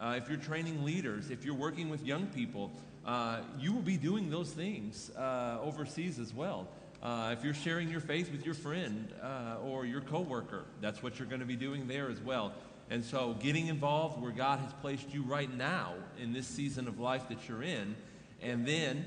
uh, 0.00 0.14
if 0.16 0.28
you're 0.28 0.38
training 0.38 0.84
leaders, 0.84 1.30
if 1.30 1.44
you're 1.44 1.54
working 1.54 1.88
with 1.88 2.04
young 2.04 2.26
people, 2.26 2.72
uh, 3.08 3.40
you 3.58 3.72
will 3.72 3.80
be 3.80 3.96
doing 3.96 4.28
those 4.28 4.50
things 4.50 5.10
uh, 5.16 5.56
overseas 5.62 6.18
as 6.18 6.34
well. 6.34 6.68
Uh, 7.02 7.34
if 7.36 7.42
you're 7.42 7.54
sharing 7.54 7.88
your 7.88 8.02
faith 8.02 8.30
with 8.30 8.44
your 8.44 8.54
friend 8.54 9.08
uh, 9.22 9.56
or 9.64 9.86
your 9.86 10.02
coworker, 10.02 10.66
that's 10.82 11.02
what 11.02 11.18
you're 11.18 11.28
going 11.28 11.40
to 11.40 11.46
be 11.46 11.56
doing 11.56 11.88
there 11.88 12.10
as 12.10 12.20
well. 12.20 12.52
And 12.90 13.02
so, 13.02 13.34
getting 13.40 13.68
involved 13.68 14.20
where 14.20 14.30
God 14.30 14.58
has 14.58 14.74
placed 14.82 15.14
you 15.14 15.22
right 15.22 15.50
now 15.56 15.94
in 16.20 16.34
this 16.34 16.46
season 16.46 16.86
of 16.86 17.00
life 17.00 17.28
that 17.30 17.48
you're 17.48 17.62
in, 17.62 17.96
and 18.42 18.66
then 18.66 19.06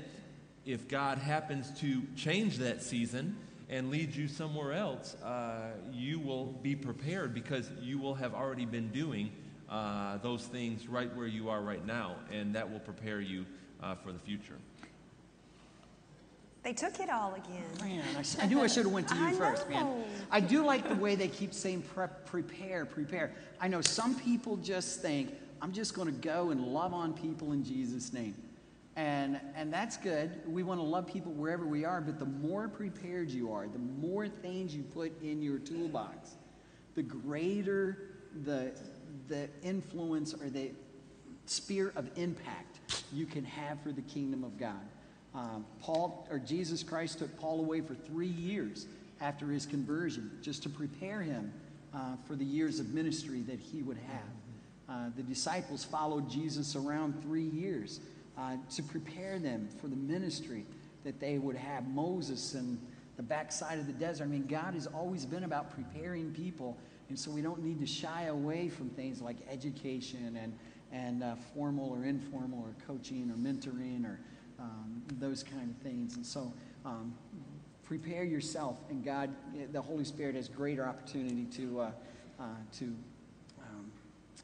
if 0.66 0.88
God 0.88 1.18
happens 1.18 1.70
to 1.80 2.02
change 2.16 2.58
that 2.58 2.82
season 2.82 3.36
and 3.68 3.88
lead 3.90 4.16
you 4.16 4.26
somewhere 4.26 4.72
else, 4.72 5.14
uh, 5.22 5.70
you 5.92 6.18
will 6.18 6.46
be 6.46 6.74
prepared 6.74 7.34
because 7.34 7.70
you 7.80 8.00
will 8.00 8.14
have 8.14 8.34
already 8.34 8.66
been 8.66 8.88
doing 8.88 9.30
uh, 9.70 10.18
those 10.18 10.42
things 10.42 10.88
right 10.88 11.14
where 11.16 11.28
you 11.28 11.50
are 11.50 11.60
right 11.60 11.86
now, 11.86 12.16
and 12.32 12.56
that 12.56 12.70
will 12.70 12.80
prepare 12.80 13.20
you 13.20 13.46
uh, 13.82 13.94
for 13.96 14.12
the 14.12 14.18
future. 14.18 14.56
They 16.62 16.72
took 16.72 17.00
it 17.00 17.10
all 17.10 17.34
again. 17.34 17.64
Man, 17.80 18.04
I, 18.16 18.20
s- 18.20 18.36
I 18.40 18.46
knew 18.46 18.60
I 18.60 18.68
should 18.68 18.84
have 18.84 18.92
went 18.92 19.08
to 19.08 19.16
you 19.16 19.24
I 19.26 19.32
first, 19.32 19.68
man. 19.68 19.84
know. 19.84 20.04
I 20.30 20.38
do 20.40 20.64
like 20.64 20.88
the 20.88 20.94
way 20.94 21.16
they 21.16 21.26
keep 21.28 21.52
saying 21.52 21.82
prep, 21.94 22.24
prepare, 22.26 22.84
prepare. 22.86 23.32
I 23.60 23.66
know 23.66 23.80
some 23.80 24.14
people 24.14 24.56
just 24.58 25.00
think, 25.02 25.34
I'm 25.60 25.72
just 25.72 25.94
going 25.94 26.06
to 26.06 26.12
go 26.12 26.50
and 26.50 26.60
love 26.68 26.94
on 26.94 27.14
people 27.14 27.52
in 27.52 27.64
Jesus' 27.64 28.12
name. 28.12 28.34
And, 28.94 29.40
and 29.56 29.72
that's 29.72 29.96
good. 29.96 30.30
We 30.46 30.62
want 30.62 30.78
to 30.78 30.84
love 30.84 31.06
people 31.06 31.32
wherever 31.32 31.66
we 31.66 31.84
are, 31.84 32.00
but 32.00 32.18
the 32.18 32.26
more 32.26 32.68
prepared 32.68 33.30
you 33.30 33.52
are, 33.52 33.66
the 33.66 33.78
more 33.78 34.28
things 34.28 34.74
you 34.74 34.82
put 34.82 35.20
in 35.22 35.42
your 35.42 35.58
toolbox, 35.58 36.36
the 36.94 37.02
greater 37.02 37.98
the, 38.44 38.72
the 39.28 39.48
influence 39.62 40.34
or 40.34 40.48
the 40.50 40.70
sphere 41.46 41.92
of 41.96 42.08
impact 42.16 42.71
you 43.12 43.26
can 43.26 43.44
have 43.44 43.80
for 43.82 43.92
the 43.92 44.02
kingdom 44.02 44.44
of 44.44 44.58
God. 44.58 44.80
Um, 45.34 45.64
Paul 45.80 46.26
or 46.30 46.38
Jesus 46.38 46.82
Christ 46.82 47.18
took 47.18 47.38
Paul 47.38 47.60
away 47.60 47.80
for 47.80 47.94
three 47.94 48.26
years 48.26 48.86
after 49.20 49.46
his 49.46 49.66
conversion, 49.66 50.30
just 50.42 50.62
to 50.64 50.68
prepare 50.68 51.22
him 51.22 51.52
uh, 51.94 52.16
for 52.26 52.34
the 52.34 52.44
years 52.44 52.80
of 52.80 52.92
ministry 52.92 53.40
that 53.42 53.60
he 53.60 53.82
would 53.82 53.98
have. 53.98 54.32
Uh, 54.88 55.10
the 55.16 55.22
disciples 55.22 55.84
followed 55.84 56.28
Jesus 56.28 56.76
around 56.76 57.22
three 57.22 57.44
years 57.44 58.00
uh, 58.36 58.56
to 58.74 58.82
prepare 58.82 59.38
them 59.38 59.68
for 59.80 59.88
the 59.88 59.96
ministry 59.96 60.66
that 61.04 61.20
they 61.20 61.38
would 61.38 61.56
have. 61.56 61.86
Moses 61.88 62.54
and 62.54 62.78
the 63.16 63.22
backside 63.22 63.78
of 63.78 63.86
the 63.86 63.92
desert. 63.92 64.24
I 64.24 64.26
mean, 64.26 64.46
God 64.46 64.74
has 64.74 64.86
always 64.86 65.24
been 65.24 65.44
about 65.44 65.70
preparing 65.74 66.32
people, 66.32 66.76
and 67.08 67.18
so 67.18 67.30
we 67.30 67.42
don't 67.42 67.62
need 67.62 67.80
to 67.80 67.86
shy 67.86 68.24
away 68.24 68.68
from 68.68 68.88
things 68.90 69.20
like 69.20 69.36
education 69.50 70.38
and 70.40 70.52
and 70.92 71.22
uh, 71.22 71.34
formal 71.54 71.90
or 71.90 72.04
informal 72.04 72.60
or 72.60 72.74
coaching 72.86 73.30
or 73.30 73.34
mentoring 73.36 74.04
or 74.04 74.20
um, 74.58 75.02
those 75.18 75.42
kind 75.42 75.70
of 75.70 75.76
things. 75.82 76.16
And 76.16 76.24
so, 76.24 76.52
um, 76.84 77.14
prepare 77.84 78.24
yourself, 78.24 78.78
and 78.90 79.04
God, 79.04 79.30
the 79.72 79.82
Holy 79.82 80.04
Spirit 80.04 80.34
has 80.36 80.48
greater 80.48 80.86
opportunity 80.86 81.44
to 81.56 81.80
uh, 81.80 81.90
uh, 82.40 82.44
to 82.78 82.84
um, 83.60 83.90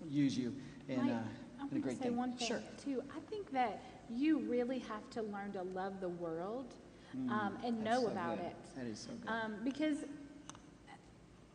use 0.08 0.36
you 0.36 0.54
in, 0.88 0.96
Mike, 0.98 1.10
uh, 1.10 1.62
I 1.62 1.66
in 1.70 1.76
a 1.76 1.80
great 1.80 1.96
say 1.98 2.04
thing. 2.04 2.16
one 2.16 2.32
thing 2.32 2.48
Sure. 2.48 2.62
too. 2.84 3.02
I 3.16 3.20
think 3.30 3.50
that 3.52 3.82
you 4.10 4.38
really 4.40 4.78
have 4.80 5.08
to 5.10 5.22
learn 5.22 5.52
to 5.52 5.62
love 5.62 6.00
the 6.00 6.08
world 6.08 6.74
um, 7.30 7.56
and 7.64 7.78
Mm, 7.78 7.84
know 7.84 8.06
about 8.06 8.36
good. 8.36 8.46
it. 8.46 8.56
That 8.76 8.86
is 8.86 8.98
so 8.98 9.10
good. 9.12 9.30
Um, 9.30 9.54
because, 9.64 9.98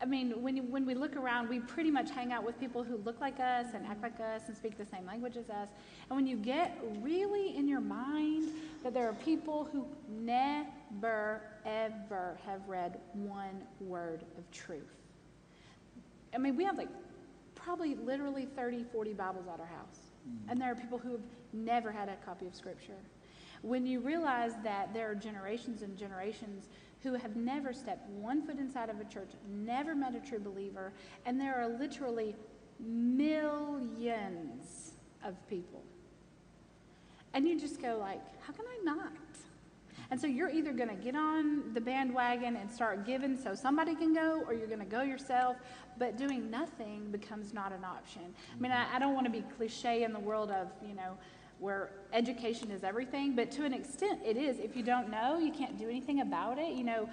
I 0.03 0.05
mean, 0.05 0.41
when, 0.41 0.57
you, 0.57 0.63
when 0.63 0.85
we 0.85 0.95
look 0.95 1.15
around, 1.15 1.47
we 1.47 1.61
pretty 1.61 1.89
much 1.89 2.11
hang 2.11 2.33
out 2.33 2.43
with 2.43 2.59
people 2.59 2.83
who 2.83 2.97
look 2.97 3.21
like 3.21 3.39
us 3.39 3.67
and 3.73 3.85
act 3.87 4.03
like 4.03 4.19
us 4.19 4.41
and 4.47 4.57
speak 4.57 4.77
the 4.77 4.83
same 4.83 5.05
language 5.05 5.37
as 5.37 5.49
us. 5.49 5.69
And 6.09 6.17
when 6.17 6.27
you 6.27 6.35
get 6.35 6.77
really 6.99 7.55
in 7.55 7.69
your 7.69 7.79
mind 7.79 8.49
that 8.83 8.93
there 8.93 9.07
are 9.07 9.13
people 9.13 9.69
who 9.71 9.87
never, 10.09 11.41
ever 11.65 12.37
have 12.45 12.67
read 12.67 12.99
one 13.13 13.63
word 13.79 14.25
of 14.37 14.51
truth. 14.51 14.83
I 16.35 16.37
mean, 16.37 16.57
we 16.57 16.65
have 16.65 16.77
like 16.77 16.89
probably 17.55 17.95
literally 17.95 18.45
30, 18.45 18.83
40 18.91 19.13
Bibles 19.13 19.45
at 19.47 19.61
our 19.61 19.65
house. 19.65 20.01
Mm-hmm. 20.27 20.49
And 20.49 20.61
there 20.61 20.69
are 20.69 20.75
people 20.75 20.97
who 20.97 21.13
have 21.13 21.21
never 21.53 21.93
had 21.93 22.09
a 22.09 22.17
copy 22.25 22.45
of 22.45 22.55
Scripture. 22.55 22.99
When 23.61 23.85
you 23.85 24.01
realize 24.01 24.51
that 24.65 24.93
there 24.93 25.09
are 25.09 25.15
generations 25.15 25.81
and 25.81 25.97
generations 25.97 26.67
who 27.03 27.13
have 27.13 27.35
never 27.35 27.73
stepped 27.73 28.09
one 28.09 28.41
foot 28.41 28.57
inside 28.57 28.89
of 28.89 28.99
a 28.99 29.05
church, 29.05 29.29
never 29.49 29.93
met 29.93 30.15
a 30.15 30.19
true 30.19 30.39
believer, 30.39 30.93
and 31.25 31.39
there 31.39 31.55
are 31.55 31.67
literally 31.67 32.35
millions 32.79 33.73
of 35.23 35.35
people. 35.49 35.83
And 37.33 37.47
you 37.47 37.59
just 37.59 37.81
go 37.81 37.97
like, 37.99 38.21
how 38.41 38.53
can 38.53 38.65
I 38.65 38.83
not? 38.83 39.11
And 40.11 40.19
so 40.19 40.27
you're 40.27 40.49
either 40.49 40.71
going 40.73 40.89
to 40.89 40.95
get 40.95 41.15
on 41.15 41.73
the 41.73 41.81
bandwagon 41.81 42.55
and 42.55 42.71
start 42.71 43.05
giving 43.05 43.35
so 43.35 43.55
somebody 43.55 43.95
can 43.95 44.13
go, 44.13 44.43
or 44.45 44.53
you're 44.53 44.67
going 44.67 44.79
to 44.79 44.85
go 44.85 45.01
yourself. 45.01 45.57
But 45.97 46.17
doing 46.17 46.51
nothing 46.51 47.09
becomes 47.11 47.53
not 47.53 47.71
an 47.71 47.83
option. 47.83 48.21
I 48.55 48.59
mean, 48.61 48.71
I, 48.71 48.95
I 48.95 48.99
don't 48.99 49.13
want 49.13 49.25
to 49.25 49.31
be 49.31 49.43
cliche 49.57 50.03
in 50.03 50.13
the 50.13 50.19
world 50.19 50.51
of, 50.51 50.67
you 50.87 50.93
know, 50.93 51.17
where 51.59 51.91
education 52.11 52.71
is 52.71 52.83
everything, 52.83 53.35
but 53.35 53.49
to 53.51 53.63
an 53.63 53.73
extent 53.73 54.19
it 54.25 54.35
is. 54.35 54.59
If 54.59 54.75
you 54.75 54.83
don't 54.83 55.09
know, 55.09 55.37
you 55.37 55.51
can't 55.51 55.77
do 55.77 55.89
anything 55.89 56.19
about 56.19 56.59
it. 56.59 56.73
You 56.73 56.83
know, 56.83 57.09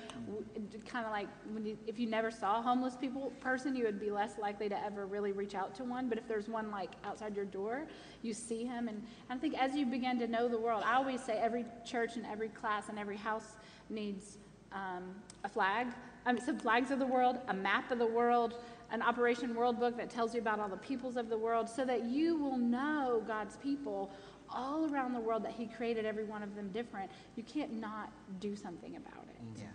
kind 0.87 1.07
of 1.07 1.13
like 1.13 1.29
you, 1.65 1.79
if 1.87 1.99
you 1.99 2.09
never 2.09 2.31
saw 2.31 2.59
a 2.59 2.63
homeless 2.63 2.97
people 2.97 3.33
person, 3.41 3.77
you 3.77 3.85
would 3.85 4.01
be 4.01 4.11
less 4.11 4.39
likely 4.39 4.69
to 4.69 4.85
ever 4.85 5.07
really 5.07 5.33
reach 5.33 5.55
out 5.55 5.75
to 5.77 5.85
one. 5.85 6.09
But 6.09 6.19
if 6.19 6.27
there's 6.27 6.49
one 6.49 6.71
like 6.71 6.91
outside 7.05 7.37
your 7.37 7.45
door, 7.45 7.87
you 8.23 8.35
see 8.35 8.65
him. 8.65 8.89
And 8.89 9.03
I 9.29 9.37
think 9.37 9.57
as 9.57 9.75
you 9.75 9.87
begin 9.87 10.19
to 10.19 10.27
know 10.27 10.49
the 10.49 10.59
world, 10.59 10.83
I 10.85 10.97
always 10.97 11.23
say 11.23 11.35
every 11.35 11.65
church 11.85 12.17
and 12.17 12.27
every 12.27 12.49
class 12.49 12.89
and 12.89 12.99
every 12.99 13.17
house 13.17 13.57
needs 13.89 14.39
um, 14.73 15.15
a 15.45 15.49
flag, 15.49 15.89
um, 16.27 16.39
some 16.39 16.59
flags 16.59 16.91
of 16.91 16.99
the 16.99 17.07
world, 17.07 17.39
a 17.49 17.55
map 17.55 17.91
of 17.91 17.99
the 17.99 18.07
world, 18.07 18.55
an 18.93 19.03
Operation 19.03 19.55
World 19.55 19.79
Book 19.79 19.97
that 19.97 20.11
tells 20.11 20.35
you 20.35 20.41
about 20.41 20.59
all 20.59 20.69
the 20.69 20.77
peoples 20.77 21.17
of 21.17 21.29
the 21.29 21.39
world, 21.39 21.69
so 21.69 21.85
that 21.85 22.05
you 22.05 22.37
will 22.37 22.57
know 22.57 23.23
God's 23.27 23.57
people 23.57 24.11
all 24.53 24.93
around 24.93 25.13
the 25.13 25.21
world 25.21 25.45
that 25.45 25.53
He 25.53 25.67
created 25.67 26.05
every 26.05 26.25
one 26.25 26.43
of 26.43 26.55
them 26.57 26.71
different. 26.73 27.11
You 27.37 27.43
can't 27.43 27.73
not 27.81 28.11
do 28.41 28.57
something 28.57 28.97
about 28.97 29.25
it. 29.29 29.61
Yeah, 29.61 29.67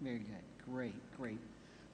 very 0.00 0.18
good. 0.18 0.64
Great, 0.70 0.94
great. 1.16 1.38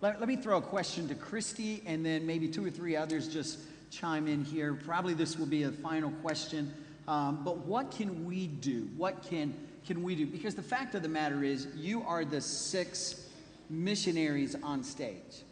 Let, 0.03 0.21
let 0.21 0.29
me 0.29 0.37
throw 0.37 0.59
a 0.59 0.63
question 0.63 1.09
to 1.09 1.15
Christy, 1.15 1.83
and 1.87 2.05
then 2.05 2.27
maybe 2.27 2.49
two 2.49 2.65
or 2.65 2.71
three 2.71 2.97
others 2.97 3.29
just 3.29 3.61
chime 3.91 4.29
in 4.29 4.45
here. 4.45 4.75
Probably 4.75 5.15
this 5.15 5.39
will 5.39 5.47
be 5.47 5.63
a 5.63 5.71
final 5.71 6.11
question. 6.23 6.73
Um, 7.09 7.43
but 7.45 7.59
what 7.59 7.91
can 7.91 8.25
we 8.27 8.47
do? 8.47 8.89
What 8.97 9.23
can 9.23 9.55
can 9.87 10.03
we 10.03 10.17
do? 10.17 10.27
Because 10.27 10.55
the 10.55 10.63
fact 10.63 10.97
of 10.97 11.03
the 11.03 11.09
matter 11.09 11.45
is, 11.45 11.69
you 11.77 12.03
are 12.03 12.25
the 12.25 12.41
six 12.41 13.29
missionaries 13.71 14.57
on 14.63 14.83
stage. 14.83 15.45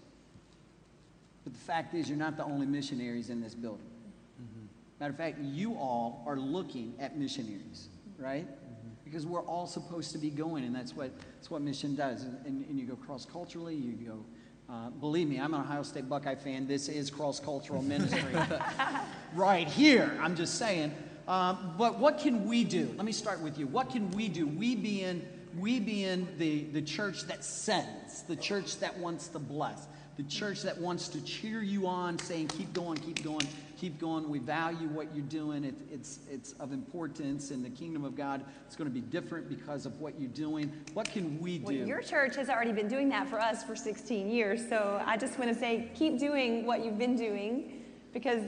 But 1.45 1.53
the 1.53 1.61
fact 1.61 1.95
is, 1.95 2.09
you're 2.09 2.18
not 2.18 2.37
the 2.37 2.45
only 2.45 2.66
missionaries 2.66 3.31
in 3.31 3.41
this 3.41 3.55
building. 3.55 3.87
Matter 5.01 5.11
of 5.11 5.16
fact, 5.16 5.38
you 5.40 5.74
all 5.74 6.22
are 6.26 6.36
looking 6.36 6.95
at 7.01 7.18
missionaries, 7.18 7.88
right? 8.18 8.47
Because 9.05 9.26
we're 9.26 9.42
all 9.42 9.66
supposed 9.66 10.12
to 10.12 10.18
be 10.18 10.30
going, 10.30 10.64
and 10.64 10.74
that's 10.74 10.95
what 10.95 11.11
that's 11.34 11.51
what 11.51 11.62
mission 11.62 11.95
does. 11.95 12.22
And, 12.22 12.38
and, 12.47 12.66
and 12.68 12.78
you 12.78 12.86
go 12.86 12.97
cross 12.97 13.26
culturally. 13.26 13.74
You 13.74 13.92
go. 13.92 14.24
Uh, 14.72 14.88
believe 14.90 15.28
me, 15.28 15.38
I'm 15.38 15.53
an 15.53 15.61
Ohio 15.61 15.82
State 15.82 16.09
Buckeye 16.09 16.36
fan. 16.36 16.66
This 16.66 16.88
is 16.88 17.11
cross 17.11 17.38
cultural 17.38 17.82
ministry, 17.95 18.34
right 19.34 19.68
here. 19.68 20.16
I'm 20.22 20.36
just 20.36 20.59
saying. 20.59 20.95
Um, 21.26 21.74
but 21.78 21.99
what 21.99 22.18
can 22.18 22.47
we 22.47 22.64
do? 22.64 22.92
Let 22.97 23.05
me 23.05 23.12
start 23.12 23.40
with 23.40 23.59
you. 23.59 23.66
What 23.66 23.90
can 23.90 24.11
we 24.12 24.28
do? 24.28 24.47
We 24.47 24.76
being 24.76 25.22
we 25.59 25.80
being 25.80 26.28
the 26.38 26.64
the 26.64 26.82
church 26.82 27.24
that 27.24 27.45
sends, 27.45 28.22
the 28.22 28.36
church 28.36 28.78
that 28.78 28.97
wants 28.99 29.28
to 29.28 29.38
bless, 29.38 29.86
the 30.16 30.22
church 30.24 30.62
that 30.62 30.78
wants 30.78 31.09
to 31.09 31.20
cheer 31.22 31.62
you 31.62 31.86
on, 31.86 32.18
saying, 32.18 32.49
"Keep 32.49 32.72
going, 32.72 32.99
keep 32.99 33.22
going." 33.22 33.47
Keep 33.85 34.01
going. 34.01 34.30
We 34.30 34.39
value 34.39 34.89
what 34.89 35.14
you're 35.14 35.26
doing. 35.26 35.62
It, 35.62 35.74
it's, 35.93 36.20
it's 36.30 36.53
of 36.53 36.72
importance 36.72 37.51
in 37.51 37.62
the 37.62 37.68
kingdom 37.68 38.03
of 38.03 38.16
God. 38.16 38.43
It's 38.66 38.76
going 38.76 38.89
to 38.89 38.95
be 38.95 39.03
different 39.03 39.47
because 39.47 39.85
of 39.85 40.01
what 40.01 40.18
you're 40.18 40.30
doing. 40.30 40.72
What 40.95 41.11
can 41.11 41.39
we 41.39 41.59
do? 41.59 41.64
Well, 41.64 41.74
your 41.74 42.01
church 42.01 42.35
has 42.37 42.49
already 42.49 42.72
been 42.72 42.89
doing 42.89 43.11
that 43.11 43.28
for 43.28 43.39
us 43.39 43.62
for 43.62 43.76
16 43.76 44.30
years. 44.30 44.66
So 44.66 45.03
I 45.05 45.18
just 45.18 45.39
want 45.39 45.53
to 45.53 45.59
say, 45.59 45.91
keep 45.95 46.18
doing 46.18 46.64
what 46.64 46.82
you've 46.82 46.99
been 46.99 47.14
doing 47.14 47.85
because 48.14 48.43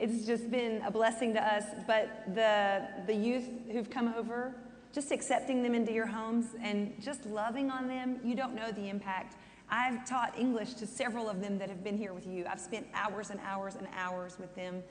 it's 0.00 0.26
just 0.26 0.50
been 0.50 0.82
a 0.82 0.90
blessing 0.90 1.32
to 1.34 1.40
us. 1.40 1.66
But 1.86 2.24
the, 2.34 2.88
the 3.06 3.14
youth 3.14 3.48
who've 3.70 3.88
come 3.88 4.12
over, 4.14 4.56
just 4.92 5.12
accepting 5.12 5.62
them 5.62 5.76
into 5.76 5.92
your 5.92 6.06
homes 6.06 6.46
and 6.60 6.92
just 7.00 7.26
loving 7.26 7.70
on 7.70 7.86
them, 7.86 8.18
you 8.24 8.34
don't 8.34 8.56
know 8.56 8.72
the 8.72 8.88
impact. 8.88 9.36
I've 9.70 10.06
taught 10.06 10.38
English 10.38 10.74
to 10.74 10.86
several 10.86 11.28
of 11.28 11.40
them 11.40 11.58
that 11.58 11.68
have 11.68 11.82
been 11.82 11.96
here 11.96 12.12
with 12.12 12.26
you. 12.26 12.44
I've 12.48 12.60
spent 12.60 12.86
hours 12.94 13.30
and 13.30 13.40
hours 13.44 13.76
and 13.76 13.88
hours 13.96 14.38
with 14.38 14.54
them. 14.54 14.82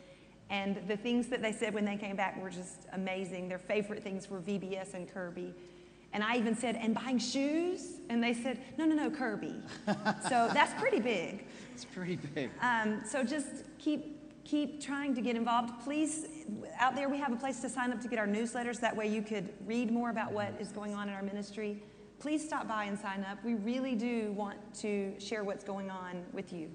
And 0.50 0.82
the 0.88 0.98
things 0.98 1.28
that 1.28 1.42
they 1.42 1.52
said 1.52 1.74
when 1.74 1.86
they 1.86 1.96
came 1.96 2.16
back 2.16 2.42
were 2.42 2.50
just 2.50 2.88
amazing. 2.94 3.48
Their 3.48 3.60
favorite 3.60 4.04
things 4.04 4.30
were 4.30 4.40
VBS 4.40 4.94
and 4.94 5.12
Kirby. 5.12 5.54
And 6.12 6.24
I 6.24 6.38
even 6.38 6.56
said, 6.56 6.76
and 6.76 6.94
buying 6.94 7.18
shoes? 7.18 8.00
And 8.10 8.24
they 8.24 8.34
said, 8.34 8.60
no, 8.78 8.86
no, 8.86 8.94
no, 8.94 9.10
Kirby. 9.10 9.56
so 10.30 10.50
that's 10.54 10.80
pretty 10.80 11.00
big. 11.00 11.46
It's 11.74 11.86
pretty 11.86 12.18
big. 12.18 12.52
Um, 12.62 13.02
so 13.06 13.24
just 13.24 13.48
keep 13.80 14.20
keep 14.44 14.82
trying 14.82 15.16
to 15.16 15.22
get 15.22 15.38
involved. 15.38 15.72
Please, 15.86 16.28
out 16.78 16.96
there 16.96 17.08
we 17.08 17.18
have 17.18 17.32
a 17.32 17.36
place 17.36 17.62
to 17.62 17.70
sign 17.70 17.94
up 17.94 18.02
to 18.02 18.10
get 18.10 18.20
our 18.20 18.28
newsletters. 18.28 18.80
That 18.80 18.96
way 18.96 19.08
you 19.08 19.22
could 19.22 19.54
read 19.66 19.90
more 19.90 20.10
about 20.10 20.34
what 20.34 20.54
is 20.60 20.70
going 20.74 20.94
on 20.94 21.08
in 21.08 21.16
our 21.16 21.24
ministry. 21.24 21.82
Please 22.24 22.42
stop 22.42 22.70
by 22.70 22.86
and 22.86 22.98
sign 22.98 23.26
up. 23.30 23.38
We 23.44 23.56
really 23.56 23.96
do 23.96 24.32
want 24.32 24.58
to 24.76 25.14
share 25.20 25.44
what's 25.44 25.66
going 25.66 25.92
on 25.92 26.24
with 26.32 26.54
you. 26.54 26.70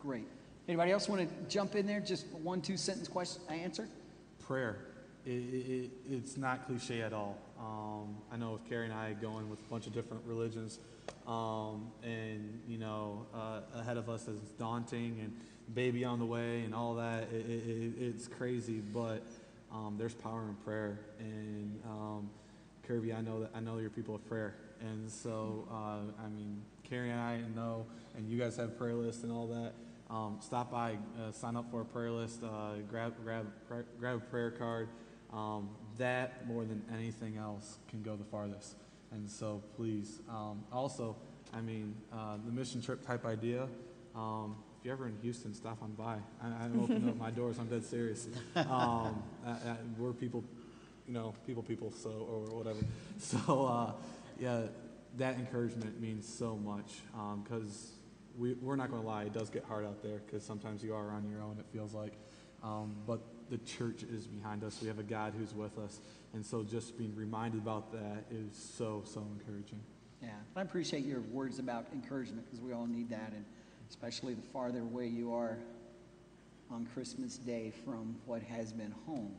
Great. 0.00 0.26
Anybody 0.66 0.90
else 0.90 1.08
want 1.08 1.20
to 1.22 1.28
jump 1.48 1.76
in 1.76 1.86
there? 1.86 2.00
Just 2.00 2.26
one, 2.42 2.60
two 2.60 2.76
sentence 2.76 3.06
question 3.06 3.40
I 3.48 3.54
answer. 3.54 3.86
prayer. 4.44 4.78
It, 5.24 5.30
it, 5.30 5.90
it's 6.10 6.36
not 6.36 6.66
cliche 6.66 7.02
at 7.02 7.12
all. 7.12 7.38
Um, 7.60 8.16
I 8.32 8.36
know 8.36 8.54
with 8.54 8.68
Carrie 8.68 8.86
and 8.86 8.92
I 8.92 9.12
going 9.12 9.48
with 9.48 9.60
a 9.60 9.70
bunch 9.70 9.86
of 9.86 9.94
different 9.94 10.24
religions, 10.26 10.80
um, 11.28 11.86
and 12.02 12.60
you 12.66 12.78
know, 12.78 13.26
uh, 13.32 13.60
ahead 13.78 13.96
of 13.96 14.10
us 14.10 14.26
is 14.26 14.40
daunting 14.58 15.20
and 15.22 15.32
baby 15.72 16.04
on 16.04 16.18
the 16.18 16.26
way 16.26 16.62
and 16.62 16.74
all 16.74 16.96
that. 16.96 17.28
It, 17.32 17.46
it, 17.46 17.92
it's 17.96 18.26
crazy, 18.26 18.80
but 18.92 19.22
um, 19.72 19.94
there's 19.96 20.14
power 20.14 20.42
in 20.48 20.56
prayer. 20.64 20.98
And 21.20 21.80
um, 21.84 22.28
Kirby, 22.88 23.12
I 23.14 23.20
know 23.20 23.40
that 23.40 23.50
I 23.54 23.60
know 23.60 23.78
you're 23.78 23.88
people 23.88 24.16
of 24.16 24.28
prayer, 24.28 24.56
and 24.80 25.10
so 25.10 25.66
uh, 25.70 26.24
I 26.24 26.28
mean, 26.28 26.62
Carrie 26.82 27.10
and 27.10 27.20
I 27.20 27.40
know, 27.54 27.86
and 28.16 28.28
you 28.28 28.38
guys 28.38 28.56
have 28.56 28.78
prayer 28.78 28.94
lists 28.94 29.22
and 29.22 29.32
all 29.32 29.46
that. 29.48 29.72
Um, 30.10 30.38
stop 30.40 30.70
by, 30.70 30.98
uh, 31.18 31.32
sign 31.32 31.56
up 31.56 31.70
for 31.70 31.80
a 31.80 31.84
prayer 31.84 32.10
list, 32.10 32.42
uh, 32.44 32.74
grab, 32.88 33.14
grab, 33.24 33.46
pr- 33.66 33.88
grab 33.98 34.18
a 34.18 34.20
prayer 34.20 34.50
card. 34.50 34.88
Um, 35.32 35.70
that 35.98 36.46
more 36.46 36.64
than 36.64 36.82
anything 36.92 37.36
else 37.36 37.78
can 37.88 38.02
go 38.02 38.14
the 38.14 38.24
farthest. 38.24 38.76
And 39.10 39.28
so 39.28 39.62
please, 39.76 40.20
um, 40.28 40.62
also, 40.72 41.16
I 41.52 41.60
mean, 41.60 41.94
uh, 42.12 42.36
the 42.44 42.52
mission 42.52 42.82
trip 42.82 43.04
type 43.06 43.24
idea. 43.24 43.68
Um, 44.14 44.56
if 44.78 44.84
you're 44.84 44.94
ever 44.94 45.06
in 45.06 45.16
Houston, 45.22 45.54
stop 45.54 45.82
on 45.82 45.92
by. 45.92 46.16
I, 46.42 46.64
I'm 46.64 46.80
opening 46.80 47.08
up 47.08 47.16
my 47.16 47.30
doors. 47.32 47.58
I'm 47.58 47.66
dead 47.66 47.84
serious. 47.84 48.28
Um, 48.54 49.22
I, 49.46 49.50
I, 49.50 49.76
we're 49.98 50.12
people, 50.12 50.44
you 51.06 51.14
know, 51.14 51.34
people, 51.46 51.62
people, 51.62 51.90
so 51.90 52.10
or 52.10 52.56
whatever. 52.56 52.80
So 53.18 53.64
uh, 53.66 53.92
yeah, 54.38 54.62
that 55.16 55.36
encouragement 55.36 56.00
means 56.00 56.26
so 56.28 56.56
much 56.56 57.00
because 57.42 57.92
we, 58.36 58.54
we're 58.54 58.76
not 58.76 58.90
going 58.90 59.02
to 59.02 59.08
lie, 59.08 59.24
it 59.24 59.32
does 59.32 59.50
get 59.50 59.64
hard 59.64 59.84
out 59.84 60.02
there 60.02 60.20
because 60.26 60.42
sometimes 60.42 60.82
you 60.82 60.94
are 60.94 61.10
on 61.10 61.28
your 61.30 61.42
own. 61.42 61.56
It 61.58 61.66
feels 61.72 61.94
like, 61.94 62.12
um, 62.62 62.96
but 63.06 63.20
the 63.50 63.58
church 63.58 64.02
is 64.02 64.26
behind 64.26 64.64
us. 64.64 64.80
We 64.80 64.88
have 64.88 64.98
a 64.98 65.04
God 65.04 65.34
who's 65.38 65.54
with 65.54 65.78
us, 65.78 66.00
and 66.32 66.44
so 66.44 66.62
just 66.62 66.98
being 66.98 67.14
reminded 67.14 67.60
about 67.60 67.92
that 67.92 68.24
is 68.30 68.56
so 68.76 69.02
so 69.04 69.24
encouraging. 69.38 69.80
Yeah, 70.22 70.30
I 70.56 70.62
appreciate 70.62 71.04
your 71.04 71.20
words 71.20 71.58
about 71.58 71.86
encouragement 71.92 72.46
because 72.46 72.60
we 72.60 72.72
all 72.72 72.86
need 72.86 73.10
that, 73.10 73.32
and 73.34 73.44
especially 73.88 74.34
the 74.34 74.42
farther 74.42 74.80
away 74.80 75.06
you 75.06 75.32
are 75.34 75.58
on 76.70 76.86
Christmas 76.94 77.36
Day 77.36 77.72
from 77.84 78.16
what 78.24 78.42
has 78.42 78.72
been 78.72 78.94
home. 79.06 79.34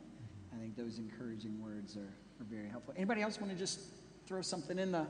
I 0.54 0.58
think 0.60 0.76
those 0.76 0.98
encouraging 0.98 1.60
words 1.60 1.96
are, 1.96 2.14
are 2.40 2.46
very 2.48 2.68
helpful. 2.68 2.94
Anybody 2.96 3.20
else 3.20 3.40
want 3.40 3.52
to 3.52 3.58
just 3.58 3.80
throw 4.26 4.42
something 4.42 4.78
in 4.78 4.92
the 4.92 5.06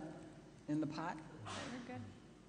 in 0.68 0.80
the 0.80 0.86
pot? 0.86 1.16
We're 1.46 1.94
good. 1.94 2.02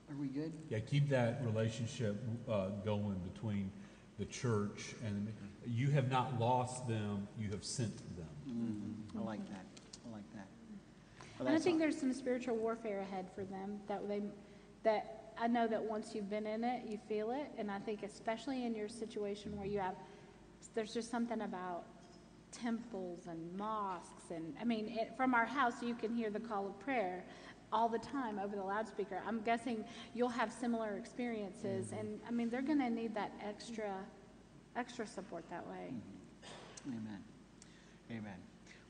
Are 0.09 0.21
we 0.21 0.27
good? 0.27 0.51
Yeah, 0.69 0.79
keep 0.79 1.09
that 1.09 1.41
relationship 1.45 2.15
uh, 2.49 2.69
going 2.85 3.19
between 3.33 3.71
the 4.19 4.25
church 4.25 4.95
and 5.05 5.31
you 5.65 5.89
have 5.91 6.09
not 6.09 6.39
lost 6.39 6.87
them, 6.87 7.27
you 7.37 7.49
have 7.51 7.63
sent 7.63 7.95
them. 8.15 8.25
Mm, 8.49 9.19
I 9.19 9.23
like 9.23 9.47
that. 9.49 9.65
I 10.09 10.13
like 10.15 10.33
that. 10.33 10.47
Well, 11.39 11.47
And 11.49 11.55
I 11.57 11.59
think 11.59 11.75
all- 11.75 11.79
there's 11.79 11.97
some 11.99 12.13
spiritual 12.13 12.55
warfare 12.55 13.01
ahead 13.01 13.27
for 13.35 13.43
them 13.43 13.79
that 13.87 14.07
they, 14.07 14.21
that 14.83 15.33
I 15.39 15.47
know 15.47 15.67
that 15.67 15.83
once 15.83 16.15
you've 16.15 16.29
been 16.29 16.47
in 16.47 16.63
it, 16.63 16.83
you 16.87 16.97
feel 17.07 17.31
it. 17.31 17.51
And 17.59 17.69
I 17.69 17.77
think 17.79 18.01
especially 18.01 18.65
in 18.65 18.73
your 18.73 18.89
situation 18.89 19.55
where 19.55 19.67
you 19.67 19.79
have, 19.79 19.95
there's 20.73 20.93
just 20.93 21.11
something 21.11 21.41
about 21.41 21.83
temples 22.51 23.27
and 23.27 23.57
mosques 23.57 24.31
and, 24.33 24.55
I 24.59 24.63
mean, 24.63 24.87
it, 24.87 25.13
from 25.15 25.33
our 25.33 25.45
house, 25.45 25.81
you 25.81 25.95
can 25.95 26.15
hear 26.15 26.29
the 26.29 26.39
call 26.39 26.67
of 26.67 26.79
prayer 26.79 27.25
all 27.71 27.89
the 27.89 27.99
time 27.99 28.39
over 28.39 28.55
the 28.55 28.63
loudspeaker. 28.63 29.21
I'm 29.27 29.41
guessing 29.41 29.83
you'll 30.13 30.29
have 30.29 30.51
similar 30.51 30.97
experiences 30.97 31.91
and, 31.91 32.19
I 32.27 32.31
mean, 32.31 32.49
they're 32.49 32.61
gonna 32.61 32.89
need 32.89 33.13
that 33.15 33.31
extra, 33.45 33.93
extra 34.75 35.05
support 35.05 35.43
that 35.49 35.67
way. 35.67 35.93
Amen. 36.87 37.23
Amen. 38.11 38.37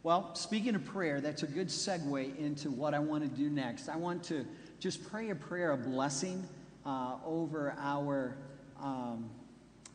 Well, 0.03 0.35
speaking 0.35 0.75
of 0.75 0.85
prayer, 0.85 1.19
that's 1.19 1.43
a 1.43 1.47
good 1.47 1.67
segue 1.67 2.37
into 2.37 2.69
what 2.69 2.93
I 2.93 2.99
want 2.99 3.23
to 3.23 3.29
do 3.29 3.49
next. 3.49 3.89
I 3.89 3.95
want 3.97 4.23
to 4.25 4.45
just 4.79 5.09
pray 5.09 5.31
a 5.31 5.35
prayer 5.35 5.71
of 5.71 5.83
blessing 5.85 6.47
uh, 6.85 7.15
over 7.25 7.75
our 7.79 8.37
um, 8.79 9.29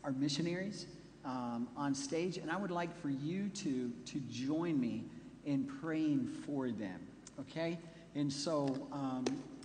our 0.04 0.10
missionaries 0.10 0.86
um, 1.24 1.68
on 1.76 1.94
stage, 1.94 2.36
and 2.38 2.50
I 2.50 2.56
would 2.56 2.70
like 2.70 2.96
for 3.00 3.10
you 3.10 3.48
to 3.48 3.92
to 4.06 4.20
join 4.30 4.80
me 4.80 5.04
in 5.44 5.64
praying 5.64 6.26
for 6.46 6.70
them. 6.70 7.00
Okay, 7.40 7.78
and 8.14 8.32
so 8.32 8.88
um, 8.92 9.24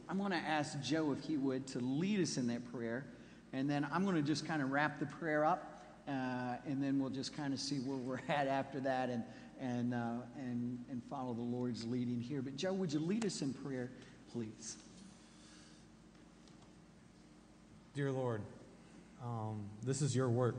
I'm 0.10 0.18
going 0.18 0.32
to 0.32 0.38
ask 0.38 0.82
Joe 0.82 1.12
if 1.12 1.24
he 1.24 1.38
would 1.38 1.68
to 1.68 1.80
lead 1.80 2.22
us 2.22 2.38
in 2.38 2.48
that 2.48 2.72
prayer, 2.72 3.06
and 3.54 3.70
then 3.70 3.88
I'm 3.92 4.04
going 4.04 4.16
to 4.16 4.22
just 4.22 4.46
kind 4.46 4.62
of 4.62 4.72
wrap 4.72 5.00
the 5.00 5.06
prayer 5.06 5.44
up. 5.46 5.74
Uh, 6.08 6.56
and 6.66 6.82
then 6.82 7.00
we'll 7.00 7.10
just 7.10 7.36
kind 7.36 7.54
of 7.54 7.60
see 7.60 7.80
where 7.80 7.98
we're 7.98 8.22
at 8.34 8.48
after 8.48 8.80
that 8.80 9.10
and, 9.10 9.24
and, 9.60 9.94
uh, 9.94 10.22
and, 10.38 10.80
and 10.90 11.02
follow 11.10 11.34
the 11.34 11.42
Lord's 11.42 11.86
leading 11.86 12.22
here. 12.22 12.42
But, 12.42 12.56
Joe, 12.56 12.72
would 12.72 12.94
you 12.94 13.00
lead 13.00 13.26
us 13.26 13.42
in 13.42 13.54
prayer, 13.54 13.92
please? 14.32 14.78
Dear 17.94 18.12
Lord, 18.12 18.42
um, 19.22 19.66
this 19.84 20.02
is 20.02 20.16
your 20.16 20.30
work. 20.30 20.56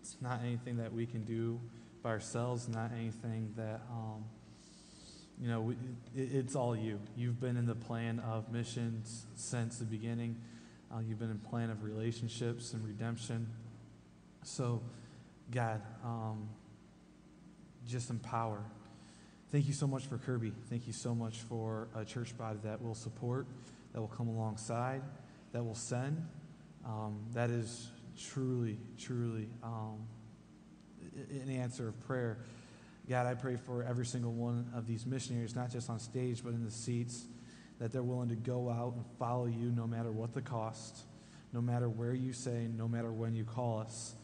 It's 0.00 0.16
not 0.20 0.40
anything 0.42 0.78
that 0.78 0.92
we 0.92 1.06
can 1.06 1.24
do 1.24 1.60
by 2.02 2.10
ourselves, 2.10 2.68
not 2.68 2.90
anything 2.92 3.52
that, 3.56 3.82
um, 3.90 4.24
you 5.40 5.48
know, 5.48 5.60
we, 5.60 5.74
it, 6.16 6.34
it's 6.34 6.56
all 6.56 6.74
you. 6.74 6.98
You've 7.16 7.40
been 7.40 7.56
in 7.56 7.66
the 7.66 7.74
plan 7.74 8.20
of 8.20 8.50
missions 8.50 9.26
since 9.34 9.78
the 9.78 9.84
beginning. 9.84 10.36
Uh, 10.92 11.00
you've 11.00 11.18
been 11.18 11.30
in 11.30 11.38
plan 11.38 11.70
of 11.70 11.84
relationships 11.84 12.72
and 12.72 12.84
redemption. 12.84 13.46
So, 14.42 14.82
God, 15.50 15.82
um, 16.02 16.48
just 17.86 18.10
empower. 18.10 18.62
Thank 19.52 19.66
you 19.66 19.74
so 19.74 19.86
much 19.86 20.06
for 20.06 20.16
Kirby. 20.16 20.52
Thank 20.70 20.86
you 20.86 20.92
so 20.92 21.14
much 21.14 21.38
for 21.38 21.88
a 21.94 22.04
church 22.04 22.36
body 22.38 22.58
that 22.64 22.80
will 22.80 22.94
support, 22.94 23.46
that 23.92 24.00
will 24.00 24.08
come 24.08 24.28
alongside, 24.28 25.02
that 25.52 25.62
will 25.62 25.74
send. 25.74 26.26
Um, 26.86 27.18
that 27.34 27.50
is 27.50 27.88
truly, 28.18 28.78
truly 28.98 29.48
um, 29.62 30.06
an 31.30 31.50
answer 31.50 31.88
of 31.88 32.00
prayer. 32.00 32.38
God, 33.08 33.26
I 33.26 33.34
pray 33.34 33.56
for 33.56 33.82
every 33.82 34.06
single 34.06 34.32
one 34.32 34.70
of 34.74 34.86
these 34.86 35.06
missionaries, 35.06 35.56
not 35.56 35.70
just 35.70 35.90
on 35.90 35.98
stage, 35.98 36.44
but 36.44 36.50
in 36.50 36.64
the 36.64 36.70
seats, 36.70 37.26
that 37.78 37.92
they're 37.92 38.02
willing 38.02 38.28
to 38.28 38.36
go 38.36 38.70
out 38.70 38.94
and 38.94 39.04
follow 39.18 39.46
you 39.46 39.72
no 39.74 39.86
matter 39.86 40.12
what 40.12 40.32
the 40.34 40.42
cost, 40.42 41.04
no 41.52 41.60
matter 41.60 41.88
where 41.88 42.12
you 42.12 42.32
say, 42.32 42.68
no 42.76 42.86
matter 42.86 43.10
when 43.10 43.34
you 43.34 43.44
call 43.44 43.80
us. 43.80 44.14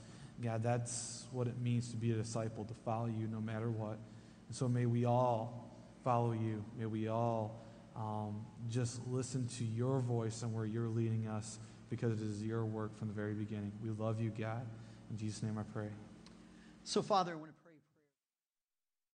God, 0.42 0.62
that's 0.62 1.24
what 1.32 1.46
it 1.46 1.58
means 1.58 1.90
to 1.90 1.96
be 1.96 2.12
a 2.12 2.14
disciple, 2.14 2.64
to 2.64 2.74
follow 2.84 3.06
you 3.06 3.26
no 3.26 3.40
matter 3.40 3.70
what. 3.70 3.98
And 4.48 4.56
so 4.56 4.68
may 4.68 4.86
we 4.86 5.04
all 5.06 5.70
follow 6.04 6.32
you. 6.32 6.62
May 6.78 6.86
we 6.86 7.08
all 7.08 7.64
um, 7.96 8.44
just 8.68 9.00
listen 9.08 9.48
to 9.58 9.64
your 9.64 10.00
voice 10.00 10.42
and 10.42 10.52
where 10.52 10.66
you're 10.66 10.88
leading 10.88 11.26
us 11.26 11.58
because 11.90 12.20
it 12.20 12.26
is 12.26 12.42
your 12.42 12.64
work 12.64 12.96
from 12.98 13.08
the 13.08 13.14
very 13.14 13.34
beginning. 13.34 13.72
We 13.82 13.90
love 13.90 14.20
you, 14.20 14.30
God. 14.30 14.66
In 15.10 15.16
Jesus' 15.16 15.42
name 15.42 15.58
I 15.58 15.62
pray. 15.62 15.88
So, 16.84 17.02
Father, 17.02 17.36
to 17.50 17.55